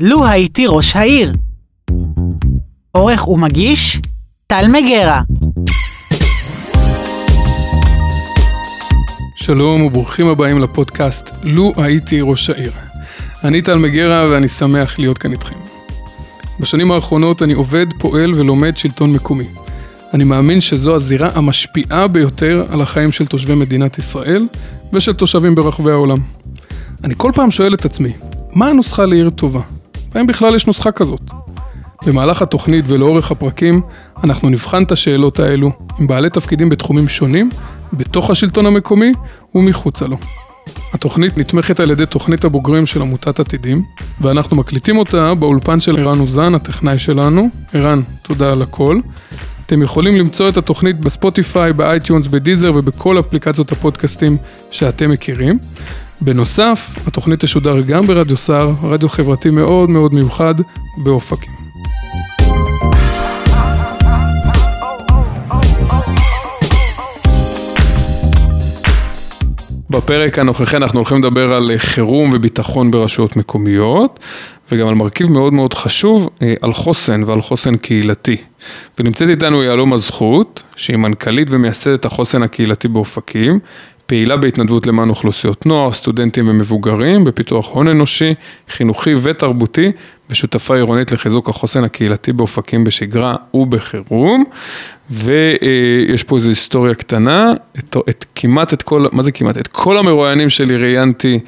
לו 0.00 0.26
הייתי 0.26 0.66
ראש 0.68 0.96
העיר. 0.96 1.32
עורך 2.90 3.28
ומגיש, 3.28 4.00
טל 4.46 4.66
מגרה. 4.68 5.22
שלום 9.36 9.82
וברוכים 9.82 10.26
הבאים 10.28 10.58
לפודקאסט 10.58 11.30
לו 11.42 11.72
הייתי 11.76 12.20
ראש 12.20 12.50
העיר. 12.50 12.72
אני 13.44 13.62
טל 13.62 13.78
מגרה 13.78 14.28
ואני 14.30 14.48
שמח 14.48 14.98
להיות 14.98 15.18
כאן 15.18 15.32
איתכם. 15.32 15.56
בשנים 16.60 16.92
האחרונות 16.92 17.42
אני 17.42 17.52
עובד, 17.52 17.86
פועל 17.98 18.34
ולומד 18.34 18.76
שלטון 18.76 19.12
מקומי. 19.12 19.46
אני 20.14 20.24
מאמין 20.24 20.60
שזו 20.60 20.94
הזירה 20.94 21.30
המשפיעה 21.34 22.08
ביותר 22.08 22.66
על 22.70 22.80
החיים 22.80 23.12
של 23.12 23.26
תושבי 23.26 23.54
מדינת 23.54 23.98
ישראל 23.98 24.46
ושל 24.92 25.12
תושבים 25.12 25.54
ברחבי 25.54 25.90
העולם. 25.90 26.18
אני 27.04 27.14
כל 27.16 27.32
פעם 27.34 27.50
שואל 27.50 27.74
את 27.74 27.84
עצמי, 27.84 28.12
מה 28.52 28.68
הנוסחה 28.68 29.06
לעיר 29.06 29.30
טובה? 29.30 29.60
והאם 30.14 30.26
בכלל 30.26 30.54
יש 30.54 30.66
נוסחה 30.66 30.92
כזאת? 30.92 31.30
במהלך 32.06 32.42
התוכנית 32.42 32.84
ולאורך 32.88 33.30
הפרקים, 33.30 33.82
אנחנו 34.24 34.48
נבחן 34.48 34.82
את 34.82 34.92
השאלות 34.92 35.40
האלו 35.40 35.70
עם 35.98 36.06
בעלי 36.06 36.30
תפקידים 36.30 36.68
בתחומים 36.68 37.08
שונים, 37.08 37.50
בתוך 37.92 38.30
השלטון 38.30 38.66
המקומי 38.66 39.12
ומחוצה 39.54 40.06
לו. 40.06 40.16
התוכנית 40.92 41.38
נתמכת 41.38 41.80
על 41.80 41.90
ידי 41.90 42.06
תוכנית 42.06 42.44
הבוגרים 42.44 42.86
של 42.86 43.02
עמותת 43.02 43.40
עתידים, 43.40 43.82
ואנחנו 44.20 44.56
מקליטים 44.56 44.98
אותה 44.98 45.34
באולפן 45.34 45.80
של 45.80 45.98
ערן 45.98 46.20
אוזן, 46.20 46.54
הטכנאי 46.54 46.98
שלנו. 46.98 47.48
ערן, 47.72 48.00
תודה 48.22 48.52
על 48.52 48.62
הכל. 48.62 49.00
אתם 49.66 49.82
יכולים 49.82 50.16
למצוא 50.16 50.48
את 50.48 50.56
התוכנית 50.56 51.00
ב 51.00 51.08
Spotify, 51.08 51.72
ב 51.72 51.79
iTunes, 51.79 52.26
ב 52.26 52.33
Deezer 52.33 52.72
ובכל 52.74 53.20
אפליקציות 53.20 53.72
הפודקאסטים 53.72 54.36
שאתם 54.70 55.10
מכירים. 55.10 55.58
בנוסף, 56.20 56.94
התוכנית 57.06 57.44
תשודר 57.44 57.80
גם 57.80 58.06
ברדיו 58.06 58.36
סער, 58.36 58.72
רדיו 58.82 59.08
חברתי 59.08 59.50
מאוד 59.50 59.90
מאוד 59.90 60.14
מיוחד 60.14 60.54
באופקים. 60.96 61.52
בפרק 69.90 70.38
הנוכחי 70.38 70.76
אנחנו 70.76 70.98
הולכים 70.98 71.18
לדבר 71.18 71.54
על 71.54 71.70
חירום 71.76 72.30
וביטחון 72.34 72.90
ברשויות 72.90 73.36
מקומיות, 73.36 74.20
וגם 74.72 74.88
על 74.88 74.94
מרכיב 74.94 75.30
מאוד 75.30 75.52
מאוד 75.52 75.74
חשוב, 75.74 76.30
אה, 76.42 76.54
על 76.62 76.72
חוסן 76.72 77.22
ועל 77.26 77.40
חוסן 77.40 77.76
קהילתי. 77.76 78.36
ונמצאת 78.98 79.28
איתנו 79.28 79.62
יהלומה 79.62 79.96
זכות, 79.96 80.62
שהיא 80.76 80.96
מנכ"לית 80.96 81.48
ומייסדת 81.50 82.04
החוסן 82.04 82.42
הקהילתי 82.42 82.88
באופקים, 82.88 83.58
פעילה 84.06 84.36
בהתנדבות 84.36 84.86
למען 84.86 85.08
אוכלוסיות 85.08 85.66
נוער, 85.66 85.92
סטודנטים 85.92 86.48
ומבוגרים, 86.48 87.24
בפיתוח 87.24 87.68
הון 87.68 87.88
אנושי, 87.88 88.34
חינוכי 88.68 89.14
ותרבותי, 89.22 89.92
ושותפה 90.30 90.74
עירונית 90.74 91.12
לחיזוק 91.12 91.48
החוסן 91.48 91.84
הקהילתי 91.84 92.32
באופקים 92.32 92.84
בשגרה 92.84 93.36
ובחירום. 93.54 94.44
ויש 95.10 96.22
פה 96.22 96.36
איזו 96.36 96.48
היסטוריה 96.48 96.94
קטנה, 96.94 97.52
את, 97.78 97.96
את 98.08 98.24
כמעט 98.34 98.72
את 98.72 98.82
כל, 98.82 99.06
מה 99.12 99.22
זה 99.22 99.32
כמעט? 99.32 99.58
את 99.58 99.66
כל 99.66 99.98
המרואיינים 99.98 100.50
שלי 100.50 100.76
ראיינתי 100.76 101.38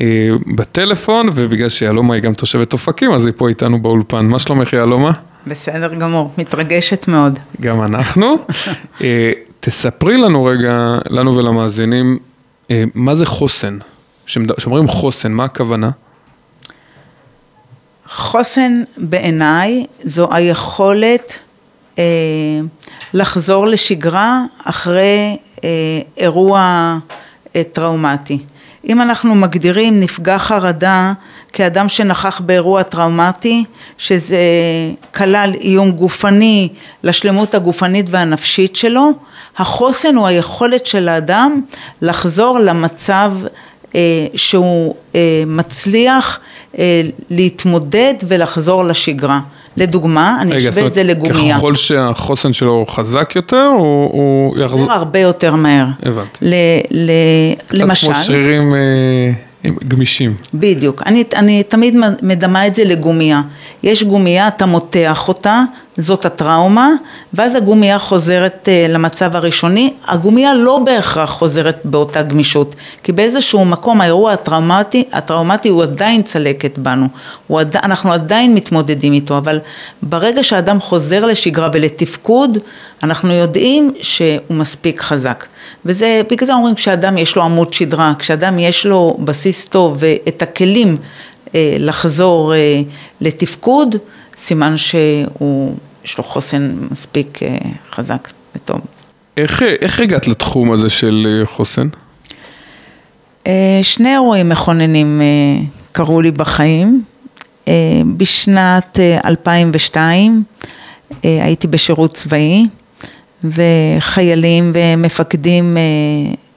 אה, 0.00 0.30
בטלפון, 0.56 1.28
ובגלל 1.34 1.68
שיהלומה 1.68 2.14
היא 2.14 2.22
גם 2.22 2.34
תושבת 2.34 2.72
אופקים, 2.72 3.12
אז 3.12 3.26
היא 3.26 3.34
פה 3.36 3.48
איתנו 3.48 3.82
באולפן. 3.82 4.26
מה 4.26 4.38
שלומך 4.38 4.72
יהלומה? 4.72 5.10
בסדר 5.46 5.94
גמור, 5.94 6.32
מתרגשת 6.38 7.08
מאוד. 7.08 7.38
גם 7.60 7.82
אנחנו. 7.82 8.36
תספרי 9.60 10.16
לנו 10.16 10.44
רגע, 10.44 10.98
לנו 11.10 11.36
ולמאזינים, 11.36 12.18
אה, 12.70 12.84
מה 12.94 13.14
זה 13.14 13.26
חוסן? 13.26 13.78
כשאומרים 14.26 14.88
חוסן, 14.88 15.32
מה 15.32 15.44
הכוונה? 15.44 15.90
חוסן 18.08 18.82
בעיניי 18.96 19.86
זו 20.00 20.28
היכולת 20.32 21.38
אה, 21.98 22.04
לחזור 23.14 23.66
לשגרה 23.66 24.42
אחרי 24.64 25.36
אה, 25.64 25.68
אירוע 26.16 26.60
אה, 27.56 27.62
טראומטי. 27.72 28.38
אם 28.84 29.02
אנחנו 29.02 29.34
מגדירים 29.34 30.00
נפגע 30.00 30.38
חרדה 30.38 31.12
כאדם 31.52 31.88
שנכח 31.88 32.40
באירוע 32.40 32.82
טראומטי, 32.82 33.64
שזה 33.98 34.38
כלל 35.14 35.54
איום 35.60 35.90
גופני 35.90 36.68
לשלמות 37.04 37.54
הגופנית 37.54 38.06
והנפשית 38.10 38.76
שלו, 38.76 39.10
החוסן 39.58 40.16
הוא 40.16 40.26
היכולת 40.26 40.86
של 40.86 41.08
האדם 41.08 41.60
לחזור 42.02 42.58
למצב 42.58 43.32
אה, 43.94 44.26
שהוא 44.34 44.94
אה, 45.14 45.42
מצליח 45.46 46.40
אה, 46.78 47.02
להתמודד 47.30 48.14
ולחזור 48.28 48.84
לשגרה. 48.84 49.40
לדוגמה, 49.76 50.38
אני 50.40 50.56
אשווה 50.56 50.86
את 50.86 50.94
זה 50.94 51.02
לגומייה. 51.02 51.56
ככל 51.56 51.74
שהחוסן 51.74 52.52
שלו 52.52 52.86
חזק 52.88 53.32
יותר, 53.36 53.70
הוא, 53.78 54.10
הוא 54.12 54.58
יחזור... 54.58 54.92
הרבה 54.92 55.18
יותר 55.18 55.54
מהר. 55.54 55.86
הבנתי. 56.02 56.38
ל, 56.42 56.54
ל, 56.90 57.10
למשל... 57.72 58.06
קצת 58.06 58.16
כמו 58.16 58.24
שרירים 58.24 58.74
אה, 58.74 59.30
גמישים. 59.88 60.34
בדיוק. 60.54 61.02
אני, 61.06 61.24
אני 61.36 61.62
תמיד 61.62 61.94
מדמה 62.22 62.66
את 62.66 62.74
זה 62.74 62.84
לגומייה. 62.84 63.42
יש 63.82 64.02
גומייה, 64.02 64.48
אתה 64.48 64.66
מותח 64.66 65.28
אותה, 65.28 65.62
זאת 65.98 66.24
הטראומה, 66.24 66.90
ואז 67.34 67.54
הגומייה 67.54 67.98
חוזרת 67.98 68.68
uh, 68.68 68.92
למצב 68.92 69.36
הראשוני, 69.36 69.92
הגומייה 70.06 70.54
לא 70.54 70.78
בהכרח 70.84 71.30
חוזרת 71.30 71.80
באותה 71.84 72.22
גמישות, 72.22 72.74
כי 73.02 73.12
באיזשהו 73.12 73.64
מקום 73.64 74.00
האירוע 74.00 74.32
הטראומטי, 74.32 75.04
הטראומטי 75.12 75.68
הוא 75.68 75.82
עדיין 75.82 76.22
צלקת 76.22 76.78
בנו, 76.78 77.08
עד, 77.54 77.76
אנחנו 77.76 78.12
עדיין 78.12 78.54
מתמודדים 78.54 79.12
איתו, 79.12 79.38
אבל 79.38 79.58
ברגע 80.02 80.42
שאדם 80.42 80.80
חוזר 80.80 81.26
לשגרה 81.26 81.68
ולתפקוד, 81.72 82.58
אנחנו 83.02 83.32
יודעים 83.32 83.92
שהוא 84.02 84.38
מספיק 84.50 85.00
חזק. 85.00 85.46
וזה, 85.84 86.22
בגלל 86.30 86.46
זה 86.46 86.54
אומרים 86.54 86.74
כשאדם 86.74 87.18
יש 87.18 87.36
לו 87.36 87.42
עמוד 87.42 87.72
שדרה, 87.72 88.12
כשאדם 88.18 88.58
יש 88.58 88.86
לו 88.86 89.16
בסיס 89.24 89.64
טוב 89.64 89.96
ואת 89.98 90.42
הכלים 90.42 90.96
אה, 91.54 91.76
לחזור 91.78 92.54
אה, 92.54 92.80
לתפקוד, 93.20 93.96
סימן 94.38 94.76
שהוא 94.76 95.74
יש 96.08 96.18
לו 96.18 96.24
חוסן 96.24 96.76
מספיק 96.90 97.42
אה, 97.42 97.58
חזק 97.90 98.28
וטוב. 98.56 98.80
איך, 99.36 99.62
איך 99.62 100.00
הגעת 100.00 100.28
לתחום 100.28 100.72
הזה 100.72 100.90
של 100.90 101.26
אה, 101.26 101.46
חוסן? 101.46 101.88
אה, 103.46 103.80
שני 103.82 104.12
אירועים 104.12 104.48
מכוננים 104.48 105.20
קרו 105.92 106.20
לי 106.20 106.30
בחיים. 106.30 107.02
בשנת 108.16 108.98
2002 109.24 110.42
הייתי 111.22 111.66
בשירות 111.66 112.14
צבאי 112.14 112.66
וחיילים 113.44 114.72
ומפקדים 114.74 115.76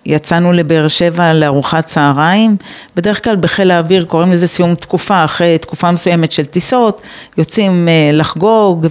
יצאנו 0.06 0.53
לבאר 0.53 0.88
שבע 0.88 1.34
לארוחת 1.34 1.85
צהריים, 1.85 2.57
בדרך 2.95 3.23
כלל 3.23 3.35
בחיל 3.35 3.72
האוויר 3.72 4.06
קוראים 4.06 4.31
לזה 4.31 4.47
סיום 4.47 4.75
תקופה, 4.75 5.25
אחרי 5.25 5.57
תקופה 5.57 5.91
מסוימת 5.91 6.31
של 6.31 6.45
טיסות, 6.45 7.01
יוצאים 7.38 7.88
אה, 7.88 8.09
לחגוג 8.13 8.88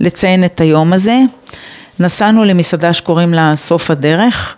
ולציין 0.00 0.44
את 0.44 0.60
היום 0.60 0.92
הזה. 0.92 1.18
נסענו 2.00 2.44
למסעדה 2.44 2.92
שקוראים 2.92 3.34
לה 3.34 3.52
סוף 3.56 3.90
הדרך, 3.90 4.54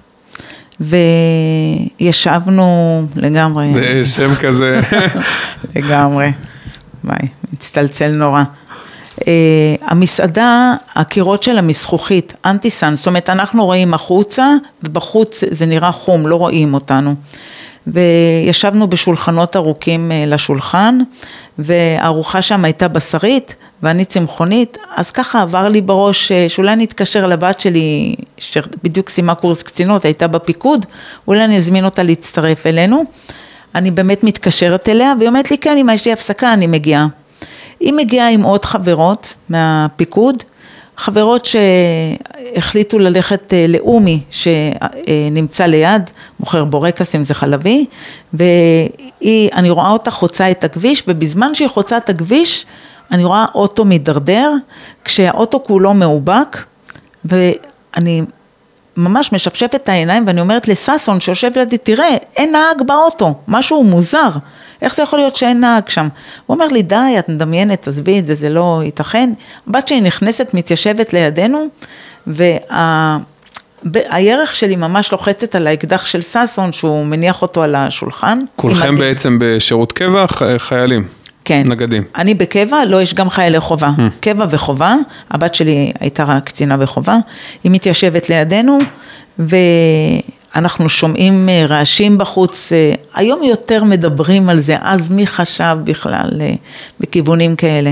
וישבנו 2.01 3.03
לגמרי. 3.17 3.73
זה 3.75 4.05
שם 4.05 4.35
כזה. 4.35 4.81
לגמרי. 5.77 6.33
וואי, 7.05 7.19
מצטלצל 7.53 8.09
נורא. 8.09 8.43
Uh, 9.17 9.25
המסעדה, 9.81 10.75
הקירות 10.95 11.43
שלה 11.43 11.61
מזכוכית, 11.63 12.33
אנטיסן, 12.45 12.97
זאת 12.97 13.07
אומרת 13.07 13.31
אנחנו 13.31 13.65
רואים 13.65 13.95
החוצה 13.95 14.55
ובחוץ 14.83 15.45
זה 15.51 15.67
נראה 15.67 15.93
חום, 15.93 16.27
לא 16.27 16.37
רואים 16.37 16.75
אותנו. 16.75 17.15
וישבנו 17.87 18.89
בשולחנות 18.89 19.57
ארוכים 19.57 20.11
uh, 20.11 20.31
לשולחן 20.31 20.99
והארוחה 21.59 22.43
שם 22.43 22.65
הייתה 22.65 22.89
בשרית 22.89 23.55
ואני 23.83 24.05
צמחונית, 24.05 24.79
אז 24.97 25.11
ככה 25.11 25.43
עבר 25.43 25.69
לי 25.69 25.81
בראש 25.81 26.33
uh, 26.33 26.35
שאולי 26.49 26.73
אני 26.73 26.85
אתקשר 26.85 27.27
לבת 27.27 27.61
שלי 27.61 28.15
שבדיוק 28.39 29.09
סיימה 29.09 29.35
קורס 29.35 29.63
קצינות, 29.63 30.05
הייתה 30.05 30.27
בפיקוד, 30.29 30.87
אולי 31.29 31.45
אני 31.45 31.57
אזמין 31.57 31.85
אותה 31.85 32.03
להצטרף 32.03 32.67
אלינו. 32.67 33.05
אני 33.75 33.91
באמת 33.91 34.25
מתקשרת 34.25 34.89
אליה 34.89 35.13
והיא 35.19 35.29
אומרת 35.29 35.51
לי 35.51 35.59
כן, 35.59 35.77
אם 35.77 35.89
יש 35.95 36.07
לי 36.07 36.13
הפסקה 36.13 36.53
אני 36.53 36.67
מגיעה. 36.67 37.07
היא 37.81 37.93
מגיעה 37.93 38.29
עם 38.29 38.43
עוד 38.43 38.65
חברות 38.65 39.35
מהפיקוד, 39.49 40.43
חברות 40.97 41.45
שהחליטו 41.45 42.99
ללכת 42.99 43.55
אה, 43.55 43.67
לאומי 43.69 44.23
שנמצא 44.31 45.67
ליד, 45.67 46.11
מוכר 46.41 46.65
בורקסים 46.65 47.25
זה 47.25 47.35
חלבי, 47.35 47.87
והיא, 48.33 49.51
אני 49.53 49.71
רואה 49.71 49.91
אותה 49.91 50.11
חוצה 50.11 50.51
את 50.51 50.65
הכביש, 50.65 51.03
ובזמן 51.09 51.55
שהיא 51.55 51.69
חוצה 51.69 51.97
את 51.97 52.09
הכביש, 52.09 52.67
אני 53.13 53.25
רואה 53.25 53.47
אוטו 53.55 53.85
מידרדר, 53.85 54.53
כשהאוטו 55.05 55.63
כולו 55.65 55.95
מאובק, 55.95 56.65
ואני 57.25 58.23
ממש 58.97 59.33
משפשפת 59.33 59.75
את 59.75 59.89
העיניים 59.89 60.27
ואני 60.27 60.41
אומרת 60.41 60.69
לששון 60.69 61.21
שיושב 61.21 61.51
לידי, 61.57 61.79
תראה, 61.79 62.17
אין 62.37 62.53
נהג 62.53 62.87
באוטו, 62.87 63.35
משהו 63.49 63.85
מוזר. 63.85 64.31
איך 64.83 64.95
זה 64.95 65.03
יכול 65.03 65.19
להיות 65.19 65.37
שאין 65.37 65.61
נהג 65.61 65.89
שם? 65.89 66.09
הוא 66.47 66.55
אומר 66.55 66.67
לי, 66.67 66.83
די, 66.83 67.15
את 67.19 67.29
מדמיינת, 67.29 67.89
עזבי 67.89 68.19
את 68.19 68.27
זה, 68.27 68.35
זה 68.35 68.49
לא 68.49 68.81
ייתכן. 68.85 69.33
הבת 69.69 69.89
שלי 69.89 70.01
נכנסת, 70.01 70.55
מתיישבת 70.55 71.13
לידינו, 71.13 71.67
וה... 72.27 73.19
הירך 73.95 74.55
שלי 74.55 74.77
ממש 74.77 75.13
לוחצת 75.13 75.55
על 75.55 75.67
האקדח 75.67 76.07
של 76.07 76.23
ששון, 76.23 76.73
שהוא 76.73 77.07
מניח 77.07 77.43
אותו 77.43 77.63
על 77.63 77.75
השולחן. 77.75 78.39
כולכם 78.57 78.97
בעצם 78.97 79.39
בשירות 79.41 79.93
קבע, 79.93 80.25
חיילים? 80.59 81.05
כן. 81.45 81.63
נגדים. 81.67 82.03
אני 82.17 82.35
בקבע, 82.35 82.85
לא, 82.85 83.03
יש 83.03 83.15
גם 83.15 83.31
חיילי 83.31 83.61
חובה. 83.61 83.91
Mm. 83.97 84.01
קבע 84.21 84.47
וחובה, 84.51 84.95
הבת 85.31 85.55
שלי 85.55 85.93
הייתה 86.01 86.39
קצינה 86.45 86.77
בחובה, 86.77 87.17
היא 87.65 87.73
מתיישבת 87.73 88.31
לידינו, 88.31 88.79
ואנחנו 90.57 90.89
שומעים 90.89 91.49
אה, 91.49 91.67
רעשים 91.69 92.19
בחוץ, 92.19 92.73
אה, 92.73 92.93
היום 93.15 93.43
יותר 93.43 93.85
מדברים 93.85 94.49
על 94.49 94.61
זה, 94.61 94.77
אז 94.81 95.09
מי 95.09 95.27
חשב 95.27 95.79
בכלל 95.85 96.31
אה, 96.41 96.55
בכיוונים 97.01 97.57
כאלה. 97.57 97.91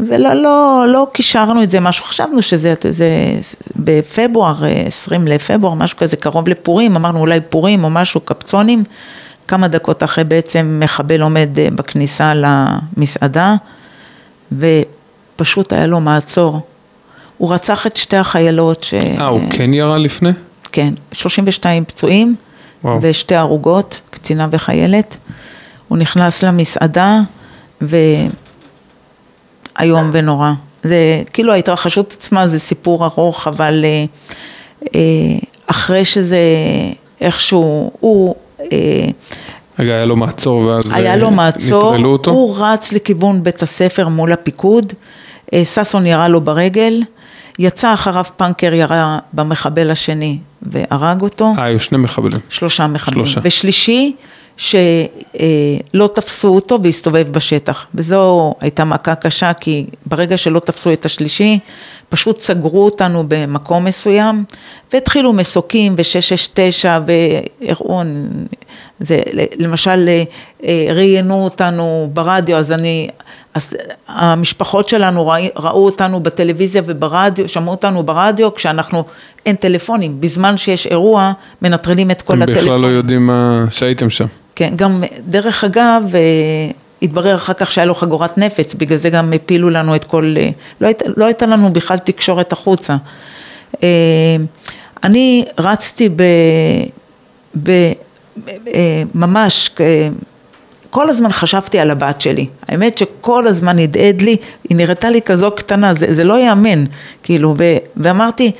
ולא 0.00 0.34
לא, 0.34 0.84
לא 0.88 1.06
קישרנו 1.12 1.62
את 1.62 1.70
זה 1.70 1.80
משהו, 1.80 2.04
חשבנו 2.04 2.42
שזה 2.42 2.74
זה, 2.88 3.08
בפברואר, 3.76 4.54
20 4.86 5.28
לפברואר, 5.28 5.74
משהו 5.74 5.98
כזה 5.98 6.16
קרוב 6.16 6.48
לפורים, 6.48 6.96
אמרנו 6.96 7.20
אולי 7.20 7.40
פורים 7.40 7.84
או 7.84 7.90
משהו, 7.90 8.20
קפצונים. 8.20 8.84
כמה 9.48 9.68
דקות 9.68 10.02
אחרי 10.02 10.24
בעצם 10.24 10.80
מחבל 10.82 11.22
עומד 11.22 11.48
בכניסה 11.74 12.32
למסעדה, 12.34 13.54
ופשוט 14.52 15.72
היה 15.72 15.86
לו 15.86 16.00
מעצור. 16.00 16.60
הוא 17.40 17.54
רצח 17.54 17.86
את 17.86 17.96
שתי 17.96 18.16
החיילות 18.16 18.84
ש... 18.84 18.94
אה, 18.94 19.26
הוא 19.26 19.40
כן 19.50 19.74
ירה 19.74 19.98
לפני? 19.98 20.30
כן, 20.72 20.94
32 21.12 21.84
פצועים 21.84 22.34
וואו. 22.84 22.98
ושתי 23.02 23.34
הרוגות, 23.34 24.00
קצינה 24.10 24.48
וחיילת. 24.50 25.16
הוא 25.88 25.98
נכנס 25.98 26.42
למסעדה 26.42 27.20
ואיום 27.80 28.10
ונורא. 30.12 30.52
זה 30.82 31.22
כאילו 31.32 31.52
ההתרחשות 31.52 32.12
עצמה 32.12 32.48
זה 32.48 32.58
סיפור 32.58 33.04
ארוך, 33.04 33.48
אבל 33.48 33.84
אה, 33.84 34.04
אה, 34.94 35.00
אחרי 35.66 36.04
שזה 36.04 36.40
איכשהו, 37.20 37.90
הוא 38.00 38.34
רגע, 39.78 39.92
היה 39.92 40.04
לו 40.04 40.16
מעצור 40.16 40.60
ואז 40.60 40.92
היה 40.92 41.16
לו 41.16 41.30
מעצור, 41.30 41.92
נטרלו 41.92 42.12
אותו? 42.12 42.30
הוא 42.30 42.56
רץ 42.58 42.92
לכיוון 42.92 43.42
בית 43.42 43.62
הספר 43.62 44.08
מול 44.08 44.32
הפיקוד, 44.32 44.92
אה, 45.52 45.64
ששון 45.64 46.06
ירה 46.06 46.28
לו 46.28 46.40
ברגל, 46.40 47.02
יצא 47.60 47.94
אחריו 47.94 48.24
פנקר 48.36 48.74
ירה 48.74 49.18
במחבל 49.32 49.90
השני 49.90 50.38
והרג 50.62 51.22
אותו. 51.22 51.52
אה, 51.58 51.64
היו 51.64 51.80
שני 51.80 51.98
מחבלים. 51.98 52.40
שלושה 52.48 52.86
מחבלים. 52.86 53.26
שלושה. 53.26 53.40
ושלישי, 53.44 54.12
שלא 54.56 56.08
תפסו 56.14 56.48
אותו 56.48 56.78
והסתובב 56.82 57.28
בשטח. 57.30 57.86
וזו 57.94 58.54
הייתה 58.60 58.84
מכה 58.84 59.14
קשה, 59.14 59.52
כי 59.52 59.86
ברגע 60.06 60.36
שלא 60.36 60.58
תפסו 60.60 60.92
את 60.92 61.04
השלישי, 61.04 61.58
פשוט 62.08 62.38
סגרו 62.38 62.84
אותנו 62.84 63.24
במקום 63.28 63.84
מסוים, 63.84 64.44
והתחילו 64.92 65.32
מסוקים 65.32 65.94
ו-669 65.96 66.86
והראו, 67.06 68.02
זה, 69.00 69.20
למשל 69.58 70.08
אה, 70.64 70.86
ראיינו 70.94 71.44
אותנו 71.44 72.10
ברדיו, 72.12 72.56
אז 72.56 72.72
אני, 72.72 73.08
אז 73.54 73.76
המשפחות 74.08 74.88
שלנו 74.88 75.26
ראו, 75.26 75.44
ראו 75.56 75.84
אותנו 75.84 76.20
בטלוויזיה 76.20 76.82
וברדיו, 76.86 77.48
שמעו 77.48 77.70
אותנו 77.70 78.02
ברדיו 78.02 78.54
כשאנחנו, 78.54 79.04
אין 79.46 79.56
טלפונים, 79.56 80.20
בזמן 80.20 80.56
שיש 80.56 80.86
אירוע 80.86 81.32
מנטרלים 81.62 82.10
את 82.10 82.22
כל 82.22 82.42
הטלפון. 82.42 82.56
הם 82.56 82.64
בכלל 82.64 82.80
לא 82.80 82.86
יודעים 82.86 83.26
מה, 83.26 83.64
שהייתם 83.70 84.10
שם. 84.10 84.26
כן, 84.54 84.72
גם 84.76 85.02
דרך 85.28 85.64
אגב, 85.64 86.02
אה, 86.14 86.20
התברר 87.02 87.34
אחר 87.34 87.52
כך 87.52 87.72
שהיה 87.72 87.84
לו 87.84 87.94
חגורת 87.94 88.38
נפץ, 88.38 88.74
בגלל 88.74 88.98
זה 88.98 89.10
גם 89.10 89.32
הפילו 89.32 89.70
לנו 89.70 89.96
את 89.96 90.04
כל, 90.04 90.34
אה, 90.38 90.48
לא, 90.80 90.86
היית, 90.86 91.02
לא 91.16 91.24
הייתה 91.24 91.46
לנו 91.46 91.72
בכלל 91.72 91.98
תקשורת 91.98 92.52
החוצה. 92.52 92.96
אה, 93.82 93.88
אני 95.04 95.44
רצתי 95.58 96.08
ב... 96.08 96.22
ב 97.62 97.70
ממש, 99.14 99.70
כל 100.90 101.08
הזמן 101.08 101.32
חשבתי 101.32 101.78
על 101.78 101.90
הבת 101.90 102.20
שלי. 102.20 102.46
האמת 102.68 102.98
שכל 102.98 103.46
הזמן 103.46 103.78
הדהד 103.78 104.22
לי, 104.22 104.36
היא 104.68 104.76
נראתה 104.76 105.10
לי 105.10 105.22
כזו 105.22 105.50
קטנה, 105.50 105.94
זה, 105.94 106.14
זה 106.14 106.24
לא 106.24 106.38
ייאמן, 106.38 106.84
כאילו, 107.22 107.54
ו, 107.58 107.64
ואמרתי, 107.96 108.52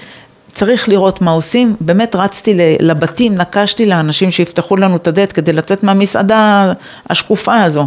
צריך 0.53 0.89
לראות 0.89 1.21
מה 1.21 1.31
עושים, 1.31 1.77
באמת 1.81 2.17
רצתי 2.17 2.55
לבתים, 2.81 3.35
נקשתי 3.35 3.87
לאנשים 3.87 4.31
שיפתחו 4.31 4.77
לנו 4.77 4.97
את 4.97 5.09
הדלת 5.09 5.33
כדי 5.33 5.53
לצאת 5.53 5.83
מהמסעדה 5.83 6.73
השקופה 7.11 7.63
הזו. 7.63 7.87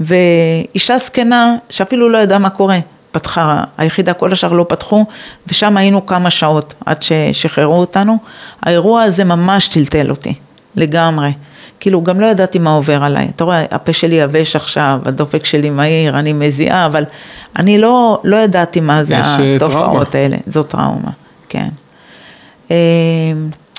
ואישה 0.00 0.98
זקנה 0.98 1.54
שאפילו 1.70 2.08
לא 2.08 2.18
ידעה 2.18 2.38
מה 2.38 2.50
קורה, 2.50 2.78
פתחה, 3.12 3.64
היחידה 3.78 4.12
כל 4.12 4.32
השאר 4.32 4.52
לא 4.52 4.66
פתחו, 4.68 5.04
ושם 5.46 5.76
היינו 5.76 6.06
כמה 6.06 6.30
שעות 6.30 6.74
עד 6.86 7.02
ששחררו 7.02 7.80
אותנו. 7.80 8.18
האירוע 8.62 9.02
הזה 9.02 9.24
ממש 9.24 9.68
טלטל 9.68 10.10
אותי, 10.10 10.34
לגמרי. 10.76 11.30
כאילו, 11.80 12.02
גם 12.02 12.20
לא 12.20 12.26
ידעתי 12.26 12.58
מה 12.58 12.70
עובר 12.70 13.04
עליי. 13.04 13.28
אתה 13.36 13.44
רואה, 13.44 13.64
הפה 13.70 13.92
שלי 13.92 14.14
יבש 14.14 14.56
עכשיו, 14.56 15.00
הדופק 15.04 15.44
שלי 15.44 15.70
מהיר, 15.70 16.18
אני 16.18 16.32
מזיעה, 16.32 16.86
אבל 16.86 17.04
אני 17.58 17.78
לא, 17.78 18.20
לא 18.24 18.36
ידעתי 18.36 18.80
מה 18.80 19.04
זה 19.04 19.16
אה, 19.16 19.56
התופעות 19.56 19.82
טראומה. 19.82 20.04
האלה. 20.14 20.36
זו 20.46 20.62
טראומה, 20.62 21.10
כן. 21.48 21.68
אמ, 22.70 22.76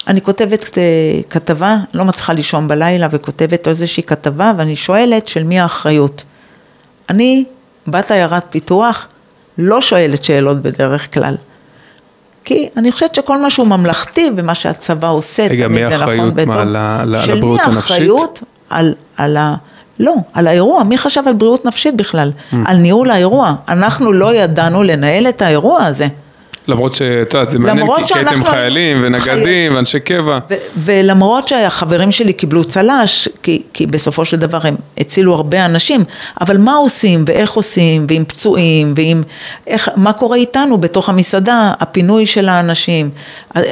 אני 0.08 0.22
כותבת 0.22 0.78
אה, 0.78 0.84
כתבה, 1.30 1.78
לא 1.94 2.06
מצליחה 2.06 2.34
לישון 2.34 2.68
בלילה 2.68 3.08
וכותבת 3.12 3.68
איזושהי 3.68 4.04
כתבה 4.04 4.52
ואני 4.58 4.76
שואלת 4.76 5.28
של 5.28 5.44
מי 5.44 5.60
האחריות. 5.60 6.24
אני, 7.10 7.46
בת 7.88 8.12
עיירת 8.12 8.46
פיתוח, 8.50 9.08
לא 9.58 9.82
שואלת 9.82 10.24
שאלות 10.24 10.62
בדרך 10.62 11.14
כלל. 11.14 11.36
כי 12.46 12.70
אני 12.78 12.92
חושבת 12.92 13.16
שכל 13.16 13.42
מה 13.42 13.50
שהוא 13.50 13.68
ממלכתי 13.68 14.32
ומה 14.38 14.56
שהצבא 14.56 15.10
עושה, 15.10 15.48
רגע, 15.48 15.68
מי 15.68 15.84
האחריות 15.84 16.34
מה, 16.34 17.04
לבריאות 17.06 17.60
הנפשית? 17.64 17.96
של 17.98 18.04
מי 18.04 18.10
האחריות 18.10 18.44
על, 18.70 18.94
על 19.18 19.38
ה... 19.38 19.56
לא, 20.00 20.16
על 20.34 20.48
האירוע, 20.48 20.84
מי 20.84 20.98
חשב 20.98 21.22
על 21.26 21.34
בריאות 21.34 21.66
נפשית 21.66 21.96
בכלל? 21.96 22.32
Mm. 22.52 22.56
על 22.66 22.78
ניהול 22.78 23.12
האירוע. 23.12 23.56
אנחנו 23.68 24.14
לא 24.14 24.34
ידענו 24.34 24.84
לנהל 24.84 25.28
את 25.30 25.42
האירוע 25.42 25.84
הזה. 25.84 26.08
למרות 26.68 26.96
שאת 26.96 27.34
יודעת, 27.34 27.50
זה 27.50 27.60
מעניין 27.60 27.88
כי 28.08 28.14
הייתם 28.14 28.46
חיילים 28.46 28.98
ונגדים. 29.04 29.76
ואנשי 29.76 30.00
קבע. 30.00 30.40
ולמרות 30.78 31.48
שהחברים 31.48 32.12
שלי 32.12 32.34
קיבלו 32.34 32.64
צל"ש, 32.64 33.30
כי, 33.44 33.62
כי 33.74 33.88
בסופו 33.88 34.26
של 34.26 34.38
דבר 34.38 34.60
הם 34.64 34.76
הצילו 34.98 35.34
הרבה 35.34 35.66
אנשים, 35.66 36.04
אבל 36.42 36.58
מה 36.58 36.76
עושים 36.76 37.24
ואיך 37.28 37.52
עושים, 37.54 38.06
ועם 38.10 38.26
פצועים, 38.26 38.94
ועם 38.98 39.24
איך, 39.68 39.90
מה 39.96 40.14
קורה 40.14 40.38
איתנו 40.38 40.78
בתוך 40.78 41.10
המסעדה, 41.10 41.74
הפינוי 41.80 42.26
של 42.26 42.50
האנשים, 42.50 43.10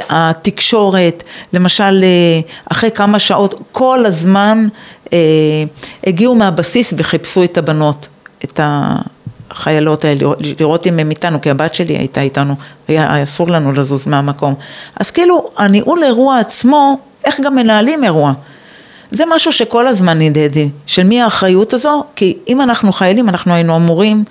התקשורת, 0.08 1.22
למשל 1.52 2.04
אה, 2.04 2.40
אחרי 2.70 2.90
כמה 2.90 3.18
שעות, 3.18 3.60
כל 3.72 4.06
הזמן 4.06 4.68
אה, 5.12 5.18
הגיעו 6.06 6.34
מהבסיס 6.34 6.94
וחיפשו 6.96 7.44
את 7.44 7.58
הבנות, 7.58 8.08
את 8.44 8.60
ה... 8.60 8.96
החיילות 9.54 10.04
האלה, 10.04 10.20
לראות 10.60 10.86
אם 10.86 10.98
הם 10.98 11.10
איתנו, 11.10 11.40
כי 11.40 11.50
הבת 11.50 11.74
שלי 11.74 11.96
הייתה 11.96 12.20
איתנו, 12.20 12.54
היה 12.88 13.22
אסור 13.22 13.50
לנו 13.50 13.72
לזוז 13.72 14.06
מהמקום. 14.06 14.54
אז 15.00 15.10
כאילו, 15.10 15.50
הניהול 15.56 16.04
אירוע 16.04 16.38
עצמו, 16.38 16.98
איך 17.24 17.40
גם 17.40 17.54
מנהלים 17.54 18.04
אירוע. 18.04 18.32
זה 19.10 19.24
משהו 19.30 19.52
שכל 19.52 19.86
הזמן 19.86 20.18
נדהדי, 20.18 20.68
של 20.86 21.04
מי 21.04 21.22
האחריות 21.22 21.72
הזו, 21.72 22.04
כי 22.16 22.36
אם 22.48 22.60
אנחנו 22.60 22.92
חיילים, 22.92 23.28
אנחנו 23.28 23.54
היינו 23.54 23.76
אמורים 23.76 24.24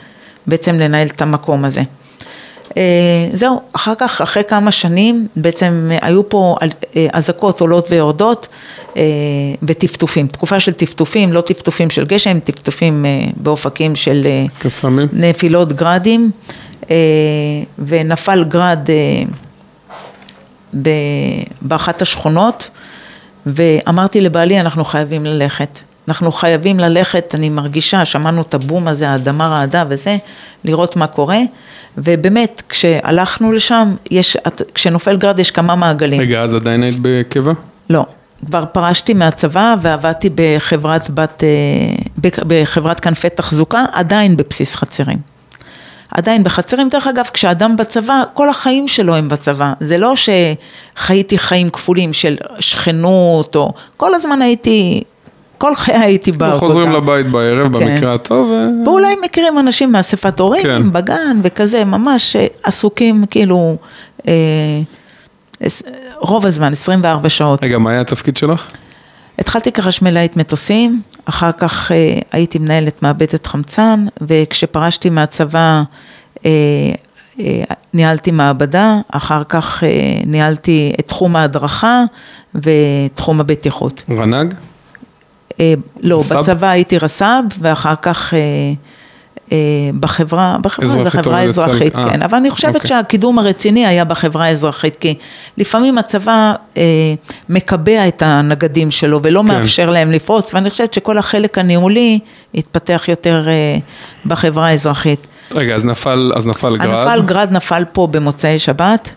בעצם 0.47 0.75
לנהל 0.75 1.07
את 1.07 1.21
המקום 1.21 1.65
הזה. 1.65 1.81
אה, 2.77 3.27
זהו, 3.33 3.61
אחר 3.73 3.93
כך, 3.97 4.21
אחרי 4.21 4.43
כמה 4.43 4.71
שנים, 4.71 5.27
בעצם 5.35 5.91
היו 6.01 6.29
פה 6.29 6.55
אה, 6.95 7.07
אזעקות 7.13 7.61
עולות 7.61 7.91
ויורדות 7.91 8.47
אה, 8.97 9.03
וטפטופים, 9.63 10.27
תקופה 10.27 10.59
של 10.59 10.71
טפטופים, 10.71 11.33
לא 11.33 11.41
טפטופים 11.41 11.89
של 11.89 12.05
גשם, 12.05 12.39
טפטופים 12.39 13.05
באופקים 13.37 13.95
של 13.95 14.27
קסמים. 14.59 15.07
נפילות 15.13 15.73
גרדים, 15.73 16.31
ונפל 17.79 18.43
גרד 18.43 18.89
באחת 21.61 22.01
השכונות, 22.01 22.69
ואמרתי 23.45 24.21
לבעלי, 24.21 24.59
אנחנו 24.59 24.85
חייבים 24.85 25.25
ללכת. 25.25 25.79
אנחנו 26.07 26.31
חייבים 26.31 26.79
ללכת, 26.79 27.35
אני 27.35 27.49
מרגישה, 27.49 28.05
שמענו 28.05 28.41
את 28.41 28.53
הבום 28.53 28.87
הזה, 28.87 29.09
האדמה 29.09 29.47
רעדה 29.47 29.83
וזה, 29.89 30.17
לראות 30.65 30.95
מה 30.95 31.07
קורה. 31.07 31.39
ובאמת, 31.97 32.61
כשהלכנו 32.69 33.51
לשם, 33.51 33.95
יש, 34.11 34.37
כשנופל 34.73 35.17
גרד 35.17 35.39
יש 35.39 35.51
כמה 35.51 35.75
מעגלים. 35.75 36.21
רגע, 36.21 36.41
אז 36.41 36.53
עדיין 36.53 36.83
היית 36.83 36.95
בקבע? 37.01 37.53
לא. 37.89 38.05
כבר 38.45 38.65
פרשתי 38.71 39.13
מהצבא 39.13 39.75
ועבדתי 39.81 40.29
בחברת 40.35 41.09
בת, 41.09 41.43
אה, 41.43 42.29
בחברת 42.47 42.99
כנפי 42.99 43.29
תחזוקה, 43.29 43.85
עדיין 43.91 44.37
בבסיס 44.37 44.75
חצרים. 44.75 45.17
עדיין 46.11 46.43
בחצרים, 46.43 46.89
דרך 46.89 47.07
אגב, 47.07 47.25
כשאדם 47.33 47.75
בצבא, 47.75 48.23
כל 48.33 48.49
החיים 48.49 48.87
שלו 48.87 49.15
הם 49.15 49.29
בצבא. 49.29 49.73
זה 49.79 49.97
לא 49.97 50.13
שחייתי 50.15 51.37
חיים 51.37 51.69
כפולים 51.69 52.13
של 52.13 52.37
שכנות, 52.59 53.55
או 53.55 53.73
כל 53.97 54.13
הזמן 54.13 54.41
הייתי 54.41 55.03
כל 55.63 55.75
חיי 55.75 55.95
הייתי 55.95 56.31
בעבודה. 56.31 56.59
חוזרים 56.59 56.91
לבית 56.91 57.27
בערב, 57.27 57.67
כן. 57.67 57.71
במקרה 57.71 58.13
הטוב. 58.13 58.49
ו- 58.49 58.85
ואולי 58.85 59.15
מכירים 59.23 59.59
אנשים 59.59 59.91
מאספת 59.91 60.39
הורים, 60.39 60.63
כן. 60.63 60.93
בגן 60.93 61.39
וכזה, 61.43 61.85
ממש 61.85 62.35
אה, 62.35 62.47
עסוקים 62.63 63.25
כאילו 63.29 63.75
אה, 64.27 64.33
רוב 66.19 66.45
הזמן, 66.45 66.71
24 66.71 67.29
שעות. 67.29 67.63
רגע, 67.63 67.77
מה 67.77 67.89
היה 67.89 68.01
התפקיד 68.01 68.37
שלך? 68.37 68.65
התחלתי 69.39 69.71
כחשמלאית 69.71 70.37
מטוסים, 70.37 71.01
אחר 71.25 71.51
כך 71.51 71.91
אה, 71.91 72.19
הייתי 72.31 72.59
מנהלת 72.59 73.03
מעבדת 73.03 73.47
חמצן, 73.47 74.05
וכשפרשתי 74.21 75.09
מהצבא 75.09 75.83
אה, 76.45 76.51
אה, 77.39 77.63
ניהלתי 77.93 78.31
מעבדה, 78.31 78.97
אחר 79.11 79.43
כך 79.49 79.83
אה, 79.83 79.89
ניהלתי 80.25 80.93
את 80.99 81.07
תחום 81.07 81.35
ההדרכה 81.35 82.03
ותחום 82.55 83.39
הבטיחות. 83.39 84.03
רנ"ג? 84.09 84.53
אה, 85.59 85.73
לא, 86.01 86.19
רס"ב? 86.19 86.37
בצבא 86.37 86.67
הייתי 86.67 86.97
רס"ב, 86.97 87.43
ואחר 87.59 87.95
כך 88.01 88.33
אה, 88.33 88.39
אה, 89.51 89.57
בחברה, 89.99 90.57
בחברה 90.61 90.87
זה 90.87 90.99
אזרחית 90.99 91.25
חברה 91.25 91.41
אזרחית, 91.41 91.93
צה"ל. 91.93 92.09
כן, 92.09 92.21
אבל 92.21 92.37
אני 92.37 92.49
חושבת 92.49 92.75
אוקיי. 92.75 92.87
שהקידום 92.87 93.39
הרציני 93.39 93.85
היה 93.85 94.05
בחברה 94.05 94.45
האזרחית, 94.45 94.95
כי 94.95 95.15
לפעמים 95.57 95.97
הצבא 95.97 96.53
אה, 96.77 96.83
מקבע 97.49 98.07
את 98.07 98.21
הנגדים 98.25 98.91
שלו 98.91 99.19
ולא 99.23 99.39
כן. 99.39 99.47
מאפשר 99.47 99.89
להם 99.89 100.11
לפרוץ, 100.11 100.53
ואני 100.53 100.69
חושבת 100.69 100.93
שכל 100.93 101.17
החלק 101.17 101.57
הניהולי 101.57 102.19
התפתח 102.55 103.05
יותר 103.07 103.47
אה, 103.47 103.77
בחברה 104.25 104.67
האזרחית. 104.67 105.27
רגע, 105.51 105.75
אז 105.75 105.85
נפל, 105.85 106.31
אז 106.35 106.45
נפל 106.47 106.77
גרד. 106.77 106.89
הנפל 106.89 107.21
גרד 107.21 107.51
נפל 107.51 107.83
פה 107.91 108.07
במוצאי 108.11 108.59
שבת, 108.59 109.13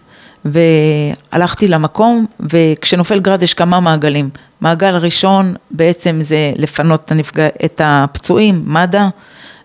והלכתי 0.52 1.68
למקום, 1.68 2.26
וכשנופל 2.40 3.20
גרד 3.20 3.42
יש 3.42 3.54
כמה 3.54 3.80
מעגלים. 3.80 4.30
מעגל 4.60 4.96
ראשון 4.96 5.54
בעצם 5.70 6.16
זה 6.20 6.52
לפנות 6.56 7.04
את, 7.04 7.12
הנפגע, 7.12 7.48
את 7.64 7.80
הפצועים, 7.84 8.62
מד"א, 8.66 9.08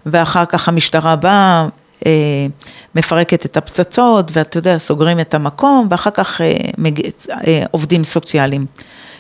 ואחר 0.06 0.46
כך 0.46 0.70
המשטרה 0.70 1.16
באה, 1.16 1.68
אה, 2.06 2.12
מפרקת 2.96 3.46
את 3.46 3.58
הפצצות, 3.58 4.32
ואתה 4.34 4.58
יודע, 4.58 4.78
סוגרים 4.78 5.20
את 5.20 5.34
המקום, 5.34 5.88
ואחר 5.92 6.10
כך 6.10 6.42
אה, 6.42 6.54
מג... 6.78 7.02
אה, 7.48 7.64
עובדים 7.72 8.04
סוציאליים. 8.04 8.66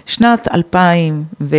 שנת 0.05 0.47
2000 0.53 1.23
ו... 1.41 1.55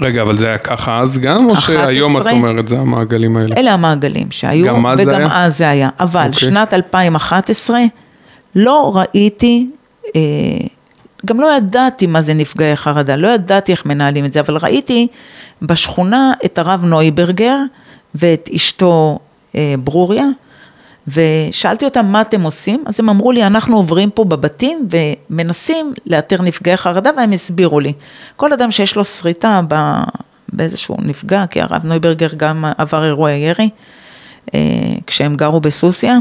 רגע, 0.00 0.22
אבל 0.22 0.36
זה 0.36 0.46
היה 0.46 0.58
ככה 0.58 1.00
אז 1.00 1.18
גם, 1.18 1.46
או 1.46 1.52
11? 1.52 1.84
שהיום 1.84 2.16
את 2.16 2.26
אומרת, 2.26 2.68
זה 2.68 2.78
המעגלים 2.78 3.36
האלה? 3.36 3.54
אלה 3.56 3.72
המעגלים 3.72 4.26
שהיו, 4.30 4.66
גם 4.66 4.86
אז 4.86 4.98
זה 4.98 5.02
וגם 5.02 5.20
היה? 5.20 5.44
אז 5.44 5.58
זה 5.58 5.68
היה. 5.68 5.88
אבל 6.00 6.26
אוקיי. 6.26 6.40
שנת 6.40 6.74
2011, 6.74 7.80
לא 8.54 8.92
ראיתי, 8.94 9.66
אה, 10.16 10.20
גם 11.26 11.40
לא 11.40 11.56
ידעתי 11.56 12.06
מה 12.06 12.22
זה 12.22 12.34
נפגעי 12.34 12.76
חרדה, 12.76 13.16
לא 13.16 13.28
ידעתי 13.28 13.72
איך 13.72 13.86
מנהלים 13.86 14.24
את 14.24 14.32
זה, 14.32 14.40
אבל 14.40 14.56
ראיתי 14.62 15.06
בשכונה 15.62 16.32
את 16.44 16.58
הרב 16.58 16.84
נויברגר 16.84 17.56
ואת 18.14 18.50
אשתו 18.56 19.18
אה, 19.54 19.74
ברוריה, 19.84 20.26
ושאלתי 21.08 21.84
אותם 21.84 22.06
מה 22.06 22.20
אתם 22.20 22.42
עושים, 22.42 22.84
אז 22.86 23.00
הם 23.00 23.08
אמרו 23.08 23.32
לי, 23.32 23.46
אנחנו 23.46 23.76
עוברים 23.76 24.10
פה 24.10 24.24
בבתים 24.24 24.88
ומנסים 24.90 25.92
לאתר 26.06 26.42
נפגעי 26.42 26.76
חרדה, 26.76 27.10
והם 27.16 27.32
הסבירו 27.32 27.80
לי. 27.80 27.92
כל 28.36 28.52
אדם 28.52 28.70
שיש 28.70 28.96
לו 28.96 29.04
שריטה 29.04 29.60
ב- 29.68 30.02
באיזשהו 30.52 30.96
נפגע, 31.02 31.44
כי 31.46 31.60
הרב 31.60 31.84
נויברגר 31.84 32.28
גם 32.36 32.64
עבר 32.78 33.04
אירוע 33.04 33.30
ירי, 33.30 33.68
אה, 34.54 34.60
כשהם 35.06 35.34
גרו 35.34 35.60
בסוסיא, 35.60 36.12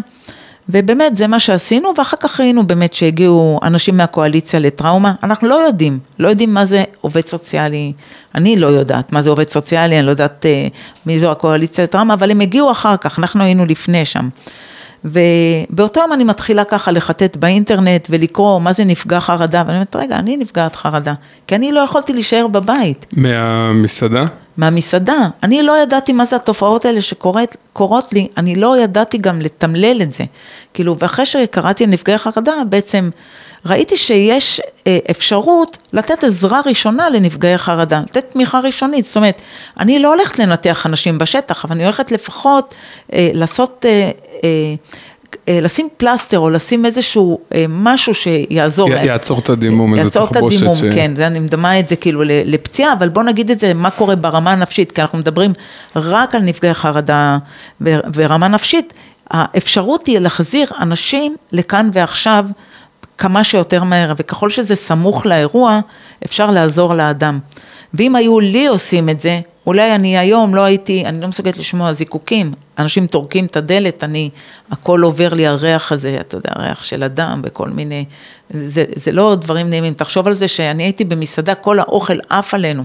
ובאמת 0.70 1.18
זה 1.18 1.28
מה 1.28 1.40
שעשינו, 1.40 1.94
ואחר 1.98 2.18
כך 2.20 2.40
ראינו 2.40 2.68
באמת 2.68 2.94
שהגיעו 2.94 3.60
אנשים 3.64 3.98
מהקואליציה 3.98 4.60
לטראומה, 4.60 5.14
אנחנו 5.24 5.48
לא 5.48 5.56
יודעים, 5.56 6.00
לא 6.20 6.28
יודעים 6.28 6.54
מה 6.54 6.66
זה 6.66 6.84
עובד 7.02 7.26
סוציאלי, 7.26 7.94
אני 8.36 8.60
לא 8.60 8.68
יודעת 8.68 9.12
מה 9.12 9.22
זה 9.22 9.30
עובד 9.30 9.50
סוציאלי, 9.50 9.98
אני 10.00 10.06
לא 10.06 10.12
יודעת 10.12 10.46
אה, 10.46 10.68
מי 11.06 11.20
זו 11.20 11.32
הקואליציה 11.32 11.84
לטראומה, 11.84 12.14
אבל 12.14 12.32
הם 12.32 12.42
הגיעו 12.42 12.72
אחר 12.72 12.98
כך, 12.98 13.20
אנחנו 13.20 13.44
היינו 13.44 13.66
לפני 13.66 14.06
שם. 14.06 14.30
ובאותו 15.06 16.00
יום 16.00 16.14
אני 16.14 16.24
מתחילה 16.24 16.64
ככה 16.64 16.92
לחטט 16.92 17.36
באינטרנט 17.36 18.08
ולקרוא 18.10 18.62
מה 18.62 18.74
זה 18.74 18.86
נפגע 18.86 19.20
חרדה, 19.20 19.64
ואני 19.66 19.78
אומרת, 19.78 19.96
רגע, 19.96 20.16
אני 20.16 20.38
נפגעת 20.38 20.76
חרדה, 20.76 21.14
כי 21.48 21.56
אני 21.56 21.72
לא 21.72 21.80
יכולתי 21.80 22.14
להישאר 22.14 22.48
בבית. 22.48 23.06
מהמסעדה? 23.14 24.26
מהמסעדה. 24.60 25.28
אני 25.44 25.64
לא 25.64 25.78
ידעתי 25.78 26.14
מה 26.14 26.26
זה 26.26 26.36
התופעות 26.36 26.86
האלה 26.86 27.02
שקורות 27.02 28.14
לי, 28.14 28.28
אני 28.38 28.56
לא 28.56 28.78
ידעתי 28.78 29.18
גם 29.18 29.42
לתמלל 29.42 30.02
את 30.02 30.14
זה. 30.14 30.24
כאילו, 30.74 30.98
ואחרי 31.00 31.26
שקראתי 31.26 31.84
על 31.84 31.90
נפגעי 31.90 32.18
חרדה, 32.18 32.54
בעצם 32.70 33.10
ראיתי 33.66 33.98
שיש 33.98 34.62
אה, 34.88 34.98
אפשרות 35.12 35.78
לתת 35.94 36.24
עזרה 36.24 36.62
ראשונה 36.66 37.10
לנפגעי 37.10 37.58
חרדה, 37.58 38.00
לתת 38.00 38.32
תמיכה 38.32 38.60
ראשונית. 38.60 39.06
זאת 39.06 39.18
אומרת, 39.18 39.42
אני 39.80 40.00
לא 40.00 40.14
הולכת 40.14 40.40
לנתח 40.40 40.86
אנשים 40.86 41.18
בשטח, 41.18 41.66
אבל 41.66 41.76
אני 41.76 41.84
הולכת 41.84 42.12
לפחות 42.12 42.76
אה, 43.14 43.30
לעשות... 43.34 43.86
אה, 43.86 44.12
אה, 44.44 44.76
לשים 45.50 45.88
פלסטר 45.98 46.40
או 46.40 46.50
לשים 46.50 46.86
איזשהו 46.86 47.40
אה, 47.56 47.66
משהו 47.70 48.14
שיעזור 48.14 48.90
י- 48.90 48.94
להם. 48.94 49.08
יעצור 49.08 49.40
את 49.40 49.50
הדימום, 49.50 49.94
איזה 49.94 50.06
יעצור 50.08 50.24
את 50.28 50.34
תחבושת 50.34 50.58
הדימום, 50.58 50.76
ש- 50.76 50.96
כן, 50.96 51.12
זה 51.16 51.28
אני 51.28 51.40
מדמה 51.40 51.80
את 51.80 51.88
זה 51.88 51.96
כאילו 51.96 52.22
לפציעה, 52.26 52.94
אבל 52.94 53.10
בוא 53.10 53.24
נגיד 53.24 53.52
את 53.52 53.60
זה, 53.60 53.74
מה 53.74 53.90
קורה 53.90 54.16
ברמה 54.16 54.52
הנפשית, 54.52 54.92
כי 54.92 55.02
אנחנו 55.02 55.18
מדברים 55.18 55.54
רק 55.96 56.36
על 56.36 56.42
נפגעי 56.42 56.74
חרדה 56.74 57.38
ורמה 58.14 58.48
נפשית, 58.48 58.94
האפשרות 59.32 60.08
היא 60.08 60.20
להחזיר 60.20 60.68
אנשים 60.82 61.36
לכאן 61.52 61.90
ועכשיו 61.94 62.46
כמה 63.20 63.44
שיותר 63.44 63.84
מהר, 63.84 64.14
וככל 64.18 64.50
שזה 64.50 64.76
סמוך 64.76 65.26
לאירוע, 65.26 65.80
אפשר 66.26 66.52
לעזור 66.52 66.94
לאדם. 66.94 67.40
ואם 67.94 68.16
היו 68.16 68.40
לי 68.40 68.68
עושים 68.68 69.10
את 69.10 69.20
זה, 69.20 69.40
אולי 69.68 69.96
אני 69.96 70.18
היום 70.18 70.56
לא 70.56 70.62
הייתי, 70.62 71.06
אני 71.06 71.22
לא 71.22 71.28
מסוגלת 71.28 71.58
לשמוע 71.58 71.94
זיקוקים, 71.94 72.52
אנשים 72.80 73.08
טורקים 73.08 73.46
את 73.46 73.58
הדלת, 73.58 74.04
אני, 74.04 74.30
הכל 74.72 75.02
עובר 75.02 75.34
לי 75.34 75.48
הריח 75.48 75.92
הזה, 75.92 76.18
אתה 76.20 76.38
יודע, 76.38 76.50
הריח 76.56 76.84
של 76.84 77.04
אדם 77.04 77.42
וכל 77.44 77.70
מיני, 77.70 78.06
זה, 78.50 78.86
זה 78.96 79.12
לא 79.12 79.36
דברים 79.42 79.70
נעימים, 79.70 79.94
תחשוב 79.94 80.28
על 80.28 80.34
זה 80.34 80.48
שאני 80.48 80.84
הייתי 80.84 81.06
במסעדה, 81.06 81.56
כל 81.56 81.80
האוכל 81.80 82.18
עף 82.30 82.54
עלינו, 82.54 82.84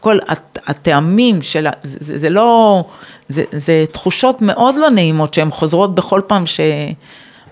כל 0.00 0.18
הט- 0.28 0.58
הטעמים 0.66 1.42
של, 1.42 1.66
זה, 1.82 1.98
זה, 2.00 2.18
זה 2.18 2.30
לא, 2.30 2.84
זה, 3.28 3.44
זה 3.52 3.84
תחושות 3.92 4.42
מאוד 4.42 4.74
לא 4.74 4.90
נעימות 4.90 5.34
שהן 5.34 5.50
חוזרות 5.50 5.94
בכל 5.94 6.20
פעם 6.26 6.44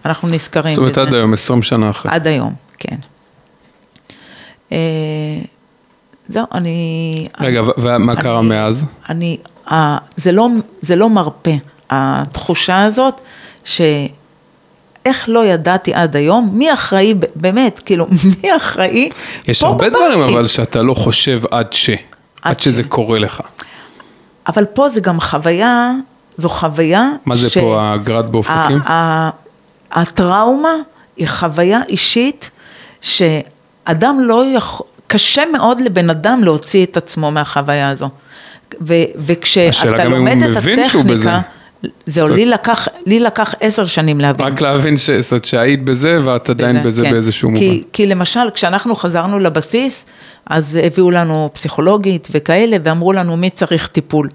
שאנחנו 0.04 0.28
נזכרים 0.28 0.74
זאת 0.74 0.78
אומרת. 0.82 0.98
עד 0.98 1.14
היום, 1.14 1.32
20 1.32 1.62
שנה 1.62 1.90
אחרי. 1.90 2.12
עד 2.12 2.26
היום, 2.26 2.54
כן. 2.78 2.96
אה, 4.72 4.78
זהו, 6.28 6.46
אני... 6.54 7.28
רגע, 7.40 7.62
ומה 7.78 8.16
קרה 8.16 8.42
מאז? 8.42 8.84
אני, 9.08 9.36
זה 10.16 10.32
לא, 10.32 10.48
זה 10.80 10.96
לא 10.96 11.10
מרפה, 11.10 11.50
התחושה 11.90 12.84
הזאת, 12.84 13.20
שאיך 13.64 15.28
לא 15.28 15.46
ידעתי 15.46 15.94
עד 15.94 16.16
היום, 16.16 16.50
מי 16.52 16.72
אחראי, 16.72 17.14
באמת, 17.34 17.80
כאילו, 17.84 18.06
מי 18.42 18.56
אחראי? 18.56 19.10
יש 19.48 19.62
הרבה 19.62 19.76
בבית. 19.78 19.92
דברים, 19.92 20.22
אבל 20.22 20.46
שאתה 20.46 20.82
לא 20.82 20.94
חושב 20.94 21.40
עד 21.50 21.72
ש... 21.72 21.90
עד 22.42 22.60
ש. 22.60 22.64
שזה 22.64 22.82
קורה 22.84 23.18
לך. 23.18 23.40
אבל 24.48 24.64
פה 24.64 24.88
זה 24.88 25.00
גם 25.00 25.20
חוויה, 25.20 25.92
זו 26.38 26.48
חוויה... 26.48 27.10
מה 27.26 27.36
זה 27.36 27.50
ש- 27.50 27.58
פה, 27.58 27.92
הגרד 27.92 28.32
באופקים? 28.32 28.78
הטראומה 29.92 30.74
היא 31.16 31.28
חוויה 31.28 31.80
אישית 31.88 32.50
שאדם 33.00 34.20
לא 34.20 34.44
יכול, 34.56 34.86
קשה 35.06 35.42
מאוד 35.52 35.80
לבן 35.80 36.10
אדם 36.10 36.44
להוציא 36.44 36.86
את 36.86 36.96
עצמו 36.96 37.30
מהחוויה 37.30 37.88
הזו. 37.88 38.08
ו, 38.80 38.94
וכשאתה 39.16 40.04
לומד 40.04 40.36
את 40.42 40.50
בזה. 40.56 40.82
הטכניקה, 40.84 41.40
זהו, 42.06 42.28
לי 42.28 42.46
לקח, 42.46 42.88
לי 43.06 43.20
לקח 43.20 43.54
עשר 43.60 43.86
שנים 43.86 44.20
להבין. 44.20 44.46
רק 44.46 44.60
להבין 44.60 44.98
ש- 44.98 45.10
זאת 45.10 45.44
שהיית 45.44 45.84
בזה 45.84 46.20
ואת 46.24 46.50
עדיין 46.50 46.82
בזה 46.82 47.02
כן. 47.02 47.10
באיזשהו 47.10 47.50
מובן. 47.50 47.60
כי, 47.60 47.84
כי 47.92 48.06
למשל, 48.06 48.50
כשאנחנו 48.54 48.94
חזרנו 48.94 49.38
לבסיס, 49.38 50.06
אז 50.46 50.78
הביאו 50.82 51.10
לנו 51.10 51.50
פסיכולוגית 51.52 52.28
וכאלה, 52.30 52.76
ואמרו 52.84 53.12
לנו 53.12 53.36
מי 53.36 53.50
צריך 53.50 53.86
טיפול. 53.86 54.28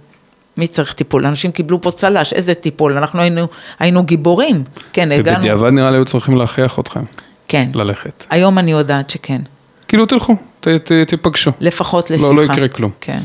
מי 0.58 0.68
צריך 0.68 0.94
טיפול? 0.94 1.26
אנשים 1.26 1.52
קיבלו 1.52 1.82
פה 1.82 1.92
צל"ש, 1.92 2.34
איזה 2.34 2.54
טיפול? 2.54 2.98
אנחנו 2.98 3.22
היינו, 3.22 3.48
היינו 3.80 4.04
גיבורים. 4.04 4.64
כן, 4.94 5.12
הגענו. 5.12 5.38
ובדיעבד 5.38 5.70
נראה 5.72 5.92
לי 5.92 5.98
היו 5.98 6.06
צריכים 6.06 6.38
להכריח 6.38 6.80
אתכם 6.80 7.00
כן. 7.48 7.70
ללכת. 7.74 8.24
היום 8.30 8.58
אני 8.58 8.72
יודעת 8.72 9.10
שכן. 9.10 9.42
כאילו 9.88 10.06
תלכו, 10.06 10.36
ת- 10.60 10.68
ת- 10.68 10.92
תיפגשו. 11.08 11.52
לפחות 11.60 12.10
לא, 12.12 12.16
לשיחה. 12.16 12.34
לא 12.34 12.42
יקרה 12.42 12.68
כלום. 12.68 12.92
כן. 13.02 13.20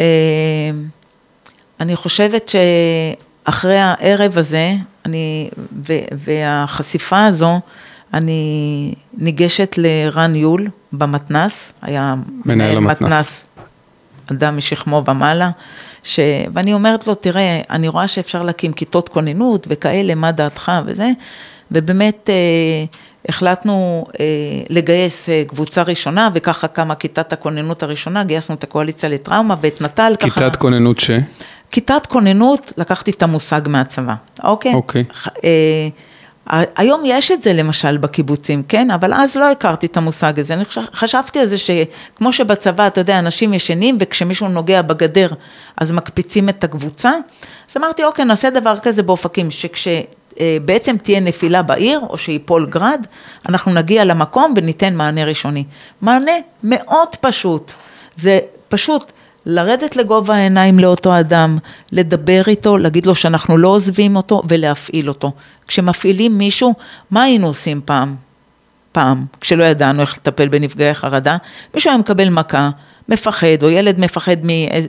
אה, 0.00 0.04
אני 1.80 1.96
חושבת 1.96 2.52
שאחרי 3.44 3.78
הערב 3.78 4.38
הזה, 4.38 4.72
אני, 5.06 5.50
ו, 5.88 5.92
והחשיפה 6.12 7.24
הזו, 7.26 7.60
אני 8.14 8.92
ניגשת 9.14 9.74
לרן 9.78 10.34
יול 10.34 10.66
במתנ"ס, 10.92 11.72
היה 11.82 12.14
מנהל 12.44 12.76
המתנ"ס. 12.76 13.02
מתנ"ס, 13.02 13.46
אדם 14.32 14.56
משכמו 14.56 15.02
ומעלה, 15.06 15.50
ש... 16.02 16.20
ואני 16.52 16.74
אומרת 16.74 17.06
לו, 17.06 17.14
תראה, 17.14 17.60
אני 17.70 17.88
רואה 17.88 18.08
שאפשר 18.08 18.42
להקים 18.42 18.72
כיתות 18.72 19.08
כוננות 19.08 19.66
וכאלה, 19.70 20.14
מה 20.14 20.32
דעתך 20.32 20.72
וזה, 20.86 21.10
ובאמת 21.70 22.30
אה, 22.30 22.84
החלטנו 23.28 24.06
אה, 24.20 24.24
לגייס 24.68 25.28
אה, 25.28 25.42
קבוצה 25.46 25.82
ראשונה, 25.82 26.28
וככה 26.34 26.68
קמה 26.68 26.94
כיתת 26.94 27.32
הכוננות 27.32 27.82
הראשונה, 27.82 28.24
גייסנו 28.24 28.54
את 28.54 28.64
הקואליציה 28.64 29.08
לטראומה 29.08 29.54
ואת 29.60 29.82
נט"ל, 29.82 30.12
ככה... 30.20 30.30
כיתת 30.30 30.56
כוננות 30.56 30.98
ש? 30.98 31.10
כיתת 31.70 32.06
כוננות, 32.06 32.72
לקחתי 32.76 33.10
את 33.10 33.22
המושג 33.22 33.60
מהצבא, 33.66 34.14
אוקיי? 34.44 34.74
אוקיי. 34.74 35.04
אה, 35.44 35.88
היום 36.50 37.02
יש 37.04 37.30
את 37.30 37.42
זה 37.42 37.52
למשל 37.52 37.96
בקיבוצים, 37.96 38.62
כן? 38.68 38.90
אבל 38.90 39.14
אז 39.14 39.36
לא 39.36 39.50
הכרתי 39.50 39.86
את 39.86 39.96
המושג 39.96 40.40
הזה. 40.40 40.54
אני 40.54 40.64
חש... 40.64 40.78
חשבתי 40.94 41.38
על 41.38 41.46
זה 41.46 41.56
שכמו 41.58 42.32
שבצבא, 42.32 42.86
אתה 42.86 43.00
יודע, 43.00 43.18
אנשים 43.18 43.54
ישנים 43.54 43.96
וכשמישהו 44.00 44.48
נוגע 44.48 44.82
בגדר 44.82 45.28
אז 45.76 45.92
מקפיצים 45.92 46.48
את 46.48 46.64
הקבוצה. 46.64 47.12
אז 47.70 47.76
אמרתי, 47.76 48.04
אוקיי, 48.04 48.24
נעשה 48.24 48.50
דבר 48.50 48.78
כזה 48.78 49.02
באופקים, 49.02 49.48
שכשבעצם 49.50 50.96
תהיה 50.96 51.20
נפילה 51.20 51.62
בעיר 51.62 52.00
או 52.08 52.16
שיפול 52.16 52.66
גרד, 52.66 53.06
אנחנו 53.48 53.72
נגיע 53.72 54.04
למקום 54.04 54.54
וניתן 54.56 54.94
מענה 54.94 55.24
ראשוני. 55.24 55.64
מענה 56.00 56.32
מאוד 56.64 57.16
פשוט. 57.20 57.72
זה 58.16 58.38
פשוט 58.68 59.12
לרדת 59.50 59.96
לגובה 59.96 60.34
העיניים 60.34 60.78
לאותו 60.78 61.20
אדם, 61.20 61.58
לדבר 61.92 62.42
איתו, 62.46 62.78
להגיד 62.78 63.06
לו 63.06 63.14
שאנחנו 63.14 63.58
לא 63.58 63.68
עוזבים 63.68 64.16
אותו 64.16 64.42
ולהפעיל 64.48 65.08
אותו. 65.08 65.32
כשמפעילים 65.68 66.38
מישהו, 66.38 66.74
מה 67.10 67.22
היינו 67.22 67.46
עושים 67.46 67.80
פעם? 67.84 68.16
פעם, 68.92 69.26
כשלא 69.40 69.64
ידענו 69.64 70.00
איך 70.00 70.16
לטפל 70.16 70.48
בנפגעי 70.48 70.94
חרדה, 70.94 71.36
מישהו 71.74 71.90
היה 71.90 71.98
מקבל 71.98 72.28
מכה, 72.28 72.70
מפחד, 73.08 73.62
או 73.62 73.68
ילד 73.68 74.00
מפחד 74.00 74.36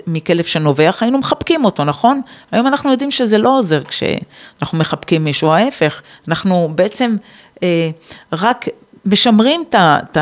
מכלב 0.08 0.44
שנובח, 0.44 0.98
היינו 1.02 1.18
מחבקים 1.18 1.66
אותו, 1.66 1.84
נכון? 1.84 2.22
היום 2.52 2.68
אנחנו 2.68 2.92
יודעים 2.92 3.12
שזה 3.12 3.38
לא 3.38 3.60
עוזר 3.60 3.84
כשאנחנו 3.84 4.78
מחבקים 4.78 5.24
מישהו, 5.24 5.52
ההפך, 5.52 6.02
אנחנו 6.28 6.72
בעצם 6.76 7.16
אה, 7.64 7.90
רק 8.34 8.68
משמרים 9.06 9.64
את. 9.70 10.18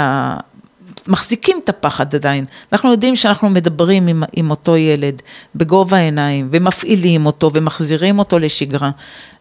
מחזיקים 1.07 1.59
את 1.63 1.69
הפחד 1.69 2.15
עדיין. 2.15 2.45
אנחנו 2.73 2.91
יודעים 2.91 3.15
שאנחנו 3.15 3.49
מדברים 3.49 4.07
עם, 4.07 4.23
עם 4.33 4.49
אותו 4.49 4.77
ילד 4.77 5.21
בגובה 5.55 5.97
העיניים, 5.97 6.47
ומפעילים 6.51 7.25
אותו 7.25 7.51
ומחזירים 7.53 8.19
אותו 8.19 8.39
לשגרה. 8.39 8.91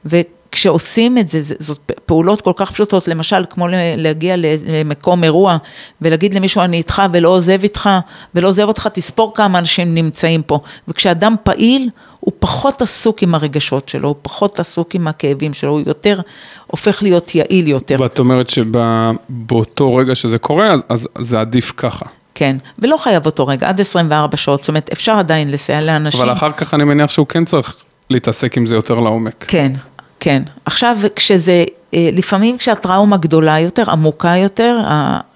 וכשעושים 0.04 1.18
את 1.18 1.28
זה, 1.28 1.40
זאת 1.58 1.92
פעולות 2.06 2.40
כל 2.40 2.52
כך 2.56 2.72
פשוטות, 2.72 3.08
למשל 3.08 3.44
כמו 3.50 3.66
להגיע 3.96 4.34
למקום 4.36 5.24
אירוע 5.24 5.56
ולהגיד 6.02 6.34
למישהו 6.34 6.62
אני 6.62 6.76
איתך 6.76 7.02
ולא 7.12 7.28
עוזב 7.28 7.62
איתך 7.62 7.90
ולא 8.34 8.48
עוזב 8.48 8.68
אותך, 8.68 8.88
תספור 8.92 9.34
כמה 9.34 9.58
אנשים 9.58 9.94
נמצאים 9.94 10.42
פה. 10.42 10.58
וכשאדם 10.88 11.34
פעיל, 11.42 11.90
הוא 12.26 12.34
פחות 12.38 12.82
עסוק 12.82 13.22
עם 13.22 13.34
הרגשות 13.34 13.88
שלו, 13.88 14.08
הוא 14.08 14.16
פחות 14.22 14.60
עסוק 14.60 14.94
עם 14.94 15.08
הכאבים 15.08 15.54
שלו, 15.54 15.70
הוא 15.70 15.80
יותר 15.86 16.20
הופך 16.66 17.02
להיות 17.02 17.34
יעיל 17.34 17.68
יותר. 17.68 17.96
ואת 17.98 18.18
אומרת 18.18 18.50
שבאותו 18.50 19.94
רגע 19.94 20.14
שזה 20.14 20.38
קורה, 20.38 20.72
אז, 20.72 20.80
אז 20.88 21.08
זה 21.18 21.40
עדיף 21.40 21.72
ככה. 21.76 22.06
כן, 22.34 22.56
ולא 22.78 22.96
חייב 22.96 23.26
אותו 23.26 23.46
רגע, 23.46 23.68
עד 23.68 23.80
24 23.80 24.36
שעות, 24.36 24.60
זאת 24.60 24.68
אומרת, 24.68 24.90
אפשר 24.92 25.12
עדיין 25.12 25.50
לסייע 25.50 25.80
לאנשים. 25.80 26.20
אבל 26.20 26.32
אחר 26.32 26.50
כך 26.50 26.74
אני 26.74 26.84
מניח 26.84 27.10
שהוא 27.10 27.26
כן 27.26 27.44
צריך 27.44 27.76
להתעסק 28.10 28.56
עם 28.56 28.66
זה 28.66 28.74
יותר 28.74 29.00
לעומק. 29.00 29.44
כן, 29.48 29.72
כן. 30.20 30.42
עכשיו, 30.64 30.96
כשזה, 31.16 31.64
אה, 31.94 32.08
לפעמים 32.12 32.58
כשהטראומה 32.58 33.16
גדולה 33.16 33.60
יותר, 33.60 33.90
עמוקה 33.90 34.36
יותר, 34.36 34.78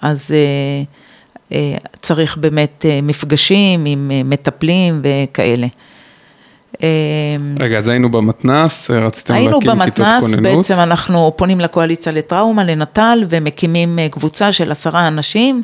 אז 0.02 0.34
אה, 0.34 0.82
אה, 1.56 1.76
צריך 2.02 2.36
באמת 2.36 2.86
מפגשים 3.02 3.84
עם 3.86 4.10
מטפלים 4.24 5.02
וכאלה. 5.02 5.66
רגע, 7.58 7.78
אז 7.78 7.88
היינו 7.88 8.10
במתנ"ס, 8.10 8.90
רציתם 8.90 9.34
להקים 9.34 9.50
כיתות 9.50 9.62
כוננות? 9.62 9.62
היינו 9.62 9.76
במתנ"ס, 9.76 10.34
בעצם 10.42 10.74
אנחנו 10.74 11.32
פונים 11.36 11.60
לקואליציה 11.60 12.12
לטראומה, 12.12 12.64
לנט"ל, 12.64 13.24
ומקימים 13.28 13.98
קבוצה 14.10 14.52
של 14.52 14.70
עשרה 14.70 15.08
אנשים, 15.08 15.62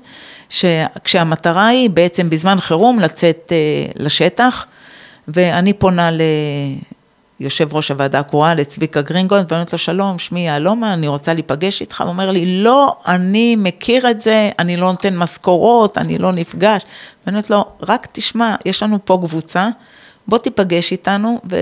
כשהמטרה 1.05 1.67
היא 1.67 1.91
בעצם 1.91 2.31
בזמן 2.31 2.61
חירום 2.61 2.99
לצאת 2.99 3.53
לשטח, 3.97 4.67
ואני 5.29 5.73
פונה 5.73 6.11
יושב 7.41 7.75
ראש 7.75 7.91
הוועדה 7.91 8.19
הקרואה 8.19 8.55
לצביקה 8.55 9.03
גרינגולד, 9.03 9.45
ואני 9.49 9.61
אומרת 9.61 9.73
לו, 9.73 9.79
שלום, 9.79 10.19
שמי 10.19 10.41
יהלומה, 10.41 10.93
אני 10.93 11.09
רוצה 11.09 11.35
להיפגש 11.35 11.81
איתך, 11.81 12.01
הוא 12.01 12.09
אומר 12.09 12.31
לי, 12.31 12.63
לא, 12.63 12.97
אני 13.09 13.57
מכיר 13.57 14.11
את 14.11 14.21
זה, 14.21 14.51
אני 14.59 14.77
לא 14.77 14.87
נותן 14.87 15.17
משכורות, 15.17 15.99
אני 15.99 16.19
לא 16.19 16.33
נפגש. 16.33 16.83
ואני 17.27 17.37
אומרת 17.37 17.51
לו, 17.51 17.65
רק 17.89 18.07
תשמע, 18.13 18.55
יש 18.65 18.83
לנו 18.83 18.99
פה 19.05 19.19
קבוצה, 19.27 19.69
בוא 20.29 20.39
תיפגש 20.39 20.93
איתנו, 20.93 21.41
ו... 21.51 21.57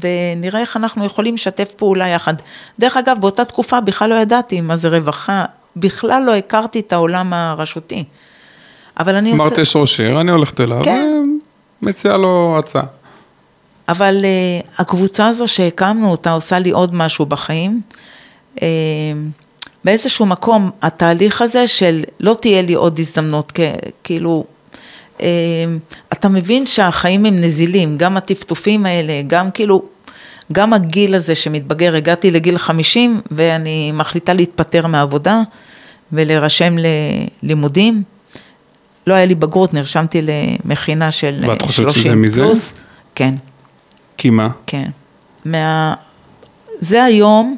ונראה 0.00 0.60
איך 0.60 0.76
אנחנו 0.76 1.04
יכולים 1.04 1.34
לשתף 1.34 1.72
פעולה 1.76 2.08
יחד. 2.08 2.34
דרך 2.78 2.96
אגב, 2.96 3.16
באותה 3.20 3.44
תקופה 3.44 3.80
בכלל 3.80 4.10
לא 4.10 4.14
ידעתי 4.14 4.60
מה 4.60 4.76
זה 4.76 4.88
רווחה, 4.88 5.44
בכלל 5.76 6.22
לא 6.22 6.34
הכרתי 6.34 6.80
את 6.80 6.92
העולם 6.92 7.32
הרשותי. 7.32 8.04
אבל 8.98 9.16
אני... 9.16 9.32
אמרת 9.32 9.58
יש 9.58 9.76
ראש 9.76 10.00
עיר, 10.00 10.20
אני 10.20 10.30
הולכת 10.30 10.60
אליו, 10.60 10.80
כן. 10.82 11.36
ומציעה 11.82 12.16
לו 12.16 12.56
הצעה. 12.58 12.82
אבל 13.88 14.16
uh, 14.24 14.80
הקבוצה 14.80 15.26
הזו 15.26 15.48
שהקמנו 15.48 16.10
אותה 16.10 16.32
עושה 16.32 16.58
לי 16.58 16.70
עוד 16.70 16.94
משהו 16.94 17.26
בחיים. 17.26 17.80
Uh, 18.56 18.60
באיזשהו 19.84 20.26
מקום 20.26 20.70
התהליך 20.82 21.42
הזה 21.42 21.66
של 21.66 22.04
לא 22.20 22.36
תהיה 22.40 22.62
לי 22.62 22.74
עוד 22.74 22.98
הזדמנות, 22.98 23.52
כאילו, 24.04 24.44
אתה 26.12 26.28
מבין 26.28 26.66
שהחיים 26.66 27.24
הם 27.24 27.40
נזילים, 27.40 27.96
גם 27.96 28.16
הטפטופים 28.16 28.86
האלה, 28.86 29.12
גם 29.26 29.50
כאילו, 29.50 29.82
גם 30.52 30.72
הגיל 30.72 31.14
הזה 31.14 31.34
שמתבגר, 31.34 31.96
הגעתי 31.96 32.30
לגיל 32.30 32.58
50 32.58 33.20
ואני 33.30 33.92
מחליטה 33.92 34.32
להתפטר 34.32 34.86
מהעבודה 34.86 35.42
ולהירשם 36.12 36.76
ללימודים. 37.42 38.02
לא 39.06 39.14
היה 39.14 39.26
לי 39.26 39.34
בגרות, 39.34 39.74
נרשמתי 39.74 40.20
למכינה 40.22 41.10
של 41.10 41.26
30 41.26 41.44
פלוס. 41.44 41.48
ואת 41.48 41.62
חושבת 41.62 41.92
שזה 41.92 42.14
מזה? 42.14 42.44
כן. 43.14 43.34
כי 44.16 44.30
מה? 44.30 44.48
כן. 44.66 44.90
מה... 45.44 45.94
זה 46.80 47.04
היום 47.04 47.56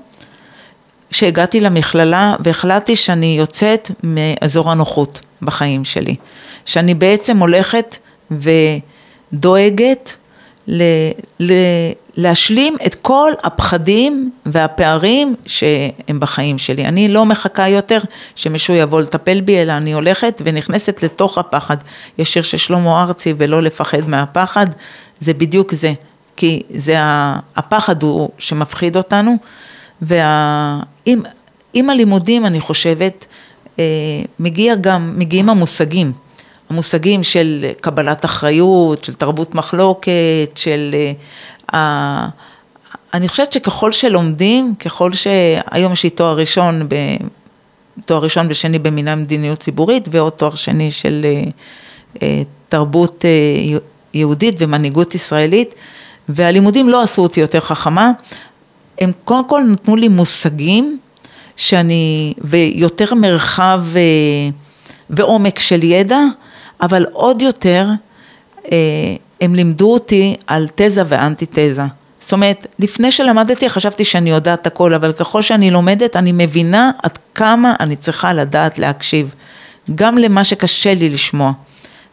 שהגעתי 1.11 1.61
למכללה 1.61 2.35
והחלטתי 2.40 2.96
שאני 2.96 3.37
יוצאת 3.38 3.90
מאזור 4.03 4.70
הנוחות 4.70 5.20
בחיים 5.42 5.85
שלי. 5.85 6.16
שאני 6.64 6.94
בעצם 6.94 7.38
הולכת 7.38 7.96
ודואגת 9.33 10.16
ל... 10.66 10.83
ל... 11.40 11.53
להשלים 12.16 12.77
את 12.87 12.94
כל 12.94 13.33
הפחדים 13.42 14.31
והפערים 14.46 15.35
שהם 15.46 16.20
בחיים 16.20 16.59
שלי. 16.59 16.85
אני 16.85 17.09
לא 17.09 17.27
מחכה 17.27 17.68
יותר 17.68 17.98
שמישהו 18.37 18.75
יבוא 18.75 19.01
לטפל 19.01 19.40
בי, 19.40 19.62
אלא 19.62 19.72
אני 19.72 19.92
הולכת 19.92 20.42
ונכנסת 20.44 21.03
לתוך 21.03 21.38
הפחד. 21.38 21.77
יש 22.18 22.33
שיר 22.33 22.42
של 22.42 22.57
שלמה 22.57 23.03
ארצי 23.03 23.35
ולא 23.37 23.62
לפחד 23.62 24.09
מהפחד, 24.09 24.66
זה 25.20 25.35
בדיוק 25.35 25.75
זה. 25.75 25.92
כי 26.37 26.62
זה 26.70 26.94
הפחד 27.57 28.03
הוא 28.03 28.31
שמפחיד 28.38 28.96
אותנו, 28.96 29.37
ועם 30.03 31.90
הלימודים 31.90 32.46
אני 32.46 32.61
חושבת, 32.61 33.27
אה, 33.79 33.85
מגיע 34.40 34.75
גם, 34.75 35.12
מגיעים 35.16 35.48
המושגים, 35.48 36.12
המושגים 36.73 37.23
של 37.23 37.67
קבלת 37.81 38.25
אחריות, 38.25 39.05
של 39.05 39.15
תרבות 39.15 39.55
מחלוקת, 39.55 40.51
של... 40.55 40.95
אה, 41.75 42.29
אני 43.15 43.29
חושבת 43.29 43.53
שככל 43.53 43.93
שלומדים, 43.93 44.75
ככל 44.75 45.13
שהיום 45.13 45.93
יש 45.93 46.05
לי 46.05 46.11
תואר 46.11 46.37
ראשון, 46.37 46.89
ב, 46.89 46.95
תואר 48.07 48.23
ראשון 48.23 48.47
ושני 48.51 48.79
במינהל 48.79 49.19
מדיניות 49.19 49.59
ציבורית 49.59 50.09
ועוד 50.11 50.33
תואר 50.33 50.55
שני 50.55 50.91
של 50.91 51.27
אה, 52.23 52.43
תרבות 52.69 53.25
יהודית 54.15 54.55
ומנהיגות 54.59 55.15
ישראלית, 55.15 55.75
והלימודים 56.29 56.89
לא 56.89 57.03
עשו 57.03 57.23
אותי 57.23 57.41
יותר 57.41 57.61
חכמה, 57.61 58.11
הם 58.99 59.13
קודם 59.25 59.49
כל 59.49 59.63
נתנו 59.69 59.97
לי 59.97 60.09
מושגים 60.09 60.99
שאני, 61.57 62.35
ויותר 62.39 63.15
מרחב 63.15 63.81
אה, 63.97 64.01
ועומק 65.11 65.59
של 65.59 65.85
ידע, 65.85 66.21
אבל 66.83 67.07
עוד 67.12 67.42
יותר 67.42 67.88
אה, 68.73 68.77
הם 69.40 69.55
לימדו 69.55 69.92
אותי 69.92 70.37
על 70.47 70.68
תזה 70.75 71.03
ואנטי-תזה. 71.09 71.83
זאת 72.18 72.33
אומרת, 72.33 72.66
לפני 72.79 73.12
שלמדתי 73.12 73.71
חשבתי 73.71 74.05
שאני 74.05 74.31
יודעת 74.31 74.66
הכל, 74.66 74.95
אבל 74.95 75.12
ככל 75.12 75.42
שאני 75.42 75.71
לומדת 75.71 76.16
אני 76.16 76.33
מבינה 76.33 76.90
עד 77.03 77.18
כמה 77.35 77.75
אני 77.81 77.97
צריכה 77.97 78.33
לדעת 78.33 78.79
להקשיב, 78.79 79.35
גם 79.95 80.18
למה 80.18 80.45
שקשה 80.45 80.95
לי 80.95 81.09
לשמוע. 81.11 81.53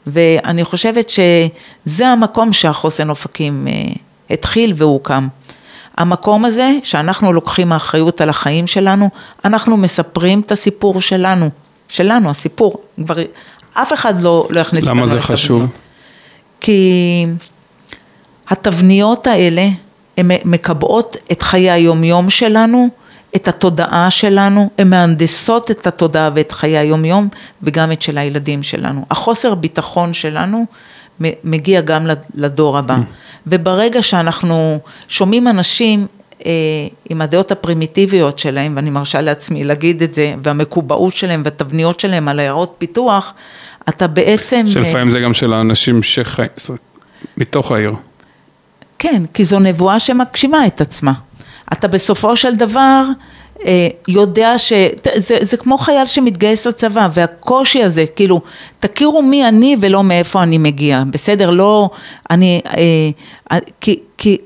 ואני 0.08 0.64
חושבת 0.64 1.10
שזה 1.10 2.08
המקום 2.08 2.54
שהחוסן 2.54 3.10
אופקים 3.10 3.68
אה, 3.68 3.74
התחיל 4.30 4.74
והוקם. 4.76 5.28
המקום 5.98 6.46
הזה 6.46 6.72
שאנחנו 6.84 7.34
לוקחים 7.34 7.72
האחריות 7.72 8.22
על 8.22 8.30
החיים 8.30 8.68
שלנו, 8.68 9.10
אנחנו 9.46 9.78
מספרים 9.78 10.40
את 10.40 10.52
הסיפור 10.52 11.02
שלנו, 11.02 11.50
שלנו, 11.90 12.30
הסיפור, 12.30 12.84
כבר 13.06 13.16
אף 13.74 13.94
אחד 13.94 14.22
לא, 14.22 14.48
לא 14.50 14.60
יכניס 14.60 14.86
למה 14.86 15.08
זה 15.08 15.22
חשוב? 15.22 15.66
כי 16.62 17.26
התבניות 18.50 19.28
האלה, 19.28 19.68
הן 20.18 20.32
מקבעות 20.46 21.18
את 21.32 21.42
חיי 21.42 21.72
היומיום 21.72 22.30
שלנו, 22.30 22.90
את 23.36 23.48
התודעה 23.48 24.12
שלנו, 24.12 24.70
הן 24.78 24.90
מהנדסות 24.90 25.72
את 25.72 25.88
התודעה 25.88 26.30
ואת 26.34 26.52
חיי 26.52 26.78
היומיום 26.78 27.28
וגם 27.64 27.92
את 27.92 28.02
של 28.02 28.18
הילדים 28.18 28.64
שלנו. 28.64 29.06
החוסר 29.12 29.56
ביטחון 29.56 30.14
שלנו 30.14 30.66
מגיע 31.44 31.82
גם 31.82 32.08
לדור 32.36 32.78
הבא. 32.78 32.98
וברגע 33.48 34.02
שאנחנו 34.02 34.80
שומעים 35.08 35.48
אנשים 35.48 36.08
עם 37.10 37.22
הדעות 37.22 37.52
הפרימיטיביות 37.52 38.40
שלהם, 38.40 38.76
ואני 38.76 38.90
מרשה 38.90 39.22
לעצמי 39.22 39.64
להגיד 39.64 40.04
את 40.04 40.14
זה, 40.14 40.34
והמקובעות 40.44 41.14
שלהם 41.14 41.42
והתבניות 41.46 42.00
שלהם 42.00 42.28
על 42.28 42.40
עיירות 42.40 42.76
פיתוח, 42.78 43.34
אתה 43.90 44.08
בעצם... 44.08 44.66
שלפעמים 44.70 45.12
זה 45.12 45.20
גם 45.20 45.34
של 45.34 45.54
האנשים 45.54 46.04
שחיים, 46.04 46.50
מתוך 47.38 47.72
העיר. 47.72 47.94
כן, 49.00 49.24
כי 49.34 49.44
זו 49.44 49.60
נבואה 49.60 50.00
שמגשימה 50.00 50.68
את 50.68 50.82
עצמה. 50.82 51.14
אתה 51.74 51.88
בסופו 51.88 52.38
של 52.38 52.56
דבר 52.56 53.04
אה, 53.66 53.88
יודע 54.08 54.58
ש... 54.58 54.74
זה, 55.16 55.38
זה 55.42 55.58
כמו 55.58 55.78
חייל 55.78 56.06
שמתגייס 56.06 56.68
לצבא, 56.68 57.08
והקושי 57.14 57.84
הזה, 57.84 58.06
כאילו, 58.16 58.42
תכירו 58.80 59.22
מי 59.22 59.48
אני 59.48 59.76
ולא 59.82 60.04
מאיפה 60.04 60.44
אני 60.44 60.58
מגיע, 60.58 61.04
בסדר? 61.12 61.50
לא, 61.50 61.90
אני... 62.30 62.62
אה, 62.66 62.82
אה 63.52 63.58
כי, 63.82 64.00
כי 64.18 64.38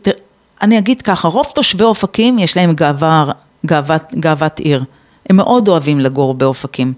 אני 0.63 0.78
אגיד 0.78 1.02
ככה, 1.02 1.28
רוב 1.28 1.45
תושבי 1.56 1.84
אופקים 1.84 2.39
יש 2.39 2.58
להם 2.58 2.73
גאווה, 2.73 3.26
גאוות, 3.65 4.02
גאוות 4.15 4.60
עיר. 4.60 4.84
הם 5.30 5.36
מאוד 5.36 5.67
אוהבים 5.67 5.99
לגור 5.99 6.34
באופקים. 6.34 6.93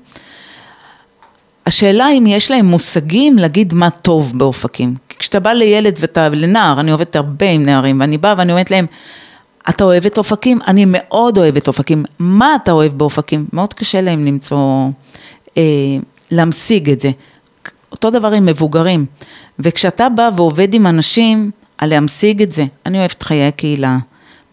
השאלה 1.65 2.09
אם 2.09 2.27
יש 2.27 2.51
להם 2.51 2.65
מושגים 2.65 3.37
להגיד 3.37 3.73
מה 3.73 3.89
טוב 3.89 4.33
באופקים. 4.35 4.95
כשאתה 5.19 5.39
בא 5.39 5.51
לילד 5.51 5.95
ואתה, 5.99 6.29
לנער, 6.29 6.79
אני 6.79 6.91
עובדת 6.91 7.15
הרבה 7.15 7.49
עם 7.49 7.63
נערים, 7.63 7.99
ואני 7.99 8.17
באה 8.17 8.35
ואני 8.37 8.51
אומרת 8.51 8.71
להם, 8.71 8.85
אתה 9.69 9.83
אוהב 9.83 10.05
את 10.05 10.17
אופקים? 10.17 10.59
אני 10.67 10.85
מאוד 10.87 11.37
אוהב 11.37 11.57
את 11.57 11.67
אופקים. 11.67 12.05
מה 12.19 12.55
אתה 12.55 12.71
אוהב 12.71 12.93
באופקים? 12.97 13.45
מאוד 13.53 13.73
קשה 13.73 14.01
להם 14.01 14.25
למצוא, 14.25 14.87
אה, 15.57 15.63
להמשיג 16.31 16.89
את 16.89 16.99
זה. 16.99 17.11
אותו 17.91 18.09
דבר 18.09 18.31
עם 18.31 18.45
מבוגרים. 18.45 19.05
וכשאתה 19.59 20.09
בא 20.09 20.29
ועובד 20.35 20.73
עם 20.73 20.87
אנשים, 20.87 21.51
על 21.77 21.89
להמשיג 21.89 22.41
את 22.41 22.51
זה, 22.51 22.65
אני 22.85 22.99
אוהבת 22.99 23.23
חיי 23.23 23.47
הקהילה. 23.47 23.97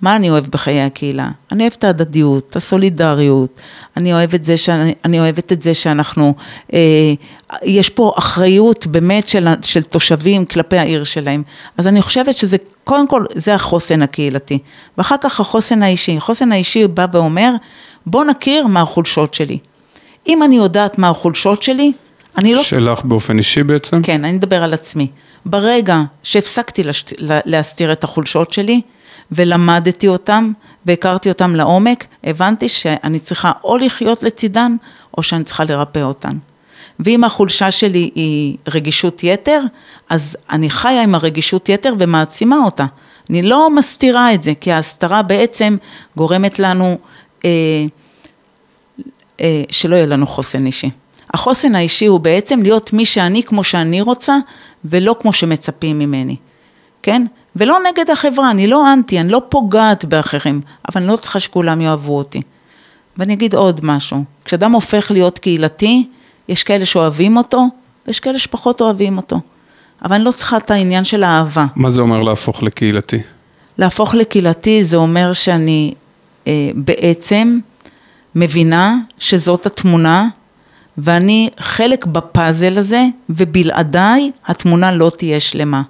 מה 0.03 0.17
אני 0.17 0.31
אוהב 0.31 0.45
בחיי 0.47 0.83
הקהילה? 0.83 1.29
אני 1.53 1.63
אוהבת 1.63 1.77
את 1.79 1.85
ההדדיות, 1.85 2.47
את 2.51 2.57
הסולידריות, 2.57 3.61
אני 3.97 4.13
אוהבת, 4.13 4.45
זה 4.45 4.57
שאני, 4.57 4.95
אני 5.05 5.21
אוהבת 5.21 5.53
את 5.53 5.63
זה 5.63 5.75
שאנחנו, 5.75 6.35
אה, 6.73 6.79
יש 7.63 7.91
פה 7.91 8.13
אחריות 8.19 8.87
באמת 8.87 9.29
של, 9.29 9.49
של 9.63 9.83
תושבים 9.83 10.45
כלפי 10.45 10.79
העיר 10.79 11.05
שלהם. 11.05 11.43
אז 11.79 11.89
אני 11.89 12.03
חושבת 12.03 12.37
שזה, 12.37 12.57
קודם 12.85 13.09
כל, 13.09 13.25
זה 13.35 13.55
החוסן 13.55 14.03
הקהילתי. 14.03 14.59
ואחר 14.99 15.17
כך 15.21 15.41
החוסן 15.41 15.83
האישי. 15.83 16.17
החוסן 16.17 16.53
האישי 16.53 16.87
בא 16.89 17.07
ואומר, 17.13 17.53
בוא 18.07 18.25
נכיר 18.25 18.67
מה 18.67 18.81
החולשות 18.81 19.35
שלי. 19.35 19.59
אם 20.29 20.43
אני 20.43 20.57
יודעת 20.57 20.99
מה 20.99 21.09
החולשות 21.09 21.63
שלי, 21.63 21.93
אני 22.39 22.55
לא... 22.55 22.63
שלך 22.63 23.05
באופן 23.05 23.39
אישי 23.39 23.63
בעצם? 23.63 24.03
כן, 24.03 24.25
אני 24.25 24.37
אדבר 24.37 24.63
על 24.63 24.75
עצמי. 24.75 25.07
ברגע 25.45 26.03
שהפסקתי 26.23 26.83
לש... 26.83 27.05
להסתיר 27.21 27.93
את 27.93 28.05
החולשות 28.05 28.53
שלי, 28.53 28.81
ולמדתי 29.33 30.09
אותם 30.09 30.53
והכרתי 30.87 31.29
אותם 31.29 31.57
לעומק, 31.57 32.07
הבנתי 32.25 32.69
שאני 32.69 33.19
צריכה 33.19 33.53
או 33.65 33.77
לחיות 33.77 34.23
לצידן 34.23 34.77
או 35.19 35.23
שאני 35.23 35.45
צריכה 35.45 35.65
לרפא 35.65 35.99
אותן. 35.99 36.37
ואם 37.01 37.25
החולשה 37.25 37.71
שלי 37.71 38.11
היא 38.15 38.57
רגישות 38.69 39.25
יתר, 39.25 39.61
אז 40.09 40.37
אני 40.51 40.71
חיה 40.71 41.03
עם 41.03 41.15
הרגישות 41.15 41.69
יתר 41.69 41.95
ומעצימה 41.99 42.57
אותה. 42.65 42.87
אני 43.31 43.43
לא 43.43 43.71
מסתירה 43.71 44.35
את 44.35 44.43
זה, 44.43 44.53
כי 44.61 44.73
ההסתרה 44.73 45.23
בעצם 45.23 45.77
גורמת 46.17 46.59
לנו 46.59 46.99
אה, 47.45 47.51
אה, 49.41 49.63
שלא 49.71 49.97
יהיה 49.97 50.07
לנו 50.07 50.27
חוסן 50.27 50.67
אישי. 50.67 50.91
החוסן 51.35 51.75
האישי 51.75 52.07
הוא 52.07 52.21
בעצם 52.21 52.63
להיות 52.63 52.93
מי 52.93 53.07
שאני 53.07 53.43
כמו 53.43 53.65
שאני 53.65 54.01
רוצה, 54.01 54.37
ולא 54.85 55.17
כמו 55.21 55.33
שמצפים 55.33 55.99
ממני, 55.99 56.37
כן? 57.03 57.27
ולא 57.57 57.79
נגד 57.91 58.11
החברה, 58.11 58.51
אני 58.51 58.67
לא 58.67 58.93
אנטי, 58.93 59.21
אני 59.21 59.29
לא 59.29 59.43
פוגעת 59.49 60.05
באחרים, 60.05 60.61
אבל 60.89 61.03
אני 61.03 61.13
לא 61.13 61.17
צריכה 61.17 61.41
שכולם 61.41 61.81
יאהבו 61.81 62.19
אותי. 62.19 62.43
ואני 63.17 63.33
אגיד 63.33 63.55
עוד 63.55 63.81
משהו, 63.83 64.25
כשאדם 64.45 64.73
הופך 64.73 65.11
להיות 65.11 65.39
קהילתי, 65.39 66.09
יש 66.49 66.63
כאלה 66.63 66.87
שאוהבים 66.87 67.37
אותו, 67.37 67.67
ויש 68.07 68.21
כאלה 68.21 68.39
שפחות 68.39 68.81
אוהבים 68.81 69.17
אותו. 69.17 69.41
אבל 70.05 70.15
אני 70.15 70.25
לא 70.25 70.31
צריכה 70.31 70.57
את 70.57 70.71
העניין 70.71 71.05
של 71.05 71.23
האהבה. 71.23 71.67
מה 71.77 71.91
זה 71.91 72.01
אומר 72.01 72.23
להפוך 72.23 72.63
לקהילתי? 72.63 73.19
להפוך 73.79 74.15
לקהילתי 74.15 74.85
זה 74.85 74.97
אומר 74.97 75.33
שאני 75.33 75.95
אה, 76.47 76.71
בעצם 76.75 77.59
מבינה 78.35 78.97
שזאת 79.19 79.67
התמונה, 79.67 80.29
ואני 80.99 81.51
חלק 81.59 82.07
בפאזל 82.07 82.79
הזה, 82.79 83.05
ובלעדיי 83.31 84.31
התמונה 84.47 84.93
לא 84.93 85.11
תהיה 85.17 85.41
שלמה. 85.41 85.83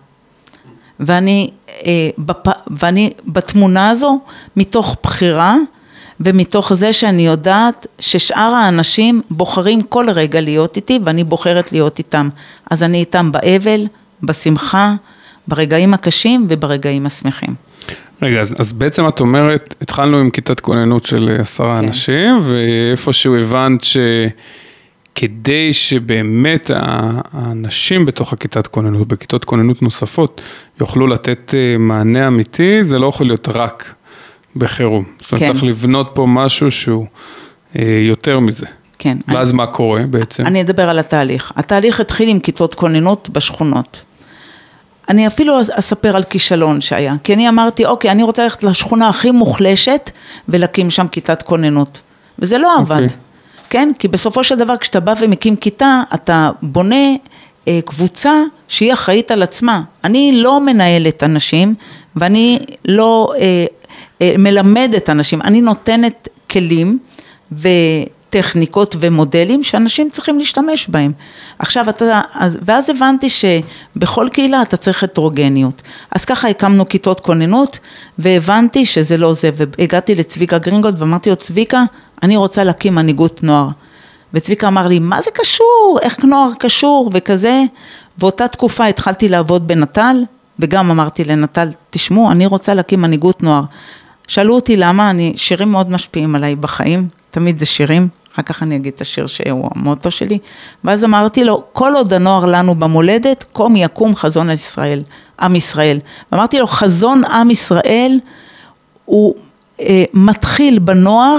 ואני, 1.01 1.51
אה, 1.87 2.11
בפ... 2.19 2.53
ואני 2.71 3.11
בתמונה 3.27 3.91
הזו, 3.91 4.21
מתוך 4.57 4.97
בחירה 5.03 5.57
ומתוך 6.21 6.75
זה 6.75 6.93
שאני 6.93 7.27
יודעת 7.27 7.87
ששאר 7.99 8.53
האנשים 8.55 9.23
בוחרים 9.31 9.83
כל 9.83 10.11
רגע 10.11 10.41
להיות 10.41 10.77
איתי 10.77 10.99
ואני 11.05 11.25
בוחרת 11.25 11.73
להיות 11.73 11.99
איתם. 11.99 12.29
אז 12.71 12.83
אני 12.83 12.99
איתם 12.99 13.33
באבל, 13.33 13.87
בשמחה, 14.23 14.95
ברגעים 15.49 15.95
הקשים 15.95 16.47
וברגעים 16.49 17.07
השמחים. 17.07 17.55
רגע, 18.23 18.41
אז, 18.41 18.55
אז 18.59 18.73
בעצם 18.73 19.09
את 19.09 19.21
אומרת, 19.21 19.75
התחלנו 19.81 20.19
עם 20.19 20.31
כיתת 20.31 20.61
כוננות 20.61 21.05
של 21.05 21.37
עשרה 21.41 21.79
כן. 21.81 21.89
אנשים, 21.89 22.41
ואיפשהו 22.43 23.37
הבנת 23.37 23.85
ש... 23.85 23.97
כדי 25.15 25.73
שבאמת 25.73 26.71
האנשים 26.75 28.07
בתוך 28.07 28.33
הכיתת 28.33 28.67
כוננות, 28.67 29.09
בכיתות 29.09 29.45
כוננות 29.45 29.83
נוספות, 29.83 30.41
יוכלו 30.81 31.07
לתת 31.07 31.55
אה, 31.55 31.79
מענה 31.79 32.27
אמיתי, 32.27 32.85
זה 32.85 32.99
לא 32.99 33.07
יכול 33.07 33.27
להיות 33.27 33.49
רק 33.49 33.95
בחירום. 34.57 35.05
כן. 35.05 35.11
זאת 35.19 35.33
אומרת, 35.33 35.47
כן. 35.47 35.53
צריך 35.53 35.65
לבנות 35.65 36.11
פה 36.15 36.27
משהו 36.29 36.71
שהוא 36.71 37.07
אה, 37.79 38.03
יותר 38.09 38.41
מזה. 38.41 38.67
כן. 38.99 39.19
ואז 39.29 39.49
אני, 39.49 39.57
מה 39.57 39.67
קורה 39.67 40.03
בעצם? 40.11 40.47
אני 40.47 40.61
אדבר 40.61 40.89
על 40.89 40.99
התהליך. 40.99 41.53
התהליך 41.57 42.01
התחיל 42.01 42.29
עם 42.29 42.41
כיתות 42.41 42.75
כוננות 42.75 43.29
בשכונות. 43.33 44.03
אני 45.09 45.27
אפילו 45.27 45.61
אספר 45.79 46.17
על 46.17 46.23
כישלון 46.23 46.81
שהיה, 46.81 47.15
כי 47.25 47.35
אני 47.35 47.49
אמרתי, 47.49 47.87
אוקיי, 47.87 48.11
אני 48.11 48.23
רוצה 48.23 48.43
ללכת 48.43 48.65
לשכונה 48.65 49.09
הכי 49.09 49.31
מוחלשת 49.31 50.11
ולהקים 50.49 50.91
שם 50.91 51.09
כיתת 51.09 51.43
כוננות. 51.43 52.01
וזה 52.39 52.59
לא 52.59 52.79
עבד. 52.79 53.03
אוקיי. 53.03 53.19
כן? 53.73 53.93
כי 53.99 54.09
בסופו 54.09 54.45
של 54.45 54.55
דבר 54.55 54.77
כשאתה 54.77 55.01
בא 55.01 55.15
ומקים 55.21 55.57
כיתה, 55.57 56.03
אתה 56.15 56.51
בונה 56.63 57.07
אה, 57.69 57.81
קבוצה 57.85 58.33
שהיא 58.69 58.93
אחראית 58.93 59.31
על 59.31 59.43
עצמה. 59.43 59.83
אני 60.05 60.33
לא 60.35 60.61
מנהלת 60.61 61.23
אנשים 61.23 61.75
ואני 62.17 62.59
לא 62.85 63.33
אה, 63.39 63.65
אה, 64.23 64.35
מלמדת 64.39 65.11
אנשים, 65.11 65.43
אני 65.43 65.61
נותנת 65.61 66.29
כלים 66.51 66.99
וטכניקות 68.37 68.97
ומודלים 69.01 69.63
שאנשים 69.63 70.11
צריכים 70.11 70.39
להשתמש 70.39 70.89
בהם. 70.89 71.13
עכשיו 71.59 71.89
אתה, 71.89 72.21
אז, 72.35 72.59
ואז 72.63 72.91
הבנתי 72.91 73.29
שבכל 73.31 74.29
קהילה 74.33 74.63
אתה 74.63 74.77
צריך 74.77 75.05
הטרוגניות. 75.05 75.83
אז 76.11 76.25
ככה 76.25 76.49
הקמנו 76.49 76.89
כיתות 76.89 77.21
כוננות 77.21 77.79
והבנתי 78.19 78.87
שזה 78.87 79.17
לא 79.17 79.35
זה, 79.35 79.51
והגעתי 79.57 80.15
לצביקה 80.15 80.59
גרינגולד 80.59 81.01
ואמרתי 81.03 81.31
לו 81.31 81.37
צביקה 81.37 81.85
אני 82.23 82.37
רוצה 82.37 82.65
להקים 82.65 82.95
מנהיגות 82.95 83.43
נוער. 83.43 83.69
וצביקה 84.35 84.69
אמר 84.69 84.89
לי, 84.89 84.99
מה 84.99 85.23
זה 85.23 85.31
קשור? 85.35 85.99
איך 86.03 86.25
נוער 86.25 86.51
קשור? 86.59 87.11
וכזה. 87.15 87.63
באותה 88.19 88.49
תקופה 88.49 88.87
התחלתי 88.87 89.29
לעבוד 89.29 89.69
בנט"ל, 89.69 90.17
וגם 90.59 90.91
אמרתי 90.91 91.25
לנט"ל, 91.25 91.69
תשמעו, 91.91 92.31
אני 92.31 92.47
רוצה 92.47 92.75
להקים 92.75 93.03
מנהיגות 93.03 93.43
נוער. 93.43 93.63
שאלו 94.29 94.55
אותי 94.55 94.77
למה, 94.77 95.11
אני, 95.11 95.33
שירים 95.37 95.73
מאוד 95.73 95.91
משפיעים 95.91 96.35
עליי 96.35 96.55
בחיים, 96.55 97.09
תמיד 97.31 97.59
זה 97.59 97.67
שירים, 97.67 98.09
אחר 98.35 98.43
כך 98.43 98.63
אני 98.63 98.77
אגיד 98.77 98.93
את 98.95 99.01
השיר 99.01 99.27
שהוא 99.27 99.71
המוטו 99.75 100.11
שלי, 100.11 100.39
ואז 100.85 101.05
אמרתי 101.05 101.45
לו, 101.45 101.63
כל 101.73 101.95
עוד 101.95 102.13
הנוער 102.13 102.47
לנו 102.47 102.75
במולדת, 102.75 103.45
קום 103.53 103.77
יקום 103.77 104.17
חזון 104.17 104.51
ישראל, 104.51 105.03
עם 105.41 105.57
ישראל. 105.57 105.99
ואמרתי 106.33 106.59
לו, 106.59 106.67
חזון 106.67 107.25
עם 107.25 107.51
ישראל 107.51 108.19
הוא 109.05 109.35
אה, 109.81 110.05
מתחיל 110.15 110.79
בנוער 110.79 111.39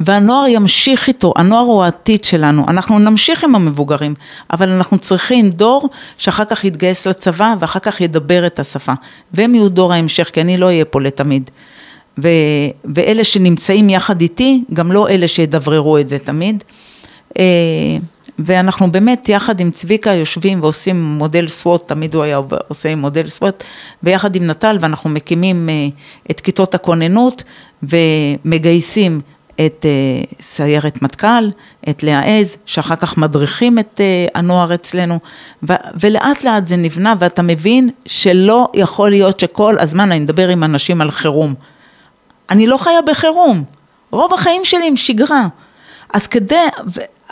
והנוער 0.00 0.46
ימשיך 0.48 1.08
איתו, 1.08 1.32
הנוער 1.36 1.64
הוא 1.64 1.84
העתיד 1.84 2.24
שלנו, 2.24 2.64
אנחנו 2.68 2.98
נמשיך 2.98 3.44
עם 3.44 3.54
המבוגרים, 3.54 4.14
אבל 4.52 4.68
אנחנו 4.68 4.98
צריכים 4.98 5.50
דור 5.50 5.88
שאחר 6.18 6.44
כך 6.44 6.64
יתגייס 6.64 7.06
לצבא 7.06 7.54
ואחר 7.60 7.78
כך 7.78 8.00
ידבר 8.00 8.46
את 8.46 8.58
השפה, 8.58 8.92
והם 9.32 9.54
יהיו 9.54 9.68
דור 9.68 9.92
ההמשך, 9.92 10.30
כי 10.32 10.40
אני 10.40 10.56
לא 10.56 10.66
אהיה 10.66 10.84
פה 10.84 11.00
לתמיד. 11.00 11.50
ו, 12.18 12.28
ואלה 12.94 13.24
שנמצאים 13.24 13.90
יחד 13.90 14.20
איתי, 14.20 14.64
גם 14.72 14.92
לא 14.92 15.08
אלה 15.08 15.28
שידבררו 15.28 15.98
את 15.98 16.08
זה 16.08 16.18
תמיד. 16.18 16.64
אה, 17.38 17.44
ואנחנו 18.38 18.92
באמת 18.92 19.28
יחד 19.28 19.60
עם 19.60 19.70
צביקה 19.70 20.12
יושבים 20.12 20.62
ועושים 20.62 21.02
מודל 21.02 21.48
סוואט, 21.48 21.88
תמיד 21.88 22.14
הוא 22.14 22.22
היה 22.22 22.40
עושה 22.68 22.94
מודל 22.94 23.26
סוואט, 23.26 23.64
ויחד 24.02 24.36
עם 24.36 24.46
נט"ל 24.46 24.76
ואנחנו 24.80 25.10
מקימים 25.10 25.68
אה, 25.68 25.88
את 26.30 26.40
כיתות 26.40 26.74
הכוננות 26.74 27.42
ומגייסים 27.82 29.20
את 29.66 29.86
אה, 29.86 30.24
סיירת 30.40 31.02
מטכ"ל, 31.02 31.50
את 31.88 32.02
לאה 32.02 32.38
עז, 32.40 32.56
שאחר 32.66 32.96
כך 32.96 33.18
מדריכים 33.18 33.78
את 33.78 34.00
הנוער 34.34 34.74
אצלנו, 34.74 35.18
ו- 35.68 35.72
ולאט 36.00 36.44
לאט 36.44 36.66
זה 36.66 36.76
נבנה 36.76 37.14
ואתה 37.18 37.42
מבין 37.42 37.90
שלא 38.06 38.68
יכול 38.74 39.10
להיות 39.10 39.40
שכל 39.40 39.78
הזמן 39.78 40.12
אני 40.12 40.20
מדבר 40.20 40.48
עם 40.48 40.64
אנשים 40.64 41.00
על 41.00 41.10
חירום. 41.10 41.54
אני 42.50 42.66
לא 42.66 42.76
חיה 42.76 43.02
בחירום, 43.02 43.64
רוב 44.10 44.34
החיים 44.34 44.64
שלי 44.64 44.86
הם 44.86 44.96
שגרה. 44.96 45.46
אז 46.12 46.26
כדי, 46.26 46.56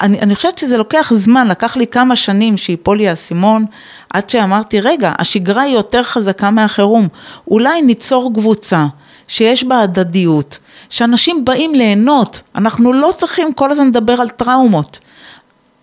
אני, 0.01 0.21
אני 0.21 0.35
חושבת 0.35 0.59
שזה 0.59 0.77
לוקח 0.77 1.13
זמן, 1.15 1.49
לקח 1.49 1.77
לי 1.77 1.87
כמה 1.87 2.17
שנים 2.17 2.57
שיפול 2.57 2.97
לי 2.97 3.09
האסימון, 3.09 3.65
עד 4.11 4.31
שאמרתי, 4.31 4.81
רגע, 4.81 5.13
השגרה 5.19 5.63
היא 5.63 5.75
יותר 5.75 6.03
חזקה 6.03 6.51
מהחירום, 6.51 7.09
אולי 7.49 7.83
ניצור 7.83 8.33
קבוצה 8.35 8.87
שיש 9.29 9.65
בה 9.65 9.81
הדדיות, 9.81 10.59
שאנשים 10.91 11.45
באים 11.45 11.75
ליהנות, 11.75 12.41
אנחנו 12.55 12.93
לא 12.93 13.13
צריכים 13.17 13.53
כל 13.53 13.71
הזמן 13.71 13.89
לדבר 13.89 14.21
על 14.21 14.29
טראומות. 14.29 14.99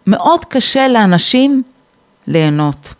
מאוד 0.07 0.45
קשה 0.45 0.87
לאנשים 0.87 1.63
ליהנות. 2.27 2.93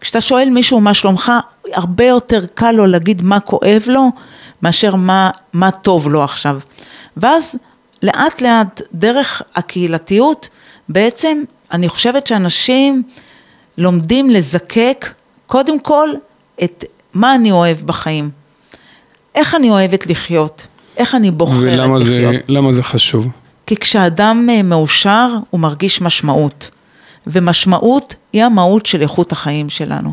כשאתה 0.00 0.20
שואל 0.20 0.50
מישהו 0.50 0.80
מה 0.80 0.94
שלומך, 0.94 1.32
הרבה 1.72 2.04
יותר 2.04 2.44
קל 2.54 2.72
לו 2.72 2.86
להגיד 2.86 3.22
מה 3.22 3.40
כואב 3.40 3.82
לו, 3.86 4.10
מאשר 4.62 4.94
מה, 4.94 5.30
מה 5.52 5.70
טוב 5.70 6.08
לו 6.08 6.24
עכשיו. 6.24 6.60
ואז 7.16 7.54
לאט 8.02 8.40
לאט 8.40 8.82
דרך 8.94 9.42
הקהילתיות, 9.54 10.48
בעצם 10.88 11.42
אני 11.72 11.88
חושבת 11.88 12.26
שאנשים 12.26 13.02
לומדים 13.78 14.30
לזקק 14.30 15.10
קודם 15.46 15.80
כל 15.80 16.08
את 16.64 16.84
מה 17.14 17.34
אני 17.34 17.52
אוהב 17.52 17.76
בחיים, 17.76 18.30
איך 19.34 19.54
אני 19.54 19.70
אוהבת 19.70 20.06
לחיות, 20.06 20.66
איך 20.96 21.14
אני 21.14 21.30
בוחרת 21.30 21.58
ולמה 21.62 21.98
לחיות. 21.98 22.32
זה, 22.32 22.38
למה 22.48 22.72
זה 22.72 22.82
חשוב? 22.82 23.28
כי 23.66 23.76
כשאדם 23.76 24.48
אה, 24.50 24.62
מאושר, 24.62 25.28
הוא 25.50 25.60
מרגיש 25.60 26.00
משמעות. 26.00 26.70
ומשמעות 27.26 28.14
היא 28.32 28.44
המהות 28.44 28.86
של 28.86 29.02
איכות 29.02 29.32
החיים 29.32 29.70
שלנו. 29.70 30.12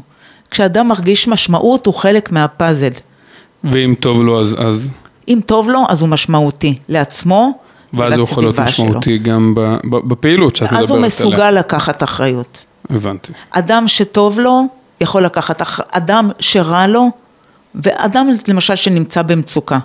כשאדם 0.51 0.88
מרגיש 0.88 1.27
משמעות, 1.27 1.86
הוא 1.86 1.93
חלק 1.93 2.32
מהפאזל. 2.32 2.91
ואם 3.63 3.93
טוב 3.99 4.23
לו 4.23 4.41
אז, 4.41 4.56
אז 4.60 4.88
אם 5.28 5.39
טוב 5.45 5.69
לו, 5.69 5.84
אז 5.89 6.02
הוא 6.02 6.10
משמעותי 6.10 6.78
לעצמו 6.89 7.52
ואז 7.93 8.13
הוא 8.13 8.23
יכול 8.23 8.43
להיות 8.43 8.60
ולסביבה 8.60 8.71
שלו. 8.71 8.86
משמעותי 8.86 9.17
גם 9.17 9.54
בפעילות 9.89 10.56
שאת 10.56 10.67
מדברת 10.67 10.84
אז 10.84 10.91
עליה. 10.91 10.99
הוא 10.99 11.06
מסוגל 11.06 11.52
לקחת 11.52 12.04
אחריות. 12.04 12.63
הבנתי. 12.89 13.34
אדם 13.52 13.88
שטוב 13.88 14.39
לו, 14.39 14.63
יכול 15.02 15.26
לקחת, 15.26 15.62
אדם 15.91 16.30
שרע 16.39 16.88
לו, 16.88 17.10
ואדם 17.76 18.28
למשל 18.47 18.76
שנמצא 18.76 19.21
במצוקה, 19.21 19.80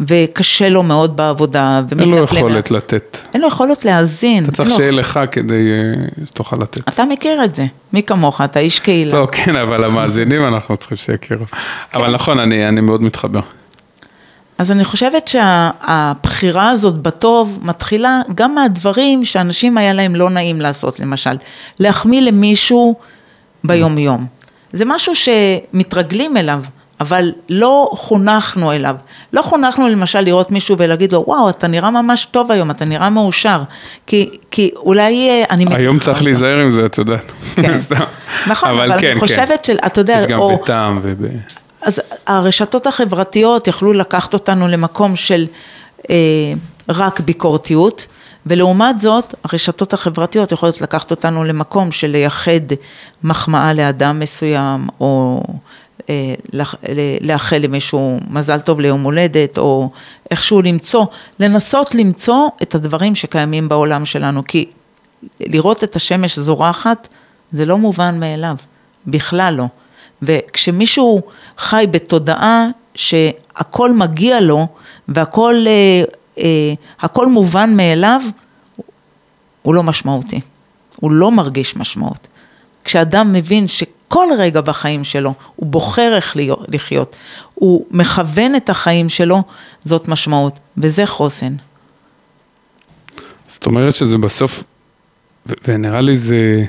וקשה 0.00 0.68
לו 0.68 0.82
מאוד 0.82 1.16
בעבודה, 1.16 1.80
אין 2.00 2.08
לו 2.08 2.18
יכולת 2.18 2.72
אליו. 2.72 2.76
לתת. 2.76 3.18
אין 3.34 3.42
לו 3.42 3.48
יכולת 3.48 3.84
להאזין. 3.84 4.44
אתה 4.44 4.52
צריך 4.52 4.70
שיהיה 4.70 4.92
לך 4.92 5.20
כדי 5.30 5.54
אה, 5.54 6.26
שתוכל 6.26 6.56
לתת. 6.56 6.88
אתה 6.88 7.04
מכיר 7.04 7.44
את 7.44 7.54
זה, 7.54 7.66
מי 7.92 8.02
כמוך, 8.02 8.40
אתה 8.40 8.60
איש 8.60 8.78
קהילה. 8.78 9.20
לא, 9.20 9.28
כן, 9.32 9.56
אבל 9.56 9.84
המאזינים 9.84 10.44
אנחנו 10.44 10.76
צריכים 10.76 10.96
שיכירו. 10.96 11.46
כן. 11.46 11.56
אבל 11.94 12.14
נכון, 12.14 12.38
אני 12.38 12.68
אני 12.68 12.80
מאוד 12.80 13.02
מתחבר. 13.02 13.40
אז 14.58 14.70
אני 14.70 14.84
חושבת 14.84 15.28
שהבחירה 15.28 16.70
הזאת 16.70 16.94
בטוב 16.94 17.58
מתחילה 17.62 18.20
גם 18.34 18.54
מהדברים 18.54 19.24
שאנשים 19.24 19.78
היה 19.78 19.92
להם 19.92 20.14
לא 20.14 20.30
נעים 20.30 20.60
לעשות, 20.60 21.00
למשל, 21.00 21.36
להחמיא 21.80 22.20
למישהו 22.20 22.94
ביום 23.64 23.98
יום. 23.98 24.26
זה 24.72 24.84
משהו 24.84 25.12
שמתרגלים 25.14 26.36
אליו, 26.36 26.62
אבל 27.00 27.32
לא 27.48 27.90
חונכנו 27.92 28.72
אליו. 28.72 28.96
לא 29.32 29.42
חונכנו 29.42 29.88
למשל 29.88 30.20
לראות 30.20 30.50
מישהו 30.50 30.78
ולהגיד 30.78 31.12
לו, 31.12 31.24
וואו, 31.26 31.50
אתה 31.50 31.66
נראה 31.66 31.90
ממש 31.90 32.24
טוב 32.24 32.52
היום, 32.52 32.70
אתה 32.70 32.84
נראה 32.84 33.10
מאושר. 33.10 33.62
כי, 34.06 34.30
כי 34.50 34.70
אולי 34.76 35.28
אה, 35.30 35.44
אני... 35.50 35.66
היום 35.70 35.98
צריך. 35.98 36.22
להיזהר 36.22 36.58
עם 36.58 36.72
זה, 36.72 36.86
את 36.86 36.98
יודעת. 36.98 37.32
כן. 37.54 37.78
נכון, 38.50 38.68
אבל 38.68 38.86
כן, 38.86 39.06
אני 39.06 39.14
כן. 39.14 39.20
חושבת 39.20 39.64
של, 39.64 39.76
אתה 39.86 40.00
יודע, 40.00 40.16
יש 40.20 40.26
גם 40.26 40.38
או- 40.38 40.58
בטעם 40.62 40.98
וב... 41.02 41.26
אז 41.82 42.00
הרשתות 42.26 42.86
החברתיות 42.86 43.68
יכלו 43.68 43.92
לקחת 43.92 44.34
אותנו 44.34 44.68
למקום 44.68 45.16
של 45.16 45.46
אה, 46.10 46.16
רק 46.88 47.20
ביקורתיות, 47.20 48.06
ולעומת 48.46 49.00
זאת, 49.00 49.34
הרשתות 49.44 49.92
החברתיות 49.92 50.52
יכולות 50.52 50.80
לקחת 50.80 51.10
אותנו 51.10 51.44
למקום 51.44 51.92
של 51.92 52.06
לייחד 52.06 52.60
מחמאה 53.24 53.72
לאדם 53.72 54.18
מסוים, 54.20 54.86
או 55.00 55.42
לאחל 57.20 57.58
למישהו 57.58 58.20
מזל 58.30 58.60
טוב 58.60 58.80
ליום 58.80 59.02
הולדת, 59.02 59.58
או 59.58 59.90
איכשהו 60.30 60.62
למצוא, 60.62 61.04
לנסות 61.40 61.94
למצוא 61.94 62.48
את 62.62 62.74
הדברים 62.74 63.14
שקיימים 63.14 63.68
בעולם 63.68 64.06
שלנו, 64.06 64.42
כי 64.44 64.66
לראות 65.40 65.84
את 65.84 65.96
השמש 65.96 66.38
זורחת, 66.38 67.08
זה 67.52 67.66
לא 67.66 67.78
מובן 67.78 68.20
מאליו, 68.20 68.56
בכלל 69.06 69.54
לא. 69.54 69.64
וכשמישהו 70.22 71.22
חי 71.58 71.86
בתודעה 71.90 72.66
שהכל 72.94 73.92
מגיע 73.92 74.40
לו 74.40 74.66
והכל 75.08 75.64
אה, 75.66 76.04
אה, 76.38 77.26
מובן 77.26 77.76
מאליו, 77.76 78.22
הוא 79.62 79.74
לא 79.74 79.82
משמעותי, 79.82 80.40
הוא 81.00 81.10
לא 81.10 81.30
מרגיש 81.30 81.76
משמעות. 81.76 82.28
כשאדם 82.84 83.32
מבין 83.32 83.66
שכל 84.08 84.26
רגע 84.38 84.60
בחיים 84.60 85.04
שלו 85.04 85.34
הוא 85.56 85.66
בוחר 85.66 86.12
איך 86.16 86.36
לחיות, 86.68 87.16
הוא 87.54 87.86
מכוון 87.90 88.56
את 88.56 88.70
החיים 88.70 89.08
שלו, 89.08 89.42
זאת 89.84 90.08
משמעות, 90.08 90.58
וזה 90.76 91.06
חוסן. 91.06 91.52
זאת 93.48 93.66
אומרת 93.66 93.94
שזה 93.94 94.18
בסוף, 94.18 94.64
ו- 95.46 95.52
ונראה 95.68 96.00
לי 96.00 96.16
זה, 96.16 96.64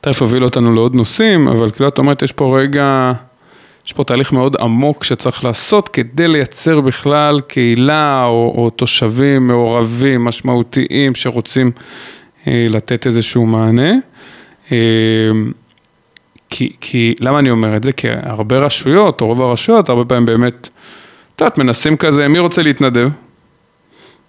תכף 0.00 0.22
הוביל 0.22 0.44
אותנו 0.44 0.74
לעוד 0.74 0.94
נושאים, 0.94 1.48
אבל 1.48 1.70
כאילו 1.70 1.88
את 1.88 1.98
אומרת, 1.98 2.22
יש 2.22 2.32
פה 2.32 2.58
רגע, 2.60 3.12
יש 3.86 3.92
פה 3.92 4.04
תהליך 4.04 4.32
מאוד 4.32 4.56
עמוק 4.60 5.04
שצריך 5.04 5.44
לעשות 5.44 5.88
כדי 5.88 6.28
לייצר 6.28 6.80
בכלל 6.80 7.40
קהילה 7.40 8.24
או, 8.24 8.54
או 8.56 8.70
תושבים 8.70 9.46
מעורבים, 9.46 10.24
משמעותיים, 10.24 11.14
שרוצים 11.14 11.70
אה, 12.46 12.66
לתת 12.68 13.06
איזשהו 13.06 13.46
מענה. 13.46 13.92
אה, 14.72 14.76
כי, 16.54 16.72
כי, 16.80 17.14
למה 17.20 17.38
אני 17.38 17.50
אומר 17.50 17.76
את 17.76 17.84
זה? 17.84 17.92
כי 17.92 18.08
הרבה 18.22 18.56
רשויות, 18.58 19.20
או 19.20 19.26
רוב 19.26 19.42
הרשויות, 19.42 19.88
הרבה 19.88 20.04
פעמים 20.04 20.26
באמת, 20.26 20.68
את 21.36 21.40
יודעת, 21.40 21.58
מנסים 21.58 21.96
כזה, 21.96 22.28
מי 22.28 22.38
רוצה 22.38 22.62
להתנדב? 22.62 23.08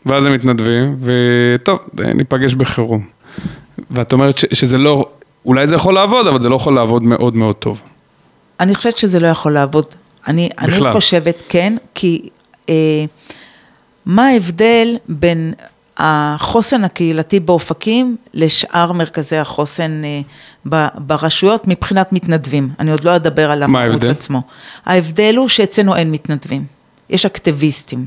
ואז 0.06 0.26
הם 0.26 0.34
מתנדבים, 0.34 0.96
וטוב, 1.00 1.80
ניפגש 2.16 2.54
בחירום. 2.54 3.06
ואת 3.92 4.14
אומרת 4.14 4.38
ש, 4.38 4.46
שזה 4.54 4.78
לא, 4.78 5.10
אולי 5.46 5.68
זה 5.68 5.76
יכול 5.76 5.94
לעבוד, 5.94 6.28
אבל 6.28 6.42
זה 6.42 6.50
לא 6.50 6.56
יכול 6.56 6.76
לעבוד 6.76 7.04
מאוד 7.04 7.36
מאוד 7.36 7.56
טוב. 7.56 7.82
אני 8.60 8.76
חושבת 8.76 8.98
שזה 8.98 9.20
לא 9.20 9.28
יכול 9.28 9.54
לעבוד. 9.54 9.86
אני, 10.28 10.50
בכלל. 10.64 10.84
אני 10.88 10.94
חושבת 10.94 11.44
כן, 11.50 11.76
כי 11.94 12.30
אה, 12.70 13.06
מה 14.06 14.28
ההבדל 14.28 14.98
בין 15.10 15.54
החוסן 15.98 16.84
הקהילתי 16.84 17.40
באופקים 17.40 18.16
לשאר 18.34 18.92
מרכזי 18.92 19.38
החוסן 19.38 20.02
אה, 20.04 20.22
ברשויות 20.97 21.67
מבחינת 21.67 22.13
מתנדבים? 22.13 22.69
אני 22.80 22.91
עוד 22.91 23.04
לא 23.04 23.15
אדבר 23.15 23.52
על 23.52 23.65
מה 23.65 23.82
המהות? 23.84 24.04
עצמו. 24.04 24.41
ההבדל 24.86 25.36
הוא 25.38 25.47
שאצלנו 25.47 25.95
אין 25.95 26.12
מתנדבים, 26.12 26.65
יש 27.10 27.26
אקטיביסטים. 27.26 28.06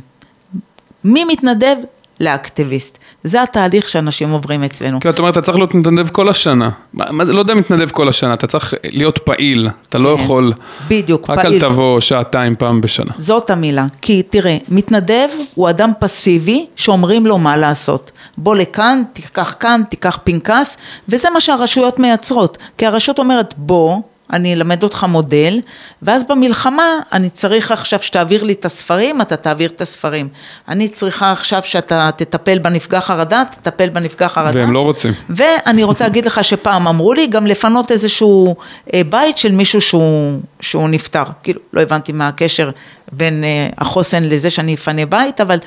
מי 1.05 1.25
מתנדב? 1.25 1.77
לאקטיביסט. 2.21 2.99
זה 3.25 3.43
התהליך 3.43 3.89
שאנשים 3.89 4.31
עוברים 4.31 4.63
אצלנו. 4.63 5.01
כי 5.01 5.09
את 5.09 5.19
אומרת, 5.19 5.33
אתה 5.33 5.43
צריך 5.43 5.59
להיות 5.59 5.75
מתנדב 5.75 6.09
כל 6.09 6.29
השנה. 6.29 6.71
מה, 6.93 7.25
לא 7.25 7.39
יודע 7.39 7.55
מתנדב 7.55 7.91
כל 7.91 8.09
השנה, 8.09 8.35
אתה 8.35 8.47
צריך 8.47 8.75
להיות 8.85 9.19
פעיל. 9.19 9.69
אתה 9.89 9.99
לא 9.99 10.17
כן, 10.17 10.25
יכול, 10.25 10.53
בדיוק, 10.89 11.31
רק 11.31 11.39
פעיל. 11.39 11.65
אל 11.65 11.71
תבוא 11.71 12.01
שעתיים 12.01 12.57
פעם 12.57 12.81
בשנה. 12.81 13.13
זאת 13.19 13.51
המילה, 13.51 13.87
כי 14.03 14.23
תראה, 14.23 14.57
מתנדב 14.69 15.29
הוא 15.55 15.71
אדם 15.71 15.91
פסיבי 15.99 16.67
שאומרים 16.77 17.27
לו 17.27 17.39
מה 17.39 17.57
לעשות. 17.57 18.11
בוא 18.37 18.57
לכאן, 18.57 19.03
תיקח 19.13 19.55
כאן, 19.61 19.83
תיקח 19.91 20.19
פנקס, 20.25 20.77
וזה 21.09 21.31
מה 21.31 21.41
שהרשויות 21.41 21.99
מייצרות. 21.99 22.59
כי 22.79 22.87
הרשות 22.87 23.19
אומרת, 23.19 23.55
בוא, 23.57 24.01
אני 24.33 24.55
אלמד 24.55 24.83
אותך 24.83 25.07
מודל, 25.09 25.61
ואז 26.03 26.25
במלחמה 26.29 26.83
אני 27.13 27.31
צריך 27.31 27.73
עכשיו 27.73 28.01
שתעביר 28.01 28.43
לי 28.43 28.53
את 28.53 28.65
הספרים, 28.65 29.21
אתה 29.21 29.37
תעביר 29.37 29.71
את 29.71 29.81
הספרים. 29.81 30.29
אני 30.69 30.89
צריכה 30.89 31.33
עכשיו 31.33 31.63
שאתה 31.63 32.11
תטפל 32.17 32.59
בנפגע 32.59 33.01
חרדה, 33.01 33.43
תטפל 33.51 33.89
בנפגע 33.89 34.29
חרדה. 34.29 34.59
והם 34.61 34.73
לא 34.73 34.81
רוצים. 34.81 35.13
ואני 35.31 35.85
רוצה 35.85 36.05
להגיד 36.05 36.27
לך 36.27 36.45
שפעם 36.45 36.89
אמרו 36.89 37.13
לי 37.13 37.27
גם 37.27 37.47
לפנות 37.47 37.93
איזשהו 37.93 38.57
אה, 38.95 39.03
בית 39.11 39.39
של 39.39 39.53
מישהו 39.53 39.81
שהוא, 39.81 40.41
שהוא 40.61 40.89
נפטר. 40.89 41.25
כאילו, 41.43 41.61
לא 41.73 41.81
הבנתי 41.81 42.13
מה 42.13 42.29
הקשר 42.29 42.71
בין 43.13 43.45
אה, 43.45 43.69
החוסן 43.79 44.25
לזה 44.25 44.51
שאני 44.51 44.75
אפנה 44.75 45.07
בית, 45.07 45.41
אבל 45.41 45.59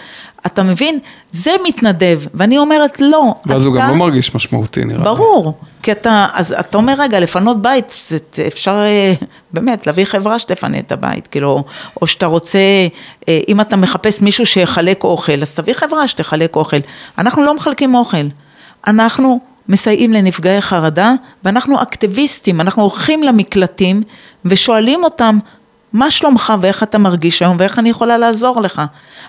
אתה 0.45 0.63
מבין? 0.63 0.99
זה 1.31 1.51
מתנדב, 1.67 2.21
ואני 2.33 2.57
אומרת 2.57 3.01
לא. 3.01 3.35
ואז 3.45 3.65
הוא 3.65 3.75
גם 3.75 3.89
לא 3.89 3.95
מרגיש 3.95 4.35
משמעותי 4.35 4.85
נראה 4.85 4.97
לי. 4.97 5.03
ברור, 5.03 5.53
כי 5.83 5.91
אתה, 5.91 6.27
אז 6.33 6.55
אתה 6.59 6.77
אומר 6.77 6.93
רגע, 6.99 7.19
לפנות 7.19 7.61
בית, 7.61 7.93
זה, 8.07 8.17
אפשר 8.47 8.71
אה, 8.71 9.13
באמת 9.53 9.87
להביא 9.87 10.05
חברה 10.05 10.39
שתפנה 10.39 10.79
את 10.79 10.91
הבית, 10.91 11.27
כאילו, 11.27 11.63
או 12.01 12.07
שאתה 12.07 12.25
רוצה, 12.25 12.59
אה, 13.27 13.39
אם 13.47 13.61
אתה 13.61 13.75
מחפש 13.75 14.21
מישהו 14.21 14.45
שיחלק 14.45 15.03
אוכל, 15.03 15.41
אז 15.41 15.55
תביא 15.55 15.73
חברה 15.73 16.07
שתחלק 16.07 16.55
אוכל. 16.55 16.79
אנחנו 17.17 17.43
לא 17.43 17.55
מחלקים 17.55 17.95
אוכל, 17.95 18.27
אנחנו 18.87 19.39
מסייעים 19.69 20.13
לנפגעי 20.13 20.61
חרדה, 20.61 21.13
ואנחנו 21.43 21.81
אקטיביסטים, 21.81 22.61
אנחנו 22.61 22.83
הולכים 22.83 23.23
למקלטים 23.23 24.03
ושואלים 24.45 25.03
אותם, 25.03 25.39
מה 25.93 26.11
שלומך 26.11 26.53
ואיך 26.61 26.83
אתה 26.83 26.97
מרגיש 26.97 27.41
היום 27.41 27.57
ואיך 27.59 27.79
אני 27.79 27.89
יכולה 27.89 28.17
לעזור 28.17 28.61
לך. 28.61 28.81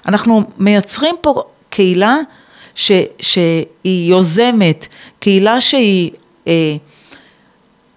אנחנו 0.06 0.42
מייצרים 0.58 1.14
פה 1.20 1.42
קהילה 1.70 2.16
ש, 2.74 2.92
שהיא 3.20 4.10
יוזמת, 4.10 4.86
קהילה 5.20 5.60
שהיא, 5.60 6.10
אה, 6.46 6.76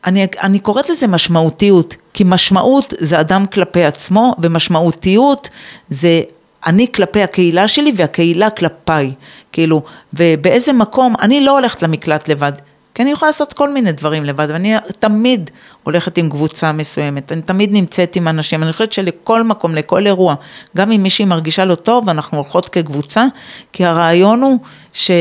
אני, 0.05 0.27
אני 0.41 0.59
קוראת 0.59 0.89
לזה 0.89 1.07
משמעותיות, 1.07 1.95
כי 2.13 2.23
משמעות 2.27 2.93
זה 2.99 3.19
אדם 3.19 3.45
כלפי 3.45 3.83
עצמו, 3.83 4.35
ומשמעותיות 4.39 5.49
זה 5.89 6.21
אני 6.65 6.87
כלפי 6.91 7.23
הקהילה 7.23 7.67
שלי 7.67 7.91
והקהילה 7.95 8.49
כלפיי, 8.49 9.11
כאילו, 9.51 9.81
ובאיזה 10.13 10.73
מקום, 10.73 11.15
אני 11.21 11.41
לא 11.41 11.51
הולכת 11.51 11.83
למקלט 11.83 12.27
לבד, 12.27 12.51
כי 12.95 13.01
אני 13.01 13.11
יכולה 13.11 13.29
לעשות 13.29 13.53
כל 13.53 13.73
מיני 13.73 13.91
דברים 13.91 14.23
לבד, 14.25 14.47
ואני 14.49 14.73
תמיד 14.99 15.49
הולכת 15.83 16.17
עם 16.17 16.29
קבוצה 16.29 16.71
מסוימת, 16.71 17.31
אני 17.31 17.41
תמיד 17.41 17.69
נמצאת 17.73 18.15
עם 18.15 18.27
אנשים, 18.27 18.63
אני 18.63 18.71
חושבת 18.73 18.91
שלכל 18.91 19.43
מקום, 19.43 19.75
לכל 19.75 20.07
אירוע, 20.07 20.35
גם 20.77 20.91
אם 20.91 21.03
מישהי 21.03 21.25
מרגישה 21.25 21.65
לא 21.65 21.75
טוב, 21.75 22.09
אנחנו 22.09 22.37
הולכות 22.37 22.69
כקבוצה, 22.69 23.25
כי 23.73 23.85
הרעיון 23.85 24.41
הוא 24.41 24.57
ש... 24.93 25.11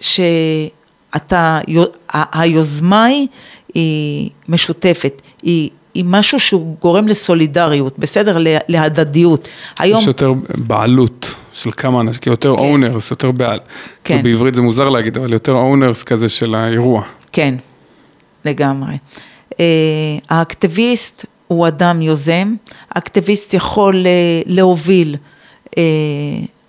שאתה, 0.00 1.60
היוזמה 2.32 3.04
היא, 3.04 3.26
היא 3.74 4.30
משותפת, 4.48 5.22
היא, 5.42 5.70
היא 5.94 6.04
משהו 6.06 6.40
שהוא 6.40 6.76
גורם 6.80 7.08
לסולידריות, 7.08 7.98
בסדר? 7.98 8.38
לה- 8.38 8.58
להדדיות. 8.68 9.48
היום, 9.78 10.00
יש 10.00 10.06
יותר 10.06 10.32
בעלות 10.54 11.34
של 11.54 11.70
כמה 11.70 12.00
אנשים, 12.00 12.20
כי 12.20 12.30
יותר 12.30 12.56
כן. 12.56 12.64
אונרס, 12.64 13.10
יותר 13.10 13.30
בעל. 13.30 13.58
כן. 14.04 14.16
כן. 14.16 14.22
בעברית 14.22 14.54
זה 14.54 14.62
מוזר 14.62 14.88
להגיד, 14.88 15.16
אבל 15.16 15.32
יותר 15.32 15.52
אונרס 15.52 16.02
כזה 16.02 16.28
של 16.28 16.54
האירוע. 16.54 17.02
כן, 17.32 17.54
לגמרי. 18.44 18.94
אה, 19.60 19.64
האקטיביסט 20.30 21.26
הוא 21.46 21.68
אדם 21.68 22.02
יוזם, 22.02 22.54
האקטיביסט 22.90 23.54
יכול 23.54 24.06
אה, 24.06 24.42
להוביל 24.46 25.16
אה, 25.78 25.82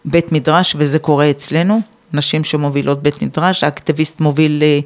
בית 0.05 0.31
מדרש, 0.31 0.75
וזה 0.79 0.99
קורה 0.99 1.29
אצלנו, 1.29 1.81
נשים 2.13 2.43
שמובילות 2.43 3.03
בית 3.03 3.21
מדרש, 3.21 3.63
האקטיביסט 3.63 4.21
מוביל 4.21 4.63
אה, 4.63 4.79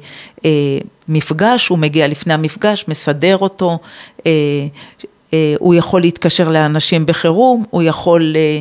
אה, 0.44 0.78
מפגש, 1.08 1.68
הוא 1.68 1.78
מגיע 1.78 2.08
לפני 2.08 2.34
המפגש, 2.34 2.84
מסדר 2.88 3.36
אותו, 3.36 3.78
אה, 4.26 4.32
הוא 5.58 5.74
יכול 5.74 6.00
להתקשר 6.00 6.48
לאנשים 6.48 7.06
בחירום, 7.06 7.64
הוא 7.70 7.82
יכול 7.82 8.36
אה, 8.36 8.60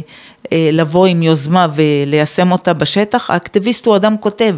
אה, 0.54 0.70
לבוא 0.72 1.08
עם 1.08 1.22
יוזמה 1.24 1.68
וליישם 1.76 2.52
אותה 2.52 2.74
בשטח, 2.74 3.30
האקטיביסט 3.30 3.86
הוא 3.86 3.96
אדם 3.96 4.16
כותב. 4.20 4.56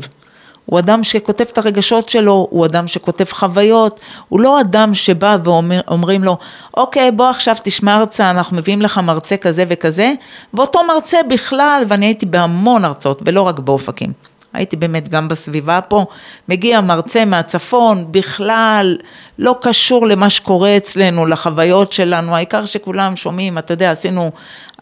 הוא 0.66 0.80
אדם 0.80 1.04
שכותב 1.04 1.46
את 1.52 1.58
הרגשות 1.58 2.10
שלו, 2.10 2.48
הוא 2.50 2.66
אדם 2.66 2.88
שכותב 2.88 3.26
חוויות, 3.30 4.00
הוא 4.30 4.40
לא 4.40 4.62
אדם 4.62 4.94
שבא 4.94 5.38
ואומרים 5.44 6.24
לו, 6.24 6.38
אוקיי, 6.78 7.12
בוא 7.12 7.30
עכשיו 7.30 7.56
תשמע 7.64 7.96
הרצאה, 7.96 8.30
אנחנו 8.30 8.58
מביאים 8.58 8.82
לך 8.82 8.98
מרצה 8.98 9.38
כזה 9.38 9.64
וכזה, 9.68 10.14
ואותו 10.54 10.80
מרצה 10.88 11.18
בכלל, 11.30 11.84
ואני 11.88 12.06
הייתי 12.06 12.26
בהמון 12.26 12.86
הרצאות, 12.86 13.22
ולא 13.26 13.42
רק 13.42 13.60
באופקים. 13.60 14.31
הייתי 14.54 14.76
באמת 14.76 15.10
גם 15.10 15.28
בסביבה 15.28 15.82
פה, 15.82 16.06
מגיע 16.50 16.82
מרצה 16.82 17.26
מהצפון, 17.26 18.12
בכלל 18.12 18.98
לא 19.40 19.56
קשור 19.62 20.08
למה 20.08 20.30
שקורה 20.30 20.78
אצלנו, 20.78 21.26
לחוויות 21.26 21.92
שלנו, 21.92 22.36
העיקר 22.36 22.66
שכולם 22.66 23.16
שומעים, 23.16 23.58
אתה 23.58 23.74
יודע, 23.74 23.92
עשינו, 23.92 24.32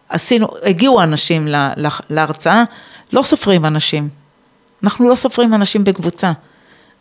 עשינו, 0.09 0.47
הגיעו 0.63 1.01
אנשים 1.01 1.47
לה, 1.47 1.71
לה, 1.77 1.89
להרצאה, 2.09 2.63
לא 3.13 3.21
סופרים 3.21 3.65
אנשים. 3.65 4.09
אנחנו 4.83 5.09
לא 5.09 5.15
סופרים 5.15 5.53
אנשים 5.53 5.83
בקבוצה. 5.83 6.31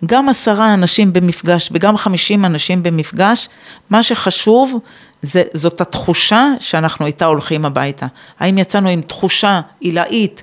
גם 0.06 0.28
עשרה 0.28 0.74
אנשים 0.74 1.12
במפגש 1.12 1.68
וגם 1.72 1.96
חמישים 1.96 2.44
אנשים 2.44 2.82
במפגש, 2.82 3.48
מה 3.90 4.02
שחשוב 4.02 4.78
זה, 5.22 5.42
זאת 5.54 5.80
התחושה 5.80 6.44
שאנחנו 6.60 7.06
איתה 7.06 7.24
הולכים 7.24 7.64
הביתה. 7.64 8.06
האם 8.40 8.58
יצאנו 8.58 8.88
עם 8.88 9.00
תחושה 9.00 9.60
עילאית 9.80 10.42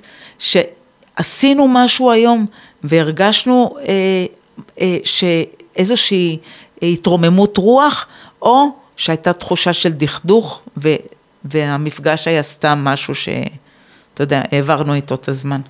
שעשינו 1.16 1.68
משהו 1.68 2.10
היום 2.10 2.46
והרגשנו 2.84 3.74
אה, 3.78 4.26
אה, 4.80 4.98
שאיזושהי 5.04 6.38
התרוממות 6.82 7.56
רוח, 7.56 8.06
או 8.42 8.66
שהייתה 8.96 9.32
תחושה 9.32 9.72
של 9.72 9.92
דכדוך 9.92 10.60
ו, 10.76 10.94
והמפגש 11.44 12.28
היה 12.28 12.42
סתם 12.42 12.78
משהו 12.82 13.14
שאתה 13.14 14.22
יודע, 14.22 14.42
העברנו 14.52 14.94
איתו 14.94 15.14
את 15.14 15.28
הזמן. 15.28 15.60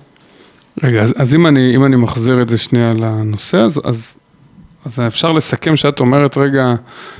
רגע, 0.83 1.01
אז, 1.01 1.13
אז 1.17 1.35
אם, 1.35 1.47
אני, 1.47 1.75
אם 1.75 1.85
אני 1.85 1.95
מחזיר 1.95 2.41
את 2.41 2.49
זה 2.49 2.57
שנייה 2.57 2.93
לנושא, 2.93 3.57
אז, 3.57 3.81
אז, 3.83 4.13
אז 4.85 4.99
אפשר 5.07 5.31
לסכם 5.31 5.75
שאת 5.75 5.99
אומרת, 5.99 6.37
רגע, 6.37 6.73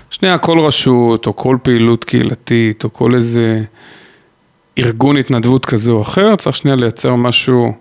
שנייה, 0.09 0.37
כל 0.37 0.59
רשות, 0.59 1.27
או 1.27 1.35
כל 1.35 1.57
פעילות 1.61 2.03
קהילתית, 2.03 2.83
או 2.83 2.93
כל 2.93 3.15
איזה 3.15 3.63
ארגון 4.77 5.17
התנדבות 5.17 5.65
כזה 5.65 5.91
או 5.91 6.01
אחר, 6.01 6.35
צריך 6.35 6.55
שנייה 6.55 6.75
לייצר 6.75 7.15
משהו, 7.15 7.73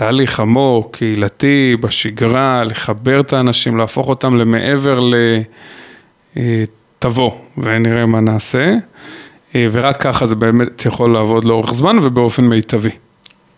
תהליך 0.00 0.40
עמוק, 0.40 0.96
קהילתי, 0.96 1.76
בשגרה, 1.80 2.64
לחבר 2.64 3.20
את 3.20 3.32
האנשים, 3.32 3.76
להפוך 3.76 4.08
אותם 4.08 4.36
למעבר 4.36 5.00
ל... 5.00 5.14
אה, 6.36 6.64
תבוא 6.98 7.32
ונראה 7.58 8.06
מה 8.06 8.20
נעשה, 8.20 8.74
אה, 9.54 9.68
ורק 9.72 10.02
ככה 10.02 10.26
זה 10.26 10.34
באמת 10.34 10.84
יכול 10.84 11.12
לעבוד 11.12 11.44
לאורך 11.44 11.74
זמן 11.74 11.96
ובאופן 12.02 12.44
מיטבי. 12.44 12.90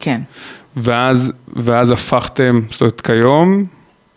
כן. 0.00 0.20
ואז, 0.76 1.33
ואז 1.57 1.90
הפכתם, 1.90 2.61
זאת 2.70 2.81
אומרת, 2.81 3.00
כיום, 3.00 3.64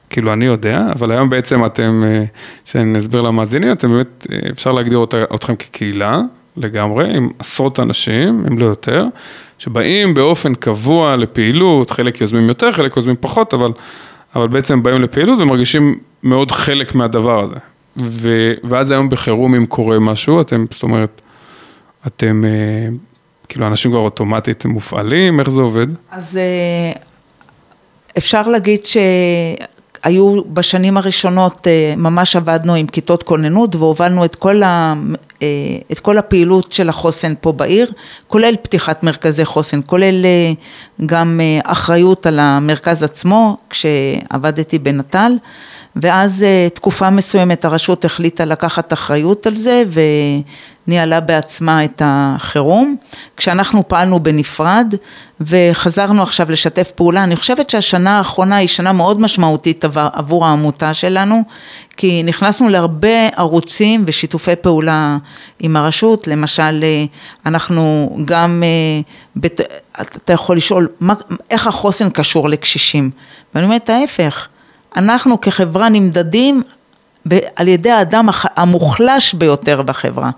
כאילו 0.09 0.33
אני 0.33 0.45
יודע, 0.45 0.81
אבל 0.95 1.11
היום 1.11 1.29
בעצם 1.29 1.65
אתם, 1.65 2.03
אה, 2.05 2.23
שאני 2.65 2.99
אסביר 2.99 3.21
למאזינים, 3.21 3.71
אתם 3.71 3.89
באמת, 3.89 4.27
אפשר 4.51 4.71
להגדיר 4.71 4.97
אותה, 4.97 5.23
אתכם 5.35 5.55
כקהילה 5.55 6.21
לגמרי, 6.57 7.17
עם 7.17 7.29
עשרות 7.39 7.79
אנשים, 7.79 8.45
אם 8.47 8.57
לא 8.57 8.65
יותר, 8.65 9.05
שבאים 9.59 10.13
באופן 10.13 10.55
קבוע 10.55 11.15
לפעילות, 11.15 11.91
חלק 11.91 12.21
יוזמים 12.21 12.47
יותר, 12.47 12.71
חלק 12.71 12.97
יוזמים 12.97 13.15
פחות, 13.19 13.53
אבל, 13.53 13.71
אבל 14.35 14.47
בעצם 14.47 14.83
באים 14.83 15.01
לפעילות 15.01 15.39
ומרגישים 15.39 15.99
מאוד 16.23 16.51
חלק 16.51 16.95
מהדבר 16.95 17.43
הזה. 17.43 17.55
ו, 17.97 18.53
ואז 18.63 18.91
היום 18.91 19.09
בחירום, 19.09 19.55
אם 19.55 19.65
קורה 19.65 19.99
משהו, 19.99 20.41
אתם, 20.41 20.65
זאת 20.71 20.83
אומרת, 20.83 21.21
אתם, 22.07 22.43
אה, 22.45 22.89
כאילו, 23.49 23.67
אנשים 23.67 23.91
כבר 23.91 23.99
אוטומטית 23.99 24.65
מופעלים, 24.65 25.39
איך 25.39 25.49
זה 25.49 25.61
עובד? 25.61 25.87
אז 26.11 26.37
אה, 26.37 27.01
אפשר 28.17 28.47
להגיד 28.47 28.85
שהיו 30.05 30.41
בשנים 30.53 30.97
הראשונות, 30.97 31.67
אה, 31.67 31.93
ממש 31.97 32.35
עבדנו 32.35 32.75
עם 32.75 32.87
כיתות 32.87 33.23
כוננות 33.23 33.75
והובלנו 33.75 34.25
את 34.25 34.35
כל, 34.35 34.63
ה, 34.63 34.93
אה, 35.41 35.47
את 35.91 35.99
כל 35.99 36.17
הפעילות 36.17 36.71
של 36.71 36.89
החוסן 36.89 37.33
פה 37.41 37.51
בעיר, 37.51 37.91
כולל 38.27 38.55
פתיחת 38.63 39.03
מרכזי 39.03 39.45
חוסן, 39.45 39.79
כולל 39.85 40.25
גם 41.05 41.39
אחריות 41.63 42.25
על 42.25 42.39
המרכז 42.39 43.03
עצמו, 43.03 43.57
כשעבדתי 43.69 44.79
בנט"ל. 44.79 45.31
ואז 45.95 46.45
תקופה 46.73 47.09
מסוימת 47.09 47.65
הרשות 47.65 48.05
החליטה 48.05 48.45
לקחת 48.45 48.93
אחריות 48.93 49.47
על 49.47 49.55
זה 49.55 49.83
וניהלה 50.87 51.19
בעצמה 51.19 51.83
את 51.83 52.01
החירום, 52.05 52.95
כשאנחנו 53.37 53.87
פעלנו 53.87 54.23
בנפרד 54.23 54.93
וחזרנו 55.41 56.23
עכשיו 56.23 56.51
לשתף 56.51 56.91
פעולה. 56.91 57.23
אני 57.23 57.35
חושבת 57.35 57.69
שהשנה 57.69 58.17
האחרונה 58.17 58.55
היא 58.55 58.67
שנה 58.67 58.93
מאוד 58.93 59.21
משמעותית 59.21 59.85
עבור 60.13 60.45
העמותה 60.45 60.93
שלנו, 60.93 61.43
כי 61.97 62.23
נכנסנו 62.23 62.69
להרבה 62.69 63.27
ערוצים 63.35 64.03
ושיתופי 64.07 64.55
פעולה 64.55 65.17
עם 65.59 65.75
הרשות, 65.75 66.27
למשל 66.27 66.83
אנחנו 67.45 68.15
גם, 68.25 68.63
אתה 69.95 70.33
יכול 70.33 70.57
לשאול 70.57 70.87
מה, 70.99 71.13
איך 71.51 71.67
החוסן 71.67 72.09
קשור 72.09 72.49
לקשישים, 72.49 73.11
ואני 73.55 73.65
אומרת 73.65 73.89
ההפך. 73.89 74.47
אנחנו 74.97 75.41
כחברה 75.41 75.89
נמדדים 75.89 76.63
ב- 77.28 77.39
על 77.55 77.67
ידי 77.67 77.91
האדם 77.91 78.30
המוחלש 78.55 79.34
ביותר 79.34 79.82
בחברה. 79.82 80.30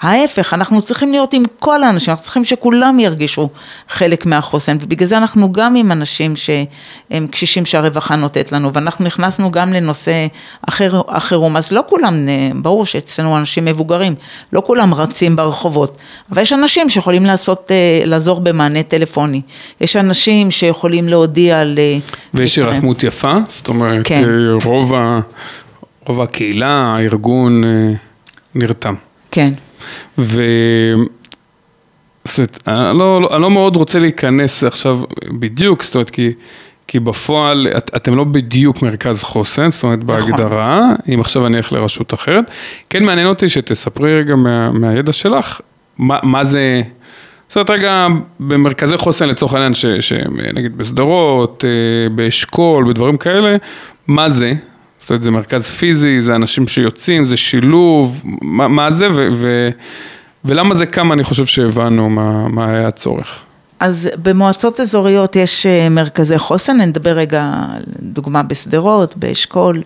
ההפך, 0.00 0.54
אנחנו 0.54 0.82
צריכים 0.82 1.12
להיות 1.12 1.32
עם 1.32 1.42
כל 1.58 1.82
האנשים, 1.82 2.10
אנחנו 2.10 2.24
צריכים 2.24 2.44
שכולם 2.44 3.00
ירגישו 3.00 3.48
חלק 3.88 4.26
מהחוסן, 4.26 4.76
ובגלל 4.80 5.08
זה 5.08 5.16
אנחנו 5.16 5.52
גם 5.52 5.76
עם 5.76 5.92
אנשים 5.92 6.36
שהם 6.36 7.26
קשישים 7.26 7.66
שהרווחה 7.66 8.16
נותנת 8.16 8.52
לנו, 8.52 8.72
ואנחנו 8.72 9.04
נכנסנו 9.04 9.50
גם 9.50 9.72
לנושא 9.72 10.26
אחר, 10.68 11.00
החירום, 11.08 11.56
אז 11.56 11.72
לא 11.72 11.82
כולם, 11.88 12.28
אה, 12.28 12.50
ברור 12.54 12.86
שאצלנו 12.86 13.36
אנשים 13.36 13.64
מבוגרים, 13.64 14.14
לא 14.52 14.62
כולם 14.66 14.94
רצים 14.94 15.36
ברחובות, 15.36 15.98
אבל 16.32 16.42
יש 16.42 16.52
אנשים 16.52 16.88
שיכולים 16.88 17.26
לעשות, 17.26 17.70
אה, 17.70 18.02
לעזור 18.04 18.40
במענה 18.40 18.82
טלפוני, 18.82 19.40
יש 19.80 19.96
אנשים 19.96 20.50
שיכולים 20.50 21.08
להודיע 21.08 21.60
על... 21.60 21.78
אה, 21.78 21.98
ויש. 22.34 22.58
הירתמות 22.58 23.02
יפה, 23.02 23.34
זאת 23.48 23.68
אומרת, 23.68 24.06
כן. 24.06 24.24
רוב, 24.64 24.94
ה, 24.94 25.20
רוב 26.06 26.20
הקהילה, 26.20 26.68
הארגון 26.96 27.64
אה, 27.64 27.92
נרתם. 28.54 28.94
כן. 29.30 29.52
ו... 30.18 30.42
זאת 32.24 32.38
אומרת, 32.38 32.58
אני 32.66 32.98
לא, 32.98 33.20
לא- 33.22 33.28
אני 33.34 33.42
לא 33.42 33.50
מאוד 33.50 33.76
רוצה 33.76 33.98
להיכנס 33.98 34.64
עכשיו 34.64 35.00
בדיוק, 35.30 35.82
זאת 35.82 35.94
אומרת, 35.94 36.10
כי, 36.10 36.30
כי 36.86 37.00
בפועל 37.00 37.66
את, 37.76 37.90
אתם 37.96 38.14
לא 38.16 38.24
בדיוק 38.24 38.82
מרכז 38.82 39.22
חוסן, 39.22 39.70
זאת 39.70 39.82
אומרת, 39.84 39.98
נכון. 39.98 40.06
בהגדרה, 40.06 40.82
אם 41.14 41.20
עכשיו 41.20 41.46
אני 41.46 41.56
אלך 41.56 41.72
לרשות 41.72 42.14
אחרת. 42.14 42.44
כן 42.90 43.04
מעניין 43.04 43.26
אותי 43.26 43.48
שתספרי 43.48 44.18
רגע 44.18 44.36
מה, 44.36 44.70
מהידע 44.70 45.12
שלך, 45.12 45.60
מה, 45.98 46.18
מה 46.22 46.44
זה, 46.44 46.82
זאת 47.48 47.56
אומרת, 47.56 47.70
רגע, 47.70 48.06
במרכזי 48.40 48.96
חוסן 48.96 49.28
לצורך 49.28 49.54
העניין, 49.54 49.74
ש- 49.74 49.86
שהם 49.86 50.36
נגיד 50.54 50.78
בשדרות, 50.78 51.64
אה, 51.64 52.08
באשכול, 52.14 52.84
בדברים 52.84 53.16
כאלה, 53.16 53.56
מה 54.06 54.30
זה? 54.30 54.52
זאת 55.06 55.10
אומרת, 55.10 55.22
זה 55.22 55.30
מרכז 55.30 55.70
פיזי, 55.70 56.22
זה 56.22 56.34
אנשים 56.36 56.68
שיוצאים, 56.68 57.26
זה 57.26 57.36
שילוב, 57.36 58.22
מה, 58.42 58.68
מה 58.68 58.90
זה 58.90 59.08
ו, 59.10 59.28
ו, 59.34 59.68
ולמה 60.44 60.74
זה 60.74 60.86
קם, 60.86 61.12
אני 61.12 61.24
חושב 61.24 61.46
שהבנו 61.46 62.10
מה, 62.10 62.48
מה 62.48 62.70
היה 62.70 62.88
הצורך. 62.88 63.38
אז 63.80 64.08
במועצות 64.22 64.80
אזוריות 64.80 65.36
יש 65.36 65.66
אה, 65.66 65.88
מרכזי 65.88 66.38
חוסן, 66.38 66.80
אני 66.80 66.86
נדבר 66.86 67.10
רגע, 67.10 67.52
דוגמה 68.02 68.42
בשדרות, 68.42 69.16
באשכול. 69.16 69.82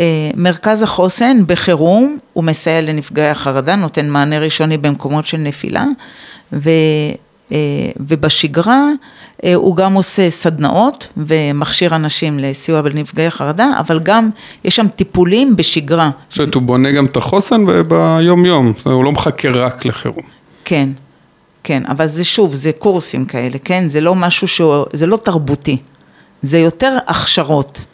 אה, 0.00 0.04
מרכז 0.36 0.82
החוסן 0.82 1.46
בחירום, 1.46 2.18
הוא 2.32 2.44
מסייע 2.44 2.80
לנפגעי 2.80 3.30
החרדה, 3.30 3.76
נותן 3.76 4.08
מענה 4.08 4.38
ראשוני 4.38 4.78
במקומות 4.78 5.26
של 5.26 5.38
נפילה, 5.38 5.84
ו, 6.52 6.70
אה, 7.52 7.56
ובשגרה 7.96 8.88
הוא 9.54 9.76
גם 9.76 9.94
עושה 9.94 10.30
סדנאות 10.30 11.08
ומכשיר 11.16 11.96
אנשים 11.96 12.38
לסיוע 12.38 12.82
לנפגעי 12.82 13.30
חרדה, 13.30 13.70
אבל 13.78 13.98
גם 13.98 14.30
יש 14.64 14.76
שם 14.76 14.86
טיפולים 14.96 15.56
בשגרה. 15.56 16.10
זאת 16.30 16.38
אומרת, 16.38 16.54
הוא 16.54 16.62
בונה 16.62 16.92
גם 16.92 17.06
את 17.06 17.16
החוסן 17.16 17.64
ביום-יום, 17.88 18.72
הוא 18.84 19.04
לא 19.04 19.12
מחכה 19.12 19.48
רק 19.48 19.84
לחירום. 19.84 20.24
כן, 20.64 20.88
כן, 21.64 21.82
אבל 21.88 22.06
זה 22.06 22.24
שוב, 22.24 22.54
זה 22.54 22.72
קורסים 22.78 23.24
כאלה, 23.24 23.58
כן? 23.64 23.84
זה 23.88 24.00
לא 24.00 24.14
משהו 24.14 24.48
שהוא, 24.48 24.84
זה 24.92 25.06
לא 25.06 25.16
תרבותי, 25.16 25.76
זה 26.42 26.58
יותר 26.58 26.96
הכשרות. 27.06 27.84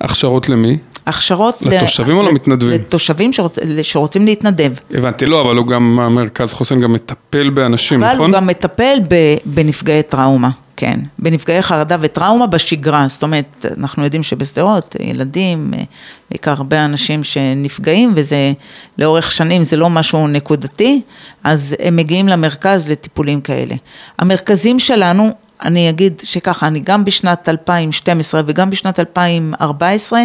הכשרות 0.00 0.48
למי? 0.48 0.78
הכשרות 1.06 1.62
לתושבים 1.62 2.16
או 2.16 2.22
למתנדבים? 2.22 2.70
לתושבים 2.70 3.32
שרוצ, 3.32 3.58
שרוצים 3.82 4.26
להתנדב. 4.26 4.72
הבנתי, 4.90 5.26
לא, 5.26 5.40
אבל 5.40 5.56
הוא 5.56 5.66
גם, 5.66 6.00
המרכז 6.00 6.52
חוסן 6.52 6.80
גם 6.80 6.92
מטפל 6.92 7.50
באנשים, 7.50 8.02
אבל 8.02 8.14
נכון? 8.14 8.30
הוא 8.30 8.40
גם 8.40 8.46
מטפל 8.46 8.98
ב, 9.08 9.14
בנפגעי 9.44 10.02
טראומה, 10.02 10.50
כן. 10.80 11.00
בנפגעי 11.18 11.62
חרדה 11.62 11.96
וטראומה 12.00 12.46
בשגרה. 12.46 13.06
זאת 13.08 13.22
אומרת, 13.22 13.66
אנחנו 13.76 14.04
יודעים 14.04 14.22
שבשדרות, 14.22 14.96
ילדים, 15.00 15.74
אה, 15.74 15.82
בעיקר 16.30 16.50
הרבה 16.50 16.84
אנשים 16.84 17.24
שנפגעים, 17.24 18.12
וזה 18.16 18.52
לאורך 18.98 19.32
שנים, 19.32 19.64
זה 19.64 19.76
לא 19.76 19.90
משהו 19.90 20.28
נקודתי, 20.28 21.00
אז 21.44 21.76
הם 21.82 21.96
מגיעים 21.96 22.28
למרכז 22.28 22.86
לטיפולים 22.88 23.40
כאלה. 23.40 23.74
המרכזים 24.18 24.78
שלנו, 24.78 25.30
אני 25.64 25.90
אגיד 25.90 26.20
שככה, 26.24 26.66
אני 26.66 26.80
גם 26.80 27.04
בשנת 27.04 27.48
2012 27.48 28.42
וגם 28.46 28.70
בשנת 28.70 29.00
2014 29.00 30.20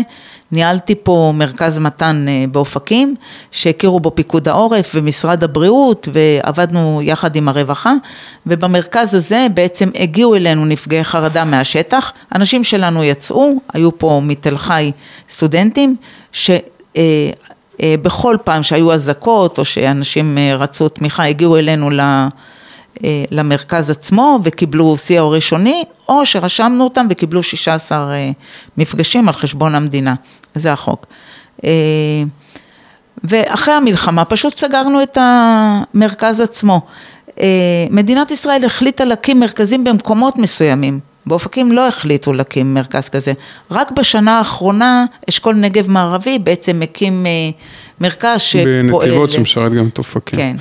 ניהלתי 0.52 0.96
פה 1.04 1.34
מרכז 1.36 1.80
מתן 1.80 2.26
אה, 2.28 2.46
באופקים, 2.52 3.16
שהכירו 3.52 4.00
בו 4.00 4.12
פיקוד 4.16 4.48
העורף 4.48 4.92
ומשרד 4.96 5.44
הבריאות, 5.44 6.08
ועבדנו 6.14 7.00
יחד 7.04 7.36
עם 7.36 7.50
הרווחה, 7.50 7.94
ובמרכז 8.48 9.16
הזה 9.16 9.48
בעצם 9.54 9.90
הגיעו 10.00 10.36
אלינו 10.36 10.66
נפגעי 10.66 11.04
חרדה 11.04 11.46
מהשטח, 11.46 12.12
אנשים 12.36 12.64
שלנו 12.64 13.04
יצאו, 13.04 13.54
היו 13.74 14.00
פה 14.00 14.22
מתל 14.24 14.58
חי 14.58 14.92
סטודנטים, 15.30 15.96
ש... 16.32 16.52
אה, 16.98 17.30
אה, 17.82 17.96
בכל 18.02 18.38
פעם 18.44 18.64
שהיו 18.64 18.94
אזעקות 18.94 19.60
או 19.60 19.66
שאנשים 19.66 20.38
רצו 20.58 20.90
תמיכה, 20.90 21.24
הגיעו 21.24 21.58
אלינו 21.58 21.90
ל... 21.90 22.00
אה, 23.04 23.24
למרכז 23.32 23.90
עצמו 23.90 24.40
וקיבלו 24.44 24.96
סיוע 24.96 25.36
ראשוני, 25.36 25.84
או 26.10 26.26
שרשמנו 26.26 26.84
אותם 26.84 27.08
וקיבלו 27.10 27.44
16 27.44 28.14
אה, 28.14 28.32
מפגשים 28.78 29.28
על 29.28 29.34
חשבון 29.34 29.76
המדינה. 29.76 30.16
זה 30.56 30.74
החוק. 30.74 31.06
אה, 31.64 31.70
ואחרי 33.24 33.74
המלחמה 33.74 34.26
פשוט 34.26 34.56
סגרנו 34.56 35.04
את 35.04 35.18
המרכז 35.22 36.42
עצמו. 36.42 36.82
מדינת 37.90 38.32
ישראל 38.32 38.66
החליטה 38.66 39.06
להקים 39.06 39.40
מרכזים 39.40 39.84
במקומות 39.84 40.38
מסוימים. 40.38 41.00
באופקים 41.26 41.72
לא 41.72 41.88
החליטו 41.88 42.34
להקים 42.34 42.74
מרכז 42.74 43.10
כזה. 43.10 43.34
רק 43.72 43.92
בשנה 43.92 44.38
האחרונה 44.38 45.06
אשכול 45.30 45.56
נגב 45.56 45.90
מערבי 45.90 46.40
בעצם 46.40 46.80
מקים 46.80 47.26
אה, 47.26 47.32
מרכז 48.02 48.42
שפועל... 48.42 48.82
בנתיבות 48.82 49.32
שמשרת 49.32 49.74
גם 49.74 49.88
את 49.88 49.98
אופקים. 49.98 50.40
כן. 50.40 50.56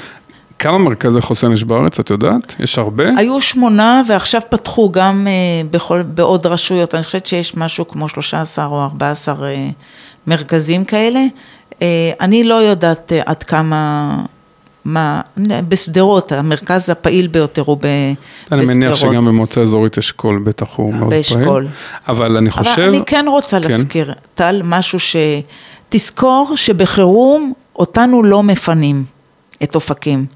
כמה 0.59 0.79
מרכזי 0.79 1.21
חוסן 1.21 1.53
יש 1.53 1.65
בארץ, 1.65 1.99
את 1.99 2.11
יודעת? 2.11 2.57
יש 2.59 2.79
הרבה? 2.79 3.05
היו 3.17 3.41
שמונה 3.41 4.03
ועכשיו 4.09 4.41
פתחו 4.49 4.93
גם 4.93 5.27
אה, 5.27 5.33
בכל, 5.71 6.03
בעוד 6.03 6.47
רשויות, 6.47 6.95
אני 6.95 7.03
חושבת 7.03 7.27
שיש 7.27 7.57
משהו 7.57 7.89
כמו 7.89 8.09
13 8.09 8.67
או 8.67 8.83
14 8.83 9.49
אה, 9.49 9.69
מרכזים 10.27 10.85
כאלה. 10.85 11.25
אה, 11.83 11.87
אני 12.21 12.45
לא 12.45 12.55
יודעת 12.55 13.13
עד 13.27 13.43
כמה, 13.43 14.21
מה, 14.85 15.21
בשדרות, 15.69 16.33
המרכז 16.33 16.91
הפעיל 16.91 17.27
ביותר 17.27 17.63
הוא 17.63 17.77
ב, 17.77 17.85
אני 17.85 18.61
בשדרות. 18.61 18.77
מניח 18.77 18.95
שגם 18.95 19.25
במועצה 19.25 19.61
אזורית 19.61 19.99
אשכול 19.99 20.43
בטח 20.45 20.75
הוא 20.77 20.95
מאוד 20.95 21.11
פעיל. 21.11 21.23
באשכול. 21.23 21.69
אבל 22.09 22.37
אני 22.37 22.51
חושב... 22.51 22.71
אבל 22.81 22.89
אני 22.89 23.03
כן 23.07 23.25
רוצה 23.29 23.61
כן. 23.61 23.69
להזכיר, 23.71 24.13
טל, 24.35 24.61
משהו 24.65 25.01
ש... 25.01 25.17
תזכור 25.89 26.53
שבחירום 26.57 27.53
אותנו 27.77 28.23
לא 28.23 28.43
מפנים, 28.43 29.05
את 29.63 29.75
אופקים. 29.75 30.27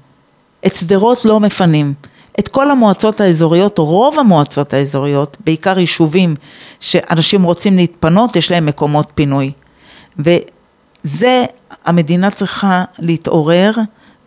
את 0.65 0.73
שדרות 0.73 1.25
לא 1.25 1.39
מפנים. 1.39 1.93
את 2.39 2.47
כל 2.47 2.71
המועצות 2.71 3.21
האזוריות, 3.21 3.77
רוב 3.77 4.19
המועצות 4.19 4.73
האזוריות, 4.73 5.37
בעיקר 5.45 5.79
יישובים 5.79 6.35
שאנשים 6.79 7.43
רוצים 7.43 7.75
להתפנות, 7.75 8.35
יש 8.35 8.51
להם 8.51 8.65
מקומות 8.65 9.11
פינוי. 9.15 9.51
וזה, 10.19 11.45
המדינה 11.85 12.31
צריכה 12.31 12.83
להתעורר 12.99 13.71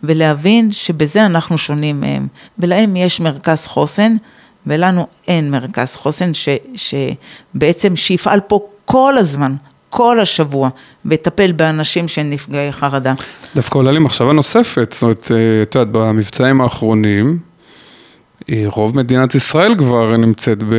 ולהבין 0.03 0.71
שבזה 0.71 1.25
אנחנו 1.25 1.57
שונים 1.57 2.01
מהם. 2.01 2.27
ולהם 2.59 2.95
יש 2.95 3.19
מרכז 3.19 3.67
חוסן, 3.67 4.15
ולנו 4.67 5.07
אין 5.27 5.51
מרכז 5.51 5.95
חוסן 5.95 6.33
ש, 6.33 6.49
שבעצם 6.75 7.95
שיפעל 7.95 8.39
פה 8.39 8.59
כל 8.85 9.17
הזמן, 9.17 9.55
כל 9.95 10.19
השבוע, 10.19 10.69
ויטפל 11.05 11.51
באנשים 11.51 12.07
שהם 12.07 12.29
נפגעי 12.29 12.71
חרדה. 12.71 13.13
דווקא 13.55 13.77
עולה 13.77 13.91
לי 13.91 13.99
מחשבה 13.99 14.33
נוספת, 14.33 14.91
זאת 14.93 15.01
אומרת, 15.01 15.31
אה, 15.31 15.61
את 15.61 15.75
יודעת, 15.75 15.91
במבצעים 15.91 16.61
האחרונים, 16.61 17.37
אה, 18.49 18.63
רוב 18.67 18.97
מדינת 18.97 19.35
ישראל 19.35 19.75
כבר 19.77 20.17
נמצאת 20.17 20.63
ב... 20.63 20.73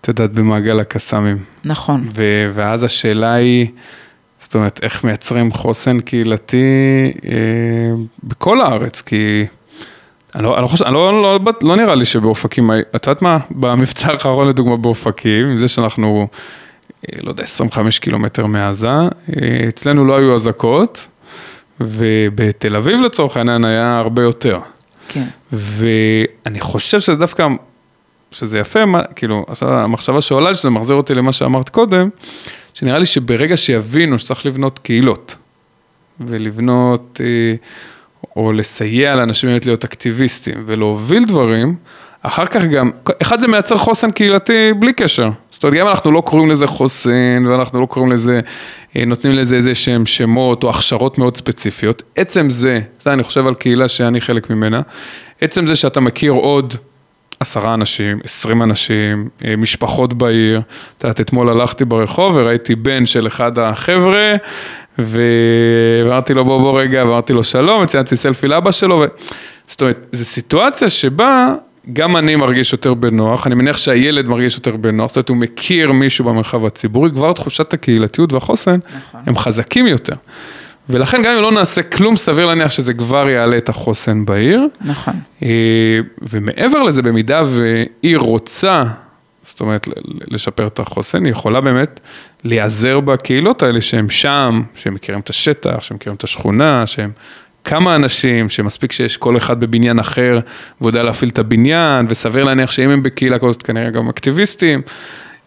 את 0.00 0.08
יודעת, 0.08 0.32
במעגל 0.32 0.80
הקסאמים. 0.80 1.36
נכון. 1.64 2.08
ו- 2.14 2.50
ואז 2.54 2.84
השאלה 2.84 3.32
היא, 3.32 3.66
זאת 4.40 4.54
אומרת, 4.54 4.80
איך 4.82 5.04
מייצרים 5.04 5.52
חוסן 5.52 6.00
קהילתי 6.00 6.66
אה, 7.24 7.30
בכל 8.24 8.60
הארץ, 8.60 9.00
כי 9.00 9.46
אני 10.34 10.44
לא, 10.44 10.54
אני 10.54 10.62
לא 10.62 10.66
חושב, 10.66 10.84
אני 10.84 10.94
לא, 10.94 11.22
לא, 11.22 11.40
לא, 11.44 11.52
לא 11.62 11.76
נראה 11.76 11.94
לי 11.94 12.04
שבאופקים, 12.04 12.70
את 12.96 13.06
יודעת 13.06 13.22
מה, 13.22 13.38
במבצע 13.50 14.12
האחרון 14.12 14.48
לדוגמה 14.48 14.76
באופקים, 14.76 15.46
עם 15.46 15.58
זה 15.58 15.68
שאנחנו, 15.68 16.28
לא 17.22 17.30
יודע, 17.30 17.42
25 17.42 17.98
קילומטר 17.98 18.46
מעזה, 18.46 18.88
אה, 18.88 19.08
אצלנו 19.68 20.04
לא 20.04 20.16
היו 20.16 20.34
אזעקות, 20.34 21.06
ובתל 21.80 22.76
אביב 22.76 23.00
לצורך 23.00 23.36
העניין 23.36 23.64
היה 23.64 23.98
הרבה 23.98 24.22
יותר. 24.22 24.58
כן. 25.08 25.24
ואני 25.52 26.60
חושב 26.60 27.00
שזה 27.00 27.14
דווקא, 27.14 27.48
שזה 28.30 28.58
יפה, 28.58 28.84
מה, 28.84 29.02
כאילו, 29.02 29.46
המחשבה 29.60 30.20
שעולה 30.20 30.54
שזה 30.54 30.70
מחזיר 30.70 30.96
אותי 30.96 31.14
למה 31.14 31.32
שאמרת 31.32 31.68
קודם, 31.68 32.08
שנראה 32.74 32.98
לי 32.98 33.06
שברגע 33.06 33.56
שיבינו 33.56 34.18
שצריך 34.18 34.46
לבנות 34.46 34.78
קהילות, 34.78 35.36
ולבנות, 36.20 37.20
אה, 37.24 37.54
או 38.36 38.52
לסייע 38.52 39.16
לאנשים 39.16 39.50
באמת 39.50 39.66
להיות 39.66 39.84
אקטיביסטים, 39.84 40.64
ולהוביל 40.66 41.24
דברים, 41.24 41.76
אחר 42.22 42.46
כך 42.46 42.62
גם, 42.64 42.90
אחד 43.22 43.40
זה 43.40 43.48
מייצר 43.48 43.76
חוסן 43.76 44.10
קהילתי 44.10 44.72
בלי 44.78 44.92
קשר. 44.92 45.30
זאת 45.58 45.64
אומרת, 45.64 45.78
גם 45.78 45.86
אם 45.86 45.90
אנחנו 45.92 46.12
לא 46.12 46.20
קוראים 46.20 46.50
לזה 46.50 46.66
חוסן, 46.66 47.46
ואנחנו 47.46 47.80
לא 47.80 47.86
קוראים 47.86 48.12
לזה, 48.12 48.40
אה, 48.96 49.04
נותנים 49.04 49.34
לזה 49.34 49.56
איזה 49.56 49.74
שהם 49.74 50.06
שמות 50.06 50.64
או 50.64 50.70
הכשרות 50.70 51.18
מאוד 51.18 51.36
ספציפיות, 51.36 52.02
עצם 52.16 52.50
זה, 52.50 52.80
זה 53.00 53.12
אני 53.12 53.22
חושב 53.22 53.46
על 53.46 53.54
קהילה 53.54 53.88
שאני 53.88 54.20
חלק 54.20 54.50
ממנה, 54.50 54.80
עצם 55.40 55.66
זה 55.66 55.74
שאתה 55.74 56.00
מכיר 56.00 56.32
עוד 56.32 56.74
עשרה 57.40 57.74
אנשים, 57.74 58.18
עשרים 58.24 58.62
אנשים, 58.62 59.28
אה, 59.44 59.56
משפחות 59.56 60.14
בעיר. 60.14 60.60
את 60.98 61.04
יודעת, 61.04 61.20
אתמול 61.20 61.48
הלכתי 61.48 61.84
ברחוב 61.84 62.36
וראיתי 62.36 62.74
בן 62.74 63.06
של 63.06 63.26
אחד 63.26 63.58
החבר'ה, 63.58 64.34
ואמרתי 64.98 66.34
לו 66.34 66.44
בוא 66.44 66.60
בוא 66.60 66.80
רגע, 66.80 67.04
ואמרתי 67.04 67.32
לו 67.32 67.44
שלום, 67.44 67.82
וציינתי 67.82 68.16
סלפי 68.16 68.48
לאבא 68.48 68.70
שלו, 68.70 68.96
ו... 68.96 69.06
זאת 69.66 69.80
אומרת, 69.80 70.06
זו 70.12 70.24
סיטואציה 70.24 70.88
שבה 70.88 71.54
גם 71.92 72.16
אני 72.16 72.36
מרגיש 72.36 72.72
יותר 72.72 72.94
בנוח, 72.94 73.46
אני 73.46 73.54
מניח 73.54 73.76
שהילד 73.76 74.26
מרגיש 74.26 74.56
יותר 74.56 74.76
בנוח, 74.76 75.08
זאת 75.08 75.16
אומרת, 75.16 75.28
הוא 75.28 75.36
מכיר 75.36 75.92
מישהו 75.92 76.24
במרחב 76.24 76.66
הציבורי, 76.66 77.10
כבר 77.10 77.32
תחושת 77.32 77.72
הקהילתיות 77.72 78.32
והחוסן, 78.32 78.78
נכון. 78.96 79.20
הם 79.26 79.36
חזקים 79.36 79.86
יותר. 79.86 80.14
ולכן 80.90 81.22
גם 81.22 81.36
אם 81.36 81.42
לא 81.42 81.52
נעשה 81.52 81.82
כלום, 81.82 82.16
סביר 82.16 82.46
להניח 82.46 82.70
שזה 82.70 82.94
כבר 82.94 83.28
יעלה 83.28 83.56
את 83.56 83.68
החוסן 83.68 84.24
בעיר. 84.24 84.66
נכון. 84.80 85.14
אה, 85.42 85.48
ומעבר 86.22 86.82
לזה, 86.82 87.02
במידה 87.02 87.42
ועיר 87.46 88.18
רוצה, 88.18 88.84
זאת 89.42 89.60
אומרת, 89.60 89.88
לשפר 90.28 90.66
את 90.66 90.78
החוסן, 90.78 91.24
היא 91.24 91.32
יכולה 91.32 91.60
באמת 91.60 92.00
להיעזר 92.44 93.00
בקהילות 93.00 93.62
האלה 93.62 93.80
שהם 93.80 94.10
שם, 94.10 94.62
שהם 94.74 94.94
מכירים 94.94 95.20
את 95.20 95.30
השטח, 95.30 95.76
שהם 95.80 95.96
מכירים 95.96 96.16
את 96.16 96.24
השכונה, 96.24 96.86
שהם 96.86 97.10
כמה 97.68 97.94
אנשים, 97.94 98.48
שמספיק 98.48 98.92
שיש 98.92 99.16
כל 99.16 99.36
אחד 99.36 99.60
בבניין 99.60 99.98
אחר, 99.98 100.40
והוא 100.80 100.88
יודע 100.88 101.02
להפעיל 101.02 101.30
את 101.30 101.38
הבניין, 101.38 102.06
וסביר 102.08 102.44
להניח 102.44 102.70
שאם 102.70 102.90
הם 102.90 103.02
בקהילה 103.02 103.38
כזאת, 103.38 103.62
כנראה 103.62 103.90
גם 103.90 104.08
אקטיביסטים. 104.08 104.82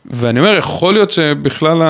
ואני 0.06 0.40
אומר, 0.40 0.58
יכול 0.58 0.94
להיות 0.94 1.12
שבכלל. 1.12 1.82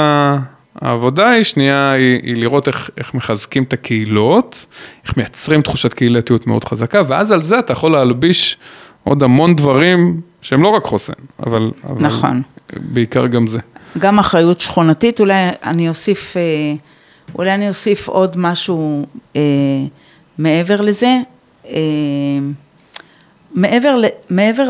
העבודה 0.82 1.30
היא 1.30 1.44
שנייה, 1.44 1.92
היא, 1.92 2.20
היא 2.24 2.36
לראות 2.36 2.68
איך, 2.68 2.90
איך 2.98 3.14
מחזקים 3.14 3.64
את 3.64 3.74
הקהילות, 3.74 4.66
איך 5.06 5.18
מייצרים 5.18 5.62
תחושת 5.62 5.94
קהילתיות 5.94 6.48
מאוד 6.48 6.64
חזקה, 6.64 7.02
ואז 7.08 7.32
על 7.32 7.42
זה 7.42 7.60
אתה 7.60 7.74
יכול 7.74 7.92
להלביש 7.92 8.58
עוד 9.04 9.24
המון 9.24 9.56
דברים 9.56 10.22
שהם 10.42 10.64
לא 10.64 10.68
רק 10.68 10.84
חוסן, 10.84 11.14
אבל, 11.48 11.72
אבל 11.90 12.02
נכון. 12.02 12.42
בעיקר 12.76 13.28
גם 13.28 13.48
זה. 13.48 13.60
גם 13.98 14.20
אחריות 14.20 14.62
שכונתית, 14.62 15.20
אולי 15.20 15.50
אני 15.64 15.90
אוסיף, 15.90 16.38
אה, 16.38 16.42
אולי 17.36 17.54
אני 17.54 17.68
אוסיף 17.68 18.08
עוד 18.08 18.38
משהו 18.38 19.06
אה, 19.36 19.42
מעבר 20.42 20.82
לזה. 20.82 21.18
אה, 21.70 21.76
מעבר, 23.56 23.96
מעבר 24.30 24.70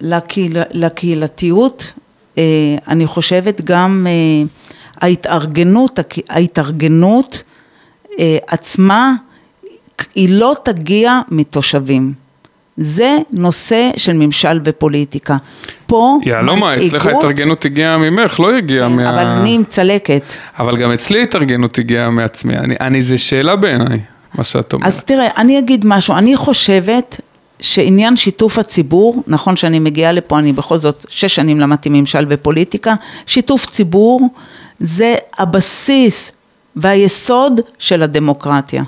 לקהיל, 0.00 0.56
לקהילתיות, 0.70 1.92
אה, 2.38 2.42
אני 2.88 3.06
חושבת 3.06 3.60
גם 3.60 4.06
אה, 4.10 4.46
ההתארגנות, 5.00 5.98
ההתארגנות 6.28 7.42
עצמה, 8.46 9.12
היא 10.14 10.28
לא 10.28 10.54
תגיע 10.64 11.20
מתושבים. 11.30 12.12
זה 12.76 13.18
נושא 13.32 13.90
של 13.96 14.12
ממשל 14.12 14.60
ופוליטיקה. 14.64 15.36
פה 15.86 16.18
יהלומה, 16.24 16.76
אצלך 16.76 17.06
התארגנות 17.06 17.64
הגיעה 17.64 17.98
ממך, 17.98 18.40
לא 18.40 18.56
הגיעה 18.56 18.88
כן, 18.88 18.96
מה... 18.96 19.10
אבל 19.10 19.26
אני 19.26 19.54
עם 19.54 19.64
צלקת. 19.64 20.22
אבל 20.58 20.76
גם 20.76 20.92
אצלי 20.92 21.22
התארגנות 21.22 21.78
הגיעה 21.78 22.10
מעצמי. 22.10 22.56
אני, 22.56 22.74
אני, 22.80 23.02
זה 23.02 23.18
שאלה 23.18 23.56
בעיניי, 23.56 24.00
מה 24.34 24.44
שאת 24.44 24.72
אומרת. 24.72 24.86
אז 24.86 25.04
תראה, 25.04 25.28
אני 25.36 25.58
אגיד 25.58 25.84
משהו. 25.86 26.14
אני 26.14 26.36
חושבת 26.36 27.20
שעניין 27.60 28.16
שיתוף 28.16 28.58
הציבור, 28.58 29.22
נכון 29.26 29.56
שאני 29.56 29.78
מגיעה 29.78 30.12
לפה, 30.12 30.38
אני 30.38 30.52
בכל 30.52 30.78
זאת 30.78 31.06
שש 31.08 31.34
שנים 31.34 31.60
למדתי 31.60 31.88
ממשל 31.88 32.26
ופוליטיקה, 32.28 32.94
שיתוף 33.26 33.66
ציבור 33.66 34.28
זה 34.80 35.14
הבסיס 35.38 36.32
והיסוד 36.76 37.60
של 37.78 38.02
הדמוקרטיה. 38.02 38.82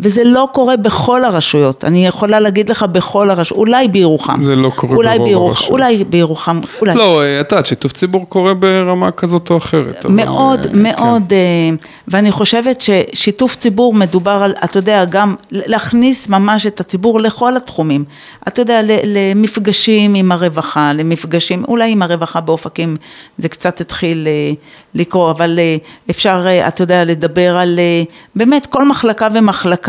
וזה 0.00 0.24
לא 0.24 0.48
קורה 0.52 0.76
בכל 0.76 1.24
הרשויות, 1.24 1.84
אני 1.84 2.06
יכולה 2.06 2.40
להגיד 2.40 2.70
לך 2.70 2.82
בכל 2.82 3.30
הרשויות, 3.30 3.58
אולי 3.58 3.88
בירוחם. 3.88 4.44
זה 4.44 4.56
לא 4.56 4.70
קורה 4.70 4.94
ברוב 4.94 5.24
בירוח, 5.28 5.50
הרשויות. 5.50 5.72
אולי 5.72 6.04
בירוחם, 6.04 6.60
אולי. 6.80 6.94
לא, 6.94 7.22
את 7.40 7.52
יודעת, 7.52 7.66
שיתוף 7.66 7.92
ציבור 7.92 8.28
קורה 8.28 8.54
ברמה 8.54 9.10
כזאת 9.10 9.50
או 9.50 9.56
אחרת. 9.56 10.04
אבל, 10.04 10.14
מאוד, 10.14 10.66
אה, 10.66 10.72
מאוד, 10.74 11.32
אה, 11.32 11.76
ואני 12.08 12.32
חושבת 12.32 12.80
ששיתוף 12.80 13.56
ציבור 13.56 13.94
מדובר 13.94 14.30
על, 14.30 14.54
אתה 14.64 14.78
יודע, 14.78 15.04
גם 15.04 15.34
להכניס 15.50 16.28
ממש 16.28 16.66
את 16.66 16.80
הציבור 16.80 17.20
לכל 17.20 17.56
התחומים. 17.56 18.04
אתה 18.48 18.60
יודע, 18.60 18.80
למפגשים 19.04 20.14
עם 20.14 20.32
הרווחה, 20.32 20.92
למפגשים, 20.92 21.64
אולי 21.68 21.92
עם 21.92 22.02
הרווחה 22.02 22.40
באופקים 22.40 22.96
זה 23.38 23.48
קצת 23.48 23.80
התחיל 23.80 24.26
אה, 24.26 24.52
לקרות, 24.94 25.36
אבל 25.36 25.58
אה, 25.58 25.76
אפשר, 26.10 26.42
אה, 26.46 26.68
אתה 26.68 26.82
יודע, 26.82 27.04
לדבר 27.04 27.56
על 27.56 27.78
אה, 27.78 28.02
באמת 28.36 28.66
כל 28.66 28.88
מחלקה 28.88 29.28
ומחלקה, 29.34 29.83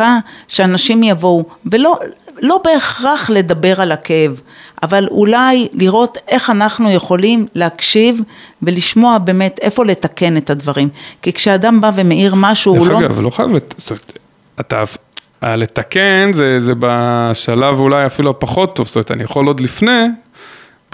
שאנשים 0.48 1.04
יבואו, 1.04 1.44
ולא... 1.72 1.96
לא 2.42 2.62
בהכרח 2.64 3.30
לדבר 3.30 3.82
על 3.82 3.92
הכאב, 3.92 4.42
אבל 4.84 5.08
אולי 5.12 5.68
לראות 5.74 6.18
איך 6.28 6.50
אנחנו 6.50 6.92
יכולים 6.92 7.48
להקשיב 7.56 8.22
ולשמוע 8.62 9.18
באמת 9.18 9.60
איפה 9.62 9.86
לתקן 9.86 10.38
את 10.38 10.50
הדברים. 10.50 10.90
כי 11.22 11.34
כשאדם 11.34 11.82
בא 11.82 11.92
ומעיר 11.96 12.34
משהו, 12.38 12.78
הוא 12.78 12.88
דרך 12.88 12.94
לא... 12.94 13.00
אגב, 13.00 13.22
לא 13.22 13.30
חייב, 13.30 13.50
אתה, 14.60 14.84
לתקן 15.44 16.32
זה, 16.34 16.60
זה 16.60 16.74
בשלב 16.80 17.80
אולי 17.80 18.06
אפילו 18.06 18.30
הפחות 18.30 18.76
טוב, 18.76 18.88
זאת 18.88 18.96
אומרת, 18.96 19.12
אני 19.12 19.24
יכול 19.24 19.48
עוד 19.48 19.60
לפני, 19.60 20.08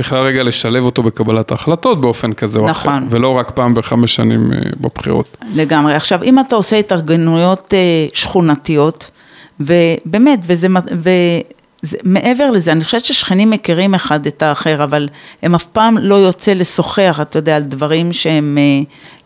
בכלל 0.02 0.24
רגע 0.24 0.43
לשלב 0.43 0.84
אותו 0.84 1.04
בקבלת 1.04 1.52
ההחלטות 1.52 2.02
באופן 2.02 2.34
כזה 2.34 2.60
או 2.60 2.72
אחר, 2.72 2.89
נכון. 2.89 3.08
ולא 3.10 3.38
רק 3.38 3.52
פעם 3.52 3.74
בחמש 3.74 4.16
שנים 4.16 4.54
אה, 4.54 4.58
בבחירות. 4.80 5.38
לגמרי. 5.54 5.93
עכשיו, 5.93 6.24
אם 6.24 6.39
אתה 6.39 6.56
עושה 6.56 6.78
התארגנויות 6.78 7.74
אה, 7.74 8.08
שכונתיות, 8.14 9.12
ובאמת, 9.60 10.39
וזה, 10.47 10.68
וזה, 10.91 11.97
מעבר 12.04 12.52
לזה, 12.52 12.72
אני 12.72 12.84
חושבת 12.84 13.06
ששכנים 13.06 13.49
מכירים 13.49 13.93
אחד 13.95 14.26
את 14.26 14.41
האחר, 14.41 14.84
אבל 14.84 15.10
הם 15.43 15.56
אף 15.56 15.66
פעם 15.66 15.97
לא 15.97 16.16
יוצא 16.16 16.54
לשוחח, 16.54 17.20
אתה 17.22 17.38
יודע, 17.38 17.56
על 17.56 17.64
דברים 17.64 18.14
שהם... 18.14 18.58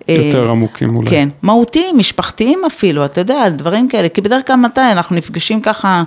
אה, 0.09 0.13
יותר 0.13 0.49
עמוקים 0.49 0.95
אולי. 0.95 1.09
כן, 1.09 1.29
מהותיים, 1.41 1.97
משפחתיים 1.97 2.61
אפילו, 2.67 3.05
אתה 3.05 3.21
יודע, 3.21 3.41
על 3.41 3.53
דברים 3.53 3.87
כאלה, 3.87 4.09
כי 4.09 4.21
בדרך 4.21 4.47
כלל 4.47 4.55
מתי 4.55 4.81
אנחנו 4.91 5.15
נפגשים 5.15 5.61
ככה, 5.61 6.03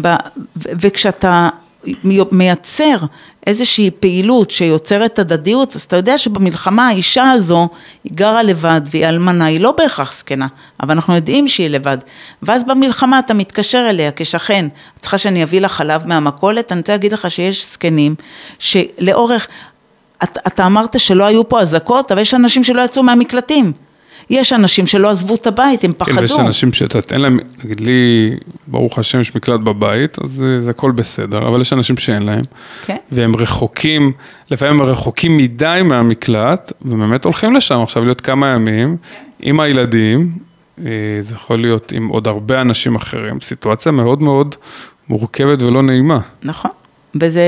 ב, 0.00 0.06
ו- 0.08 0.70
וכשאתה 0.80 1.48
מייצר 2.32 2.96
איזושהי 3.46 3.90
פעילות 3.90 4.50
שיוצרת 4.50 5.18
הדדיות, 5.18 5.76
אז 5.76 5.82
אתה 5.82 5.96
יודע 5.96 6.18
שבמלחמה 6.18 6.88
האישה 6.88 7.30
הזו, 7.30 7.68
היא 8.04 8.12
גרה 8.14 8.42
לבד 8.42 8.80
והיא 8.90 9.06
אלמנה, 9.06 9.44
היא 9.44 9.60
לא 9.60 9.72
בהכרח 9.72 10.12
זקנה, 10.12 10.46
אבל 10.82 10.94
אנחנו 10.94 11.14
יודעים 11.14 11.48
שהיא 11.48 11.68
לבד. 11.68 11.98
ואז 12.42 12.64
במלחמה 12.64 13.18
אתה 13.18 13.34
מתקשר 13.34 13.86
אליה 13.90 14.10
כשכן, 14.16 14.68
את 14.96 15.00
צריכה 15.00 15.18
שאני 15.18 15.42
אביא 15.42 15.60
לך 15.60 15.72
חלב 15.72 16.06
מהמכולת, 16.06 16.72
אני 16.72 16.80
רוצה 16.80 16.92
להגיד 16.92 17.12
לך 17.12 17.30
שיש 17.30 17.66
זקנים 17.66 18.14
שלאורך, 18.58 19.48
אתה, 20.22 20.40
אתה 20.46 20.66
אמרת 20.66 21.00
שלא 21.00 21.24
היו 21.24 21.48
פה 21.48 21.60
אזעקות, 21.60 22.12
אבל 22.12 22.20
יש 22.20 22.34
אנשים 22.34 22.64
שלא 22.64 22.82
יצאו 22.82 23.02
מהמקלטים. 23.02 23.72
יש 24.30 24.52
אנשים 24.52 24.86
שלא 24.86 25.10
עזבו 25.10 25.34
את 25.34 25.46
הבית, 25.46 25.84
הם 25.84 25.92
פחדו. 25.96 26.14
כן, 26.14 26.20
ויש 26.20 26.38
אנשים 26.38 26.72
שאת 26.72 26.94
יודעת, 26.94 27.12
אין 27.12 27.20
להם, 27.20 27.38
נגיד 27.64 27.80
לי, 27.80 28.30
ברוך 28.66 28.98
השם 28.98 29.20
יש 29.20 29.36
מקלט 29.36 29.60
בבית, 29.60 30.18
אז 30.24 30.30
זה, 30.30 30.60
זה 30.60 30.70
הכל 30.70 30.90
בסדר, 30.90 31.48
אבל 31.48 31.60
יש 31.60 31.72
אנשים 31.72 31.96
שאין 31.96 32.22
להם, 32.22 32.42
כן. 32.86 32.96
והם 33.12 33.36
רחוקים, 33.36 34.12
לפעמים 34.50 34.80
הם 34.80 34.86
רחוקים 34.86 35.36
מדי 35.36 35.80
מהמקלט, 35.84 36.72
ובאמת 36.82 37.24
הולכים 37.24 37.56
לשם 37.56 37.80
עכשיו 37.80 38.04
להיות 38.04 38.20
כמה 38.20 38.48
ימים, 38.48 38.96
עם 39.40 39.60
הילדים, 39.60 40.32
אה, 40.78 40.92
זה 41.20 41.34
יכול 41.34 41.60
להיות 41.60 41.92
עם 41.92 42.08
עוד 42.08 42.28
הרבה 42.28 42.60
אנשים 42.60 42.94
אחרים, 42.94 43.40
סיטואציה 43.40 43.92
מאוד 43.92 44.22
מאוד 44.22 44.54
מורכבת 45.08 45.62
ולא 45.62 45.82
נעימה. 45.82 46.18
נכון. 46.42 46.70
וזה, 47.14 47.42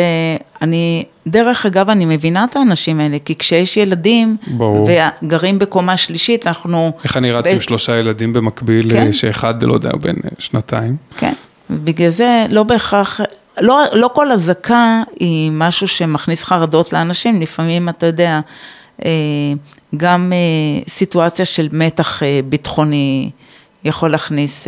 אני, 0.62 1.04
דרך 1.26 1.66
אגב, 1.66 1.90
אני 1.90 2.04
מבינה 2.04 2.44
את 2.44 2.56
האנשים 2.56 3.00
האלה, 3.00 3.16
כי 3.24 3.34
כשיש 3.38 3.76
ילדים, 3.76 4.36
ברור. 4.46 4.88
וגרים 5.22 5.58
בקומה 5.58 5.96
שלישית, 5.96 6.46
אנחנו... 6.46 6.92
איך 7.04 7.16
אני 7.16 7.32
רץ 7.32 7.44
ב- 7.44 7.48
עם 7.48 7.60
שלושה 7.60 7.96
ילדים 7.96 8.32
במקביל, 8.32 8.90
כן. 8.90 9.06
אה, 9.06 9.12
שאחד, 9.12 9.62
לא 9.62 9.74
יודע, 9.74 9.90
הוא 9.90 10.00
בן 10.00 10.14
אה, 10.24 10.30
שנתיים. 10.38 10.96
כן, 11.16 11.32
בגלל 11.70 12.10
זה 12.10 12.44
לא 12.48 12.62
בהכרח, 12.62 13.20
לא, 13.60 13.82
לא 13.92 14.10
כל 14.14 14.32
אזעקה 14.32 15.02
היא 15.20 15.50
משהו 15.50 15.88
שמכניס 15.88 16.44
חרדות 16.44 16.92
לאנשים, 16.92 17.40
לפעמים 17.40 17.88
אתה 17.88 18.06
יודע, 18.06 18.40
אה, 19.04 19.10
גם 19.96 20.32
סיטואציה 20.88 21.44
של 21.44 21.68
מתח 21.72 22.22
ביטחוני 22.48 23.30
יכול 23.84 24.10
להכניס 24.10 24.66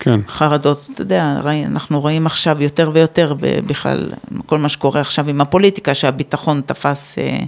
כן. 0.00 0.20
חרדות, 0.28 0.88
אתה 0.94 1.02
יודע, 1.02 1.40
ראי- 1.44 1.64
אנחנו 1.66 2.00
רואים 2.00 2.26
עכשיו 2.26 2.62
יותר 2.62 2.90
ויותר 2.94 3.34
בכלל, 3.40 4.10
כל 4.46 4.58
מה 4.58 4.68
שקורה 4.68 5.00
עכשיו 5.00 5.28
עם 5.28 5.40
הפוליטיקה, 5.40 5.94
שהביטחון 5.94 6.60
תפס, 6.66 7.18
אה, 7.18 7.38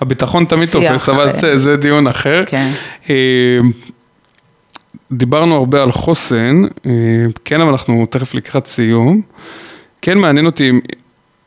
הביטחון 0.00 0.44
תמיד 0.44 0.68
תופס, 0.72 1.08
אבל 1.08 1.26
אה, 1.28 1.32
זה, 1.32 1.56
זה 1.58 1.76
דיון 1.76 2.06
אחר. 2.06 2.42
כן. 2.46 2.70
אה, 3.10 3.58
דיברנו 5.12 5.54
הרבה 5.54 5.82
על 5.82 5.92
חוסן, 5.92 6.62
כן, 7.44 7.60
אבל 7.60 7.70
אנחנו 7.70 8.06
תכף 8.10 8.34
לקראת 8.34 8.66
סיום. 8.66 9.20
כן 10.02 10.18
מעניין 10.18 10.46
אותי 10.46 10.72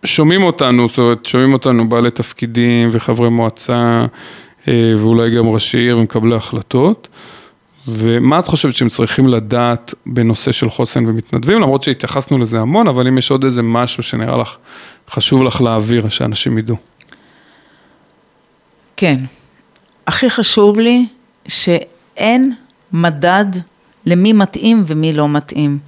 שומעים 0.03 0.43
אותנו, 0.43 0.87
זאת 0.87 0.97
אומרת, 0.97 1.25
שומעים 1.25 1.53
אותנו 1.53 1.89
בעלי 1.89 2.11
תפקידים 2.11 2.89
וחברי 2.91 3.29
מועצה, 3.29 4.05
ואולי 4.67 5.35
גם 5.37 5.47
ראשי 5.47 5.77
עיר 5.77 5.97
ומקבלי 5.97 6.35
החלטות. 6.35 7.07
ומה 7.93 8.39
את 8.39 8.47
חושבת 8.47 8.75
שהם 8.75 8.89
צריכים 8.89 9.27
לדעת 9.27 9.93
בנושא 10.05 10.51
של 10.51 10.69
חוסן 10.69 11.05
ומתנדבים, 11.05 11.61
למרות 11.61 11.83
שהתייחסנו 11.83 12.37
לזה 12.37 12.59
המון, 12.59 12.87
אבל 12.87 13.07
אם 13.07 13.17
יש 13.17 13.31
עוד 13.31 13.43
איזה 13.43 13.61
משהו 13.61 14.03
שנראה 14.03 14.37
לך, 14.37 14.55
חשוב 15.09 15.43
לך 15.43 15.61
להעביר, 15.61 16.09
שאנשים 16.09 16.57
ידעו. 16.57 16.75
כן. 18.97 19.19
הכי 20.07 20.29
חשוב 20.29 20.79
לי 20.79 21.05
שאין 21.47 22.53
מדד 22.93 23.45
למי 24.05 24.33
מתאים 24.33 24.83
ומי 24.87 25.13
לא 25.13 25.29
מתאים. 25.29 25.79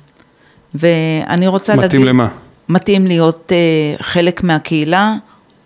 ואני 0.75 1.47
רוצה 1.47 1.75
מתאים 1.75 1.81
להגיד... 1.81 1.99
מתאים 1.99 2.05
למה? 2.05 2.27
מתאים 2.69 3.07
להיות 3.07 3.51
uh, 3.51 4.03
חלק 4.03 4.43
מהקהילה, 4.43 5.15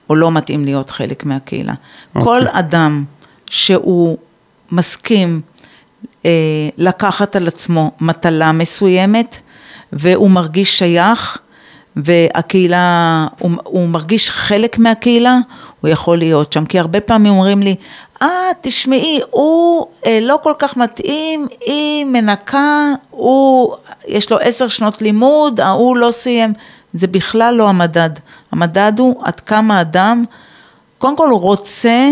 או 0.10 0.16
לא 0.16 0.32
מתאים 0.32 0.66
להיות 0.66 0.90
חלק 0.90 1.26
מהקהילה. 1.26 1.74
Okay. 1.74 1.76
אוקיי. 2.16 2.24
כל 2.24 2.48
אדם 2.48 3.04
שהוא 3.50 4.18
מסכים 4.72 5.42
לקחת 6.78 7.36
על 7.36 7.48
עצמו 7.48 7.92
מטלה 8.02 8.52
מסוימת, 8.52 9.40
והוא 9.94 10.30
מרגיש 10.30 10.80
שייך, 10.80 11.38
והקהילה, 11.96 13.28
הוא, 13.40 13.52
הוא 13.64 13.90
מרגיש 13.90 14.32
חלק 14.32 14.78
מהקהילה, 14.78 15.38
הוא 15.82 15.90
יכול 15.90 16.18
להיות 16.18 16.54
שם. 16.54 16.66
כי 16.66 16.80
הרבה 16.80 17.02
פעמים 17.02 17.32
אומרים 17.32 17.64
לי, 17.64 17.76
אה, 18.22 18.52
תשמעי, 18.62 19.20
הוא 19.30 19.86
אה, 20.06 20.20
לא 20.22 20.40
כל 20.44 20.54
כך 20.60 20.78
מתאים, 20.78 21.48
היא 21.66 22.06
מנקה, 22.06 22.92
הוא, 23.10 23.76
יש 24.08 24.32
לו 24.32 24.38
עשר 24.38 24.68
שנות 24.68 25.02
לימוד, 25.02 25.60
ההוא 25.60 25.98
לא 25.98 26.12
סיים. 26.12 26.54
זה 26.94 27.08
בכלל 27.08 27.56
לא 27.56 27.70
המדד. 27.70 28.10
המדד 28.52 28.94
הוא 28.98 29.22
עד 29.24 29.40
כמה 29.40 29.82
אדם, 29.82 30.24
קודם 30.98 31.18
כל 31.18 31.30
הוא 31.30 31.40
רוצה 31.40 32.10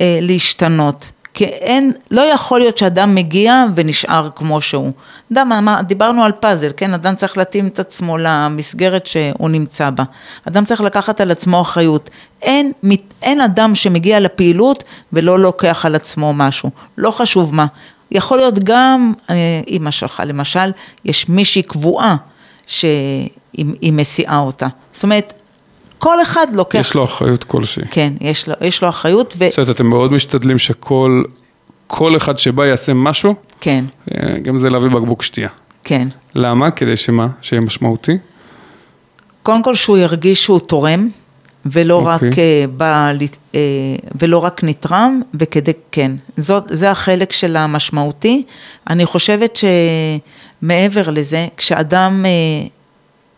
אה, 0.00 0.18
להשתנות. 0.20 1.10
כי 1.34 1.44
אין, 1.44 1.92
לא 2.10 2.20
יכול 2.20 2.60
להיות 2.60 2.78
שאדם 2.78 3.14
מגיע 3.14 3.64
ונשאר 3.74 4.28
כמו 4.34 4.60
שהוא. 4.60 4.92
אדם, 5.32 5.68
דיברנו 5.86 6.24
על 6.24 6.32
פאזל, 6.32 6.70
כן? 6.76 6.94
אדם 6.94 7.14
צריך 7.14 7.38
להתאים 7.38 7.66
את 7.66 7.78
עצמו 7.78 8.18
למסגרת 8.18 9.06
שהוא 9.06 9.48
נמצא 9.48 9.90
בה. 9.90 10.04
אדם 10.48 10.64
צריך 10.64 10.80
לקחת 10.80 11.20
על 11.20 11.30
עצמו 11.30 11.60
אחריות. 11.60 12.10
אין, 12.42 12.72
אין 13.22 13.40
אדם 13.40 13.74
שמגיע 13.74 14.20
לפעילות 14.20 14.84
ולא 15.12 15.38
לוקח 15.38 15.86
על 15.86 15.94
עצמו 15.94 16.32
משהו. 16.34 16.70
לא 16.98 17.10
חשוב 17.10 17.54
מה. 17.54 17.66
יכול 18.10 18.38
להיות 18.38 18.58
גם, 18.58 19.12
אה, 19.30 19.36
אימא 19.66 19.90
שלך 19.90 20.22
למשל, 20.26 20.72
יש 21.04 21.28
מישהי 21.28 21.62
קבועה 21.62 22.16
שהיא 22.66 23.92
מסיעה 23.92 24.38
אותה. 24.38 24.66
זאת 24.92 25.02
אומרת, 25.02 25.41
כל 26.02 26.22
אחד 26.22 26.46
לוקח... 26.52 26.78
יש 26.78 26.94
לו 26.94 27.04
אחריות 27.04 27.44
כלשהי. 27.44 27.84
כן, 27.90 28.12
יש 28.20 28.48
לו, 28.48 28.54
יש 28.60 28.82
לו 28.82 28.88
אחריות. 28.88 29.34
ו... 29.38 29.48
זאת 29.48 29.58
אומרת, 29.58 29.70
אתם 29.70 29.86
מאוד 29.86 30.12
משתדלים 30.12 30.58
שכל 30.58 31.22
כל 31.86 32.16
אחד 32.16 32.38
שבא 32.38 32.66
יעשה 32.66 32.94
משהו? 32.94 33.34
כן. 33.60 33.84
גם 34.42 34.58
זה 34.58 34.70
להביא 34.70 34.88
בקבוק 34.88 35.22
שתייה. 35.22 35.48
כן. 35.84 36.08
למה? 36.34 36.70
כדי 36.70 36.96
שמה? 36.96 37.28
שיהיה 37.42 37.60
משמעותי? 37.60 38.18
קודם 39.42 39.62
כל 39.62 39.74
שהוא 39.74 39.98
ירגיש 39.98 40.44
שהוא 40.44 40.58
תורם, 40.58 41.08
ולא 41.66 42.00
okay. 42.00 42.14
אוקיי. 42.14 42.28
רק 42.28 42.34
uh, 42.34 42.70
בא, 42.76 43.12
uh, 43.52 43.56
ולא 44.20 44.38
רק 44.38 44.64
נתרם, 44.64 45.20
וכדי, 45.34 45.72
כן, 45.92 46.12
זאת, 46.36 46.64
זה 46.66 46.90
החלק 46.90 47.32
של 47.32 47.56
המשמעותי. 47.56 48.42
אני 48.90 49.06
חושבת 49.06 49.58
שמעבר 50.62 51.10
לזה, 51.10 51.46
כשאדם 51.56 52.24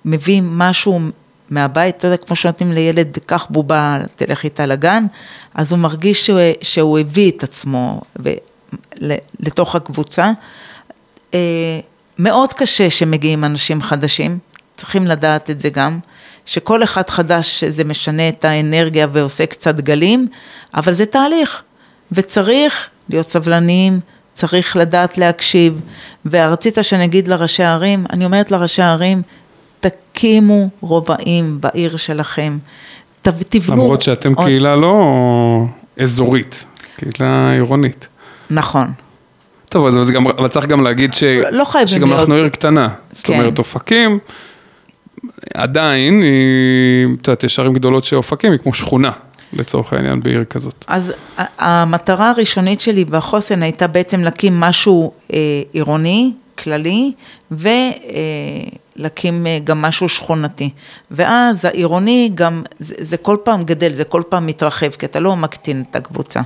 מביא 0.05 0.43
משהו 0.45 1.01
מהבית, 1.55 1.97
אתה 1.97 2.07
יודע, 2.07 2.17
כמו 2.17 2.37
שנותנים 2.37 2.73
לילד, 2.73 3.19
קח 3.27 3.47
בובה, 3.51 3.99
תלך 4.17 4.45
איתה 4.45 4.67
לגן, 4.67 5.07
אז 5.55 5.73
הוא 5.73 5.79
מרגיש 5.79 6.27
שהוא, 6.27 6.41
שהוא 6.63 6.99
הביא 6.99 7.31
את 7.31 7.43
עצמו 7.43 8.01
ו, 8.19 8.31
לתוך 9.41 9.77
הקבוצה. 9.77 10.33
אה, 11.35 11.39
מאוד 12.19 12.53
קשה 12.53 12.91
שמגיעים 12.91 13.45
אנשים 13.45 13.83
חדשים, 13.83 14.39
צריכים 14.77 15.07
לדעת 15.07 15.51
את 15.51 15.61
זה 15.61 15.69
גם, 15.69 15.99
שכל 16.47 16.83
אחד 16.83 17.11
חדש 17.11 17.65
זה 17.65 17.85
משנה 17.85 18.29
את 18.29 18.45
האנרגיה 18.45 19.07
ועושה 19.13 19.47
קצת 19.47 19.81
גלים, 19.81 20.29
אבל 20.75 20.93
זה 20.93 21.07
תהליך, 21.07 21.63
וצריך 22.13 22.89
להיות 23.09 23.29
סבלניים, 23.29 24.01
צריך 24.33 24.77
לדעת 24.77 25.19
להקשיב, 25.19 25.81
ורצית 26.27 26.79
שאני 26.83 27.05
אגיד 27.05 27.29
לראשי 27.29 27.63
הערים, 27.63 28.07
אני 28.13 28.25
אומרת 28.25 28.51
לראשי 28.51 28.83
הערים, 28.83 29.23
תקימו 29.87 30.69
רובעים 30.81 31.61
בעיר 31.61 31.97
שלכם, 31.97 32.59
תבנו... 33.23 33.53
למרות 33.69 34.03
שאתם 34.03 34.35
עוד... 34.35 34.47
קהילה 34.47 34.75
לא 34.75 35.65
אזורית, 36.01 36.65
קהילה 36.97 37.53
עירונית. 37.53 38.09
נכון. 38.51 38.93
טוב, 39.69 39.87
אז 39.87 40.11
גם, 40.11 40.27
אבל 40.27 40.49
צריך 40.49 40.67
גם 40.67 40.85
להגיד 40.85 41.15
ש... 41.15 41.23
לא, 41.23 41.51
לא 41.51 41.65
חייבים 41.65 41.89
שגם 41.99 42.09
להיות... 42.09 42.21
אנחנו 42.21 42.35
עיר 42.35 42.49
קטנה. 42.49 42.89
כן. 42.89 42.95
זאת 43.15 43.29
אומרת, 43.29 43.59
אופקים, 43.59 44.19
עדיין, 45.55 46.23
את 47.21 47.29
יודעת, 47.29 47.45
יש 47.45 47.59
ערים 47.59 47.73
גדולות 47.73 48.05
שאופקים 48.05 48.53
היא 48.53 48.61
כמו 48.61 48.75
שכונה. 48.75 49.11
לצורך 49.57 49.93
העניין 49.93 50.21
בעיר 50.21 50.45
כזאת. 50.45 50.85
אז 50.87 51.13
המטרה 51.59 52.31
הראשונית 52.31 52.81
שלי 52.81 53.05
בחוסן 53.05 53.63
הייתה 53.63 53.87
בעצם 53.87 54.21
להקים 54.21 54.61
משהו 54.61 55.13
אה, 55.33 55.39
עירוני, 55.73 56.33
כללי, 56.59 57.13
ולהקים 57.51 59.47
אה, 59.47 59.59
גם 59.65 59.83
משהו 59.83 60.09
שכונתי. 60.09 60.71
ואז 61.11 61.65
העירוני 61.65 62.31
גם, 62.35 62.63
זה, 62.79 62.95
זה 62.99 63.17
כל 63.17 63.37
פעם 63.43 63.65
גדל, 63.65 63.93
זה 63.93 64.05
כל 64.05 64.23
פעם 64.29 64.47
מתרחב, 64.47 64.91
כי 64.91 65.07
אתה 65.07 65.21
לא 65.21 65.37
מקטין 65.37 65.85
את 65.91 65.97
הקבוצה. 65.97 66.41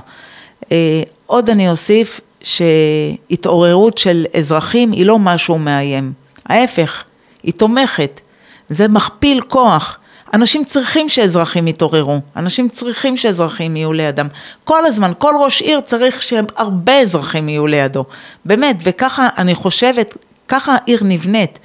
אה, 0.71 1.03
עוד 1.25 1.49
אני 1.49 1.69
אוסיף 1.69 2.21
שהתעוררות 2.41 3.97
של 3.97 4.25
אזרחים 4.37 4.91
היא 4.91 5.05
לא 5.05 5.19
משהו 5.19 5.57
מאיים, 5.57 6.13
ההפך, 6.45 7.03
היא 7.43 7.53
תומכת, 7.53 8.21
זה 8.69 8.87
מכפיל 8.87 9.41
כוח. 9.41 9.99
אנשים 10.33 10.63
צריכים 10.63 11.09
שאזרחים 11.09 11.67
יתעוררו, 11.67 12.19
אנשים 12.35 12.69
צריכים 12.69 13.17
שאזרחים 13.17 13.75
יהיו 13.75 13.93
לידם. 13.93 14.27
כל 14.63 14.85
הזמן, 14.85 15.11
כל 15.17 15.33
ראש 15.39 15.61
עיר 15.61 15.81
צריך 15.81 16.21
שהרבה 16.21 16.99
אזרחים 16.99 17.49
יהיו 17.49 17.67
לידו. 17.67 18.05
באמת, 18.45 18.75
וככה 18.83 19.27
אני 19.37 19.55
חושבת, 19.55 20.17
ככה 20.47 20.75
העיר 20.75 20.99
נבנית. 21.03 21.59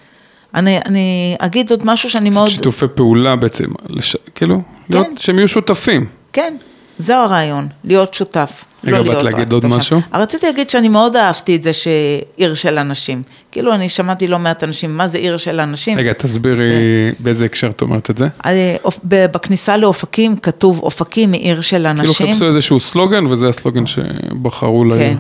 אני, 0.55 0.79
אני 0.87 1.37
אגיד 1.39 1.71
עוד 1.71 1.87
משהו 1.87 2.11
שאני 2.11 2.31
מאוד... 2.31 2.49
שיתופי 2.49 2.87
פעולה 2.95 3.37
בעצם, 3.37 3.65
לש... 3.89 4.17
כאילו, 4.35 4.57
כן. 4.57 4.95
להיות, 4.95 5.07
שהם 5.17 5.39
יהיו 5.39 5.49
שותפים. 5.49 6.07
כן, 6.33 6.57
זה 6.99 7.17
הרעיון, 7.17 7.69
להיות 7.85 8.15
שותף. 8.15 8.65
רגע, 8.85 8.99
לא 8.99 9.15
באת 9.15 9.23
להגיד 9.23 9.53
עוד 9.53 9.67
משהו? 9.67 10.01
רציתי 10.15 10.47
להגיד 10.47 10.71
שאני 10.71 10.89
מאוד 10.89 11.17
אהבתי 11.17 11.57
את 11.57 11.63
זה 11.63 11.73
שעיר 11.73 12.55
של 12.55 12.79
אנשים. 12.79 13.23
כאילו, 13.53 13.75
אני 13.75 13.89
שמעתי 13.89 14.27
לא 14.27 14.39
מעט 14.39 14.65
אנשים, 14.65 14.97
מה 14.97 15.09
זה 15.09 15.19
עיר 15.19 15.37
של 15.37 15.61
אנשים? 15.61 15.99
רגע, 15.99 16.13
תסבירי 16.13 16.73
באיזה 17.19 17.45
הקשר 17.45 17.71
את 17.71 17.83
אומרת 17.83 18.11
את 18.11 18.17
זה. 18.17 18.29
אה, 18.47 18.77
בכניסה 19.05 19.77
לאופקים 19.77 20.37
כתוב, 20.37 20.81
אופקים 20.81 21.33
היא 21.33 21.43
עיר 21.43 21.61
של 21.61 21.87
אנשים. 21.87 22.15
כאילו 22.15 22.15
חיפשו 22.15 22.47
איזשהו 22.47 22.81
סלוגן, 22.81 23.27
וזה 23.27 23.49
הסלוגן 23.49 23.87
שבחרו 23.87 24.85
לעיר. 24.85 25.01
כן, 25.03 25.17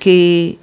כי 0.00 0.54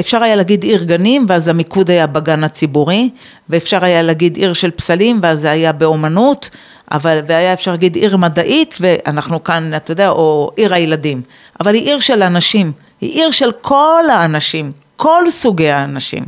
אפשר 0.00 0.22
היה 0.22 0.36
להגיד 0.36 0.62
עיר 0.62 0.82
גנים, 0.82 1.26
ואז 1.28 1.48
המיקוד 1.48 1.90
היה 1.90 2.06
בגן 2.06 2.44
הציבורי, 2.44 3.10
ואפשר 3.48 3.84
היה 3.84 4.02
להגיד 4.02 4.36
עיר 4.36 4.52
של 4.52 4.70
פסלים, 4.70 5.18
ואז 5.22 5.40
זה 5.40 5.50
היה 5.50 5.72
באומנות, 5.72 6.50
אבל, 6.92 7.20
והיה 7.26 7.52
אפשר 7.52 7.70
להגיד 7.70 7.96
עיר 7.96 8.16
מדעית, 8.16 8.74
ואנחנו 8.80 9.44
כאן, 9.44 9.74
אתה 9.76 9.92
יודע, 9.92 10.08
או 10.08 10.50
עיר 10.56 10.74
הילדים. 10.74 11.22
אבל 11.60 11.74
היא 11.74 11.82
עיר 11.86 12.00
של 12.00 12.22
אנשים, 12.22 12.72
היא 13.00 13.10
עיר 13.10 13.30
של 13.30 13.50
כל 13.60 14.04
האנשים, 14.12 14.72
כל 14.96 15.22
סוגי 15.30 15.70
האנשים. 15.70 16.24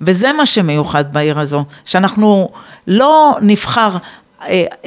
וזה 0.00 0.32
מה 0.32 0.46
שמיוחד 0.46 1.12
בעיר 1.12 1.38
הזו, 1.38 1.64
שאנחנו 1.84 2.48
לא 2.86 3.36
נבחר 3.42 3.90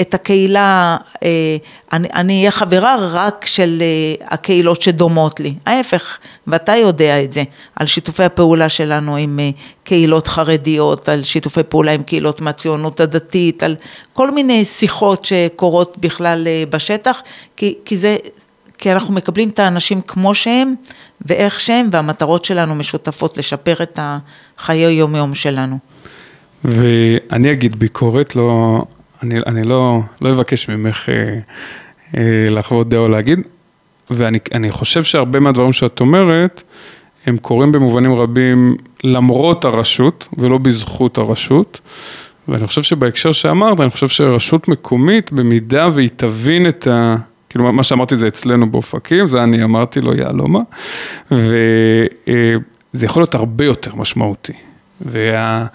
את 0.02 0.14
הקהילה, 0.14 0.98
אה, 1.24 1.58
אני 1.94 2.40
אהיה 2.40 2.52
חברה 2.52 2.96
רק 3.12 3.46
של 3.46 3.82
אה, 3.82 4.28
הקהילות 4.28 4.82
שדומות 4.82 5.40
לי, 5.40 5.54
ההפך, 5.66 6.18
ואתה 6.48 6.76
יודע 6.76 7.24
את 7.24 7.34
זה, 7.34 7.44
על 7.76 7.88
שיתופי 7.88 8.24
הפעולה 8.24 8.70
שלנו 8.70 9.16
עם 9.16 9.40
קהילות 9.84 10.28
חרדיות, 10.28 11.10
על 11.10 11.24
שיתופי 11.24 11.64
פעולה 11.64 11.92
עם 11.92 12.04
קהילות 12.04 12.42
מהציונות 12.42 13.00
הדתית, 13.00 13.64
על 13.64 13.76
כל 14.14 14.32
מיני 14.32 14.66
שיחות 14.66 15.26
שקורות 15.26 15.98
בכלל 15.98 16.48
בשטח, 16.70 17.22
כי, 17.56 17.76
כי 17.86 17.98
זה, 17.98 18.18
כי 18.78 18.92
אנחנו 18.92 19.14
מקבלים 19.14 19.50
את 19.50 19.60
האנשים 19.60 20.02
כמו 20.02 20.36
שהם 20.36 20.76
ואיך 21.26 21.60
שהם, 21.60 21.88
והמטרות 21.92 22.46
שלנו 22.46 22.76
משותפות 22.76 23.38
לשפר 23.38 23.76
את 23.84 24.00
החיי 24.02 24.86
היום-יום 24.86 25.36
שלנו. 25.36 25.78
ואני 26.66 27.52
אגיד 27.52 27.80
ביקורת, 27.80 28.36
לא, 28.36 28.82
אני, 29.26 29.40
אני 29.46 29.64
לא, 29.64 30.00
לא 30.22 30.32
אבקש 30.32 30.70
ממך 30.70 31.10
אה, 31.10 31.40
אה, 32.18 32.50
לחוות 32.50 32.90
דעה 32.90 33.00
או 33.00 33.08
להגיד, 33.08 33.40
ואני 34.10 34.72
חושב 34.72 35.04
שהרבה 35.04 35.40
מהדברים 35.40 35.74
שאת 35.74 36.00
אומרת, 36.00 36.64
הם 37.26 37.38
קורים 37.38 37.72
במובנים 37.72 38.14
רבים 38.14 38.76
למרות 39.04 39.66
הרשות 39.66 40.28
ולא 40.38 40.58
בזכות 40.58 41.18
הרשות, 41.18 41.80
ואני 42.48 42.68
חושב 42.68 42.82
שבהקשר 42.82 43.32
שאמרת, 43.32 43.80
אני 43.80 43.90
חושב 43.90 44.08
שרשות 44.08 44.68
מקומית, 44.68 45.32
במידה 45.32 45.90
והיא 45.94 46.10
תבין 46.16 46.68
את 46.68 46.88
ה... 46.88 47.16
כאילו, 47.50 47.72
מה 47.72 47.84
שאמרתי 47.84 48.16
זה 48.16 48.28
אצלנו 48.28 48.72
באופקים, 48.72 49.28
זה 49.28 49.44
אני 49.44 49.64
אמרתי, 49.64 50.02
לא 50.02 50.16
יהלומה, 50.16 50.60
וזה 51.32 53.06
יכול 53.06 53.22
להיות 53.22 53.36
הרבה 53.36 53.66
יותר 53.66 53.96
משמעותי. 53.96 54.54
וה... 55.02 55.66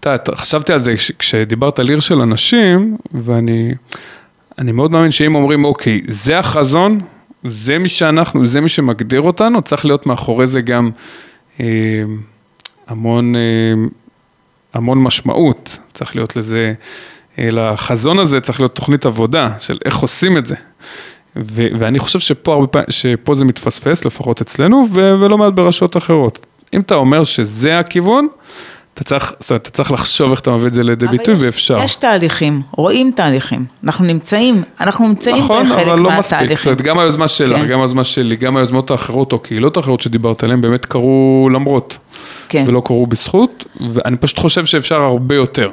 אתה, 0.00 0.36
חשבתי 0.36 0.72
על 0.72 0.80
זה 0.80 0.94
כשדיברת 1.18 1.78
על 1.78 1.88
עיר 1.88 2.00
של 2.00 2.20
אנשים, 2.20 2.96
ואני 3.12 3.74
אני 4.58 4.72
מאוד 4.72 4.90
מאמין 4.90 5.10
שאם 5.10 5.34
אומרים, 5.34 5.64
אוקיי, 5.64 6.02
זה 6.08 6.38
החזון, 6.38 7.00
זה 7.44 7.78
מי 7.78 7.88
שאנחנו, 7.88 8.46
זה 8.46 8.60
מי 8.60 8.68
שמגדיר 8.68 9.20
אותנו, 9.20 9.62
צריך 9.62 9.84
להיות 9.84 10.06
מאחורי 10.06 10.46
זה 10.46 10.60
גם 10.60 10.90
אה, 11.60 11.66
המון, 12.86 13.36
אה, 13.36 13.40
המון 14.74 15.02
משמעות, 15.02 15.78
צריך 15.94 16.16
להיות 16.16 16.36
לזה, 16.36 16.74
אה, 17.38 17.48
לחזון 17.50 18.18
הזה 18.18 18.40
צריך 18.40 18.60
להיות 18.60 18.74
תוכנית 18.74 19.06
עבודה 19.06 19.50
של 19.58 19.78
איך 19.84 19.96
עושים 19.96 20.38
את 20.38 20.46
זה. 20.46 20.54
ו- 21.36 21.68
ואני 21.78 21.98
חושב 21.98 22.18
שפה, 22.18 22.54
הרבה 22.54 22.66
פעמים, 22.66 22.86
שפה 22.90 23.34
זה 23.34 23.44
מתפספס, 23.44 24.04
לפחות 24.04 24.40
אצלנו, 24.40 24.86
ו- 24.92 25.14
ולא 25.20 25.38
מעט 25.38 25.52
ברשויות 25.52 25.96
אחרות. 25.96 26.46
אם 26.74 26.80
אתה 26.80 26.94
אומר 26.94 27.24
שזה 27.24 27.78
הכיוון, 27.78 28.28
אתה 28.98 29.04
צריך, 29.04 29.34
זאת 29.40 29.50
אומרת, 29.50 29.62
אתה 29.62 29.70
צריך 29.70 29.92
לחשוב 29.92 30.30
איך 30.30 30.40
אתה 30.40 30.50
מביא 30.50 30.66
את 30.66 30.74
זה 30.74 30.82
לידי 30.82 31.06
ביטוי, 31.06 31.34
יש, 31.34 31.40
ואפשר. 31.42 31.78
יש 31.84 31.94
תהליכים, 31.94 32.62
רואים 32.70 33.10
תהליכים. 33.16 33.64
אנחנו 33.84 34.04
נמצאים, 34.04 34.62
אנחנו 34.80 35.08
נמצאים 35.08 35.36
נכון, 35.36 35.66
בחלק 35.66 35.86
אבל 35.86 35.98
לא 35.98 36.10
מספיק. 36.10 36.22
זאת 36.22 36.32
מהתהליכים. 36.32 36.72
אומרת, 36.72 36.82
גם 36.82 36.98
היוזמה 36.98 37.28
שלך, 37.28 37.58
כן. 37.58 37.66
גם 37.66 37.80
היוזמה 37.80 38.04
שלי, 38.04 38.36
גם 38.36 38.56
היוזמות 38.56 38.90
האחרות 38.90 39.32
או 39.32 39.38
קהילות 39.38 39.76
האחרות 39.76 40.00
שדיברת 40.00 40.42
עליהן, 40.42 40.60
באמת 40.60 40.86
קרו 40.86 41.48
למרות. 41.52 41.98
כן, 42.48 42.64
ולא 42.68 42.82
קרו 42.84 43.06
בזכות, 43.06 43.64
ואני 43.94 44.16
פשוט 44.16 44.38
חושב 44.38 44.66
שאפשר 44.66 45.00
הרבה 45.00 45.34
יותר. 45.34 45.70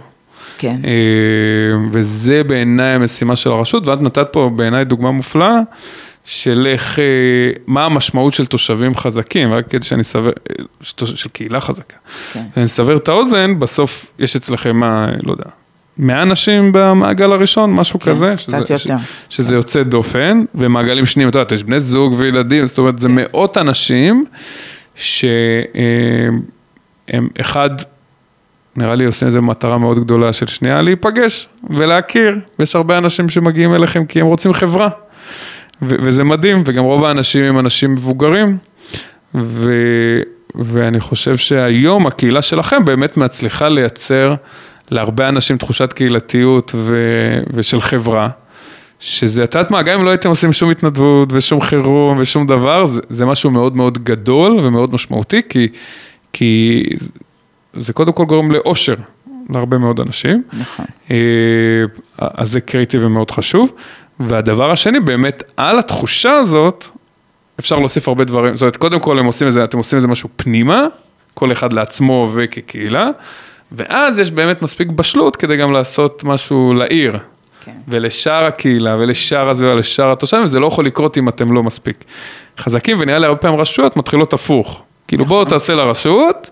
כן. 0.57 0.75
אה, 0.85 0.91
וזה 1.91 2.43
בעיניי 2.43 2.91
המשימה 2.91 3.35
של 3.35 3.51
הרשות, 3.51 3.87
ואת 3.87 4.01
נתת 4.01 4.27
פה 4.31 4.49
בעיניי 4.55 4.85
דוגמה 4.85 5.11
מופלאה 5.11 5.59
של 6.25 6.67
איך, 6.71 6.99
אה, 6.99 7.03
מה 7.67 7.85
המשמעות 7.85 8.33
של 8.33 8.45
תושבים 8.45 8.95
חזקים, 8.95 9.53
רק 9.53 9.67
כדי 9.69 9.85
שאני 9.85 10.01
אסבר, 10.01 10.29
אה, 10.29 10.65
של 11.05 11.29
קהילה 11.29 11.61
חזקה. 11.61 11.97
כן. 12.33 12.43
ואני 12.55 12.65
אסבר 12.65 12.97
את 12.97 13.07
האוזן, 13.07 13.59
בסוף 13.59 14.11
יש 14.19 14.35
אצלכם, 14.35 14.75
מה, 14.75 15.07
לא 15.23 15.31
יודע, 15.31 15.45
100 15.97 16.21
אנשים 16.21 16.71
במעגל 16.73 17.31
הראשון, 17.31 17.73
מששהו 17.73 17.99
כן, 17.99 18.11
כזה. 18.11 18.33
קצת 18.37 18.43
שזה, 18.43 18.57
יותר. 18.57 18.77
ש, 18.77 18.87
שזה 19.29 19.55
יוצא 19.55 19.83
דופן, 19.83 20.43
ומעגלים 20.55 21.05
שניים, 21.05 21.29
את 21.29 21.35
יודעת, 21.35 21.51
יש 21.51 21.63
בני 21.63 21.79
זוג 21.79 22.13
וילדים, 22.17 22.67
זאת 22.67 22.77
אומרת, 22.77 22.99
זה 22.99 23.07
כן. 23.07 23.15
מאות 23.15 23.57
אנשים 23.57 24.25
שהם 24.95 25.77
אחד, 27.41 27.69
נראה 28.75 28.95
לי 28.95 29.05
עושים 29.05 29.27
איזו 29.27 29.41
מטרה 29.41 29.77
מאוד 29.77 29.99
גדולה 29.99 30.33
של 30.33 30.47
שנייה, 30.47 30.81
להיפגש 30.81 31.47
ולהכיר, 31.69 32.39
ויש 32.59 32.75
הרבה 32.75 32.97
אנשים 32.97 33.29
שמגיעים 33.29 33.75
אליכם 33.75 34.05
כי 34.05 34.21
הם 34.21 34.27
רוצים 34.27 34.53
חברה, 34.53 34.89
ו- 35.81 35.95
וזה 35.99 36.23
מדהים, 36.23 36.61
וגם 36.65 36.83
רוב 36.83 37.03
האנשים 37.03 37.43
הם 37.43 37.59
אנשים 37.59 37.91
מבוגרים, 37.93 38.57
ו- 39.35 40.21
ואני 40.55 40.99
חושב 40.99 41.37
שהיום 41.37 42.07
הקהילה 42.07 42.41
שלכם 42.41 42.85
באמת 42.85 43.17
מצליחה 43.17 43.69
לייצר 43.69 44.35
להרבה 44.91 45.29
אנשים 45.29 45.57
תחושת 45.57 45.93
קהילתיות 45.93 46.71
ו- 46.75 47.39
ושל 47.53 47.81
חברה. 47.81 48.29
שזה, 48.99 49.43
את 49.43 49.55
יודעת 49.55 49.71
מה, 49.71 49.81
גם 49.81 49.99
אם 49.99 50.05
לא 50.05 50.09
הייתם 50.09 50.29
עושים 50.29 50.53
שום 50.53 50.69
התנדבות 50.71 51.29
ושום 51.31 51.61
חירום 51.61 52.17
ושום 52.19 52.47
דבר, 52.47 52.85
זה, 52.85 53.01
זה 53.09 53.25
משהו 53.25 53.51
מאוד 53.51 53.75
מאוד 53.75 54.03
גדול 54.03 54.51
ומאוד 54.51 54.93
משמעותי, 54.93 55.41
כי, 55.49 55.67
כי 56.33 56.83
זה 57.73 57.93
קודם 57.93 58.13
כל 58.13 58.25
גורם 58.25 58.51
לאושר 58.51 58.95
להרבה 59.49 59.77
מאוד 59.77 59.99
אנשים. 59.99 60.43
נכון. 60.53 60.85
אה, 61.11 61.85
אז 62.19 62.51
זה 62.51 62.59
קריטי 62.59 62.97
ומאוד 62.97 63.31
חשוב. 63.31 63.73
והדבר 64.19 64.71
השני, 64.71 64.99
באמת, 64.99 65.43
על 65.57 65.79
התחושה 65.79 66.31
הזאת, 66.31 66.85
אפשר 67.59 67.79
להוסיף 67.79 68.07
הרבה 68.07 68.23
דברים. 68.23 68.55
זאת 68.55 68.61
אומרת, 68.61 68.77
קודם 68.77 68.99
כל 68.99 69.19
הם 69.19 69.25
עושים 69.25 69.47
איזה, 69.47 69.63
אתם 69.63 69.77
עושים 69.77 69.97
איזה 69.97 70.07
משהו 70.07 70.29
פנימה, 70.35 70.87
כל 71.33 71.51
אחד 71.51 71.73
לעצמו 71.73 72.29
וכקהילה, 72.33 73.09
ואז 73.71 74.19
יש 74.19 74.31
באמת 74.31 74.61
מספיק 74.61 74.87
בשלות 74.87 75.35
כדי 75.35 75.57
גם 75.57 75.71
לעשות 75.71 76.23
משהו 76.23 76.73
לעיר. 76.73 77.17
כן. 77.65 77.71
ולשאר 77.87 78.43
הקהילה, 78.45 78.95
ולשאר 78.99 79.49
הסביבה, 79.49 79.75
לשאר 79.75 80.11
התושבים, 80.11 80.43
וזה 80.43 80.59
לא 80.59 80.67
יכול 80.67 80.85
לקרות 80.85 81.17
אם 81.17 81.29
אתם 81.29 81.53
לא 81.53 81.63
מספיק 81.63 82.03
חזקים, 82.59 82.97
ונראה 82.99 83.19
לי 83.19 83.25
הרבה 83.25 83.39
פעמים 83.39 83.59
רשויות 83.59 83.97
מתחילות 83.97 84.33
הפוך. 84.33 84.83
כאילו 85.07 85.25
בואו 85.25 85.45
תעשה 85.45 85.75
לרשות, 85.75 86.49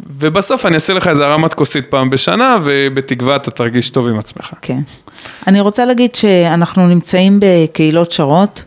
ובסוף 0.00 0.66
אני 0.66 0.74
אעשה 0.74 0.92
לך 0.92 1.08
איזה 1.08 1.26
הרמת 1.26 1.54
כוסית 1.54 1.86
פעם 1.90 2.10
בשנה, 2.10 2.58
ובתקווה 2.64 3.36
אתה 3.36 3.50
תרגיש 3.50 3.90
טוב 3.90 4.08
עם 4.08 4.18
עצמך. 4.18 4.52
כן. 4.62 4.78
אני 5.46 5.60
רוצה 5.60 5.84
להגיד 5.84 6.14
שאנחנו 6.14 6.86
נמצאים 6.88 7.40
בקהילות 7.42 8.12
שרות, 8.12 8.62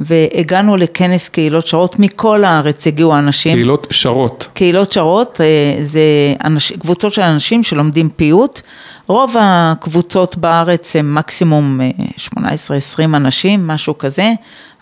והגענו 0.00 0.76
לכנס 0.76 1.28
קהילות 1.28 1.66
שרות, 1.66 1.98
מכל 1.98 2.44
הארץ 2.44 2.86
הגיעו 2.86 3.18
אנשים. 3.18 3.52
קהילות 3.52 3.86
שרות. 3.90 4.48
קהילות 4.54 4.92
שרות 4.92 5.40
אה, 5.40 5.76
זה 5.82 6.00
אנש, 6.44 6.72
קבוצות 6.72 7.12
של 7.12 7.22
אנשים 7.22 7.62
שלומדים 7.62 8.08
פיוט. 8.08 8.60
רוב 9.06 9.34
הקבוצות 9.40 10.36
בארץ 10.36 10.96
הם 10.96 11.14
מקסימום 11.14 11.80
אה, 11.80 11.90
18-20 12.96 13.04
אנשים, 13.04 13.66
משהו 13.66 13.98
כזה. 13.98 14.32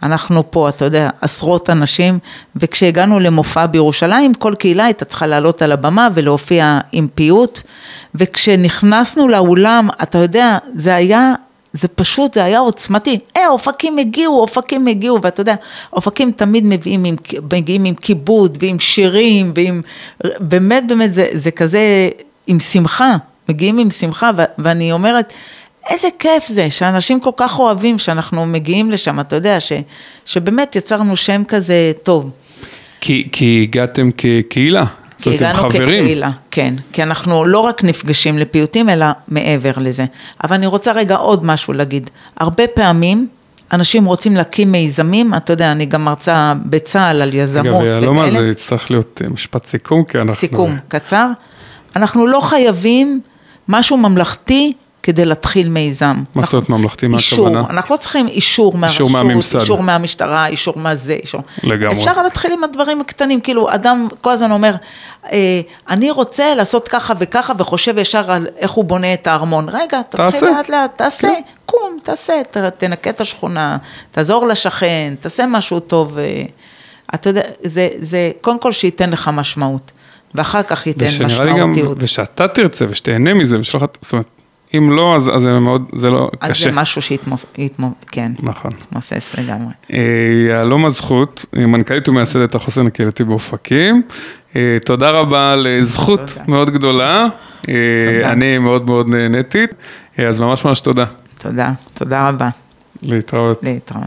אנחנו 0.03 0.51
פה, 0.51 0.69
אתה 0.69 0.85
יודע, 0.85 1.11
עשרות 1.21 1.71
אנשים, 1.71 2.19
וכשהגענו 2.57 3.21
למופע 3.21 3.67
בירושלים, 3.67 4.35
כל 4.35 4.55
קהילה 4.59 4.85
הייתה 4.85 5.05
צריכה 5.05 5.27
לעלות 5.27 5.63
על 5.63 5.73
הבמה 5.73 6.09
ולהופיע 6.15 6.79
עם 6.93 7.09
פיוט, 7.15 7.61
וכשנכנסנו 8.15 9.29
לאולם, 9.29 9.89
אתה 10.03 10.19
יודע, 10.19 10.59
זה 10.75 10.95
היה 10.95 11.35
זה 11.73 11.89
פשוט, 11.89 12.35
זה 12.35 12.45
היה 12.45 12.59
עוצמתי. 12.59 13.19
אה, 13.37 13.49
אופקים 13.49 13.99
הגיעו, 13.99 14.41
אופקים 14.41 14.87
הגיעו, 14.87 15.19
ואתה 15.23 15.41
יודע, 15.41 15.55
אופקים 15.93 16.33
תמיד 16.33 16.65
מביאים 16.67 17.05
עם, 17.05 17.17
מגיעים 17.53 17.85
עם 17.85 17.95
כיבוד 17.95 18.59
ועם 18.61 18.79
שירים 18.79 19.53
ועם, 19.55 19.83
באמת 20.41 20.87
באמת 20.87 21.15
זה, 21.15 21.27
זה 21.33 21.51
כזה 21.51 22.09
עם 22.47 22.61
שמחה, 22.61 23.17
מגיעים 23.49 23.79
עם 23.79 23.91
שמחה, 23.91 24.31
ו, 24.37 24.43
ואני 24.59 24.93
אומרת, 24.93 25.33
איזה 25.91 26.09
כיף 26.19 26.47
זה, 26.47 26.71
שאנשים 26.71 27.21
כל 27.21 27.31
כך 27.37 27.59
אוהבים 27.59 27.99
שאנחנו 27.99 28.47
מגיעים 28.47 28.91
לשם, 28.91 29.21
אתה 29.21 29.37
יודע, 29.37 29.61
ש, 29.61 29.73
שבאמת 30.25 30.77
יצרנו 30.77 31.17
שם 31.17 31.43
כזה 31.49 31.93
טוב. 32.03 32.31
כי, 33.01 33.29
כי 33.33 33.67
הגעתם 33.69 34.11
כקהילה. 34.11 34.85
זאת 35.19 35.27
אומרת, 35.27 35.41
הגענו 35.41 35.59
חברים. 35.59 36.05
כקהילה, 36.05 36.31
כן, 36.51 36.75
כי 36.93 37.03
אנחנו 37.03 37.45
לא 37.45 37.59
רק 37.59 37.85
נפגשים 37.85 38.39
לפיוטים, 38.39 38.89
אלא 38.89 39.07
מעבר 39.29 39.73
לזה. 39.77 40.05
אבל 40.45 40.57
אני 40.57 40.67
רוצה 40.67 40.93
רגע 40.93 41.17
עוד 41.17 41.45
משהו 41.45 41.73
להגיד. 41.73 42.11
הרבה 42.37 42.67
פעמים 42.67 43.29
אנשים 43.73 44.05
רוצים 44.05 44.37
להקים 44.37 44.73
מיזמים, 44.73 45.35
אתה 45.35 45.53
יודע, 45.53 45.73
אני 45.73 45.87
גם 45.87 46.05
מרצה 46.05 46.53
בצה"ל 46.67 47.23
על 47.23 47.35
יזמות 47.35 47.67
אגב, 47.67 47.85
יהלומה 47.85 48.31
זה 48.31 48.49
יצטרך 48.49 48.91
להיות 48.91 49.23
אה, 49.25 49.29
משפט 49.29 49.67
סיכום, 49.67 50.05
כי 50.05 50.19
אנחנו... 50.19 50.35
סיכום 50.35 50.77
קצר. 50.89 51.31
אנחנו 51.97 52.27
לא 52.27 52.41
חייבים 52.41 53.21
משהו 53.69 53.97
ממלכתי 53.97 54.73
כדי 55.07 55.25
להתחיל 55.25 55.69
מיזם. 55.69 56.23
מה 56.35 56.43
זאת 56.43 56.55
אומרת 56.55 56.69
ממלכתי? 56.69 57.07
מה 57.07 57.17
אישור, 57.17 57.49
הכוונה? 57.49 57.71
אנחנו 57.71 57.95
לא 57.95 58.01
צריכים 58.01 58.29
אישור 58.29 58.77
מהרשות, 58.77 59.11
מהממסד. 59.11 59.61
אישור 59.61 59.83
מהמשטרה, 59.83 60.47
אישור 60.47 60.75
מהזה, 60.79 61.13
אישור. 61.13 61.41
לגמרי. 61.63 61.97
אפשר 61.97 62.23
להתחיל 62.23 62.53
עם 62.53 62.65
הדברים 62.65 63.01
הקטנים, 63.01 63.41
כאילו 63.41 63.75
אדם 63.75 64.09
כל 64.21 64.31
הזמן 64.31 64.51
אומר, 64.51 64.75
אה, 65.33 65.61
אני 65.89 66.11
רוצה 66.11 66.55
לעשות 66.55 66.89
ככה 66.89 67.15
וככה 67.19 67.53
וחושב 67.59 67.99
ישר 67.99 68.33
על 68.33 68.47
איך 68.57 68.71
הוא 68.71 68.85
בונה 68.85 69.15
את 69.15 69.27
הארמון. 69.27 69.69
רגע, 69.69 70.03
תתחיל. 70.03 70.45
לאט 70.45 70.69
לאט, 70.69 70.91
תעשה, 70.97 71.29
כן. 71.29 71.41
קום, 71.67 71.97
תעשה, 72.03 72.33
ת, 72.51 72.57
תנקה 72.57 73.11
את 73.11 73.21
השכונה, 73.21 73.77
תעזור 74.11 74.47
לשכן, 74.47 75.15
תעשה 75.21 75.47
משהו 75.47 75.81
טוב. 75.81 76.19
אה, 76.19 76.43
אתה 77.15 77.31
יודע, 77.31 77.43
זה, 77.65 77.89
זה 77.99 78.31
קודם 78.41 78.59
כל 78.59 78.73
שייתן 78.73 79.11
לך 79.11 79.31
משמעות, 79.33 79.93
ואחר 80.35 80.63
כך 80.63 80.87
ייתן 80.87 81.07
ושנראה 81.07 81.45
לי 81.45 81.51
גם, 81.51 81.71
משמעותיות. 81.71 81.99
ושאתה 82.01 82.49
תרצה 82.49 82.85
ושתהנה 82.89 83.35
מזה, 83.35 83.61
ושלך, 83.61 83.85
זאת 84.03 84.13
אומרת, 84.13 84.27
אם 84.75 84.93
לא, 84.93 85.17
אז, 85.17 85.31
אז 85.35 85.43
זה 85.43 85.59
מאוד, 85.59 85.91
זה 85.97 86.11
לא, 86.11 86.31
אז 86.41 86.51
קשה. 86.51 86.65
זה 86.65 86.77
משהו 86.77 87.03
שיתמוס... 87.03 87.47
יתמו, 87.59 87.91
כן, 88.11 88.33
נכון. 88.43 88.71
יתמוסס 88.81 89.35
לגמרי. 89.39 89.73
אה, 89.93 89.99
יהלום 90.49 90.85
הזכות, 90.87 91.45
היא 91.53 91.67
מנכ"לית 91.67 92.09
ומייסדת 92.09 92.55
החוסן 92.55 92.87
הקהילתי 92.87 93.25
באופקים. 93.25 94.03
אה, 94.57 94.79
תודה 94.85 95.11
רבה 95.11 95.53
על 95.53 95.67
אה, 95.67 95.85
זכות 95.85 96.21
תודה. 96.21 96.45
מאוד 96.49 96.71
גדולה. 96.71 97.27
אה, 97.69 97.75
תודה. 98.15 98.33
אני 98.33 98.59
מאוד 98.59 98.87
מאוד 98.87 99.11
נהניתי, 99.11 99.65
אה, 100.19 100.29
אז 100.29 100.41
ממש 100.41 100.65
ממש 100.65 100.81
תודה. 100.81 101.05
תודה, 101.39 101.73
תודה 101.95 102.29
רבה. 102.29 102.49
להתראות. 103.03 103.63
להתראות. 103.63 104.07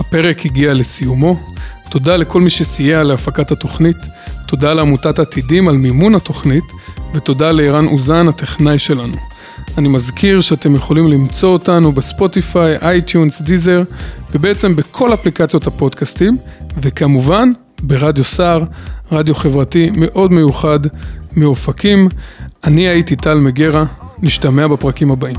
הפרק 0.00 0.46
הגיע 0.46 0.74
לסיומו. 0.74 1.53
תודה 1.94 2.16
לכל 2.16 2.40
מי 2.40 2.50
שסייע 2.50 3.02
להפקת 3.02 3.50
התוכנית, 3.50 3.96
תודה 4.46 4.74
לעמותת 4.74 5.18
עתידים 5.18 5.68
על 5.68 5.76
מימון 5.76 6.14
התוכנית, 6.14 6.64
ותודה 7.14 7.52
לערן 7.52 7.86
אוזן, 7.86 8.28
הטכנאי 8.28 8.78
שלנו. 8.78 9.16
אני 9.78 9.88
מזכיר 9.88 10.40
שאתם 10.40 10.74
יכולים 10.74 11.08
למצוא 11.08 11.48
אותנו 11.52 11.92
ב 11.92 12.01
Spotify, 12.01 12.76
iTunes, 12.82 13.42
Deezer, 13.42 13.82
ובעצם 14.32 14.76
בכל 14.76 15.14
אפליקציות 15.14 15.66
הפודקאסטים, 15.66 16.36
וכמובן, 16.76 17.52
ברדיו 17.82 18.24
סער, 18.24 18.64
רדיו 19.12 19.34
חברתי 19.34 19.90
מאוד 19.94 20.32
מיוחד 20.32 20.80
מאופקים. 21.36 22.08
אני 22.64 22.88
הייתי 22.88 23.16
טל 23.16 23.38
מגרה, 23.38 23.84
נשתמע 24.18 24.66
בפרקים 24.66 25.10
הבאים. 25.10 25.36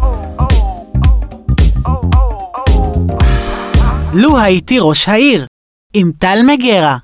לו 4.13 4.39
הייתי 4.39 4.77
ראש 4.79 5.09
העיר, 5.09 5.45
עם 5.97 6.11
טל 6.19 6.39
מגרה. 6.47 6.93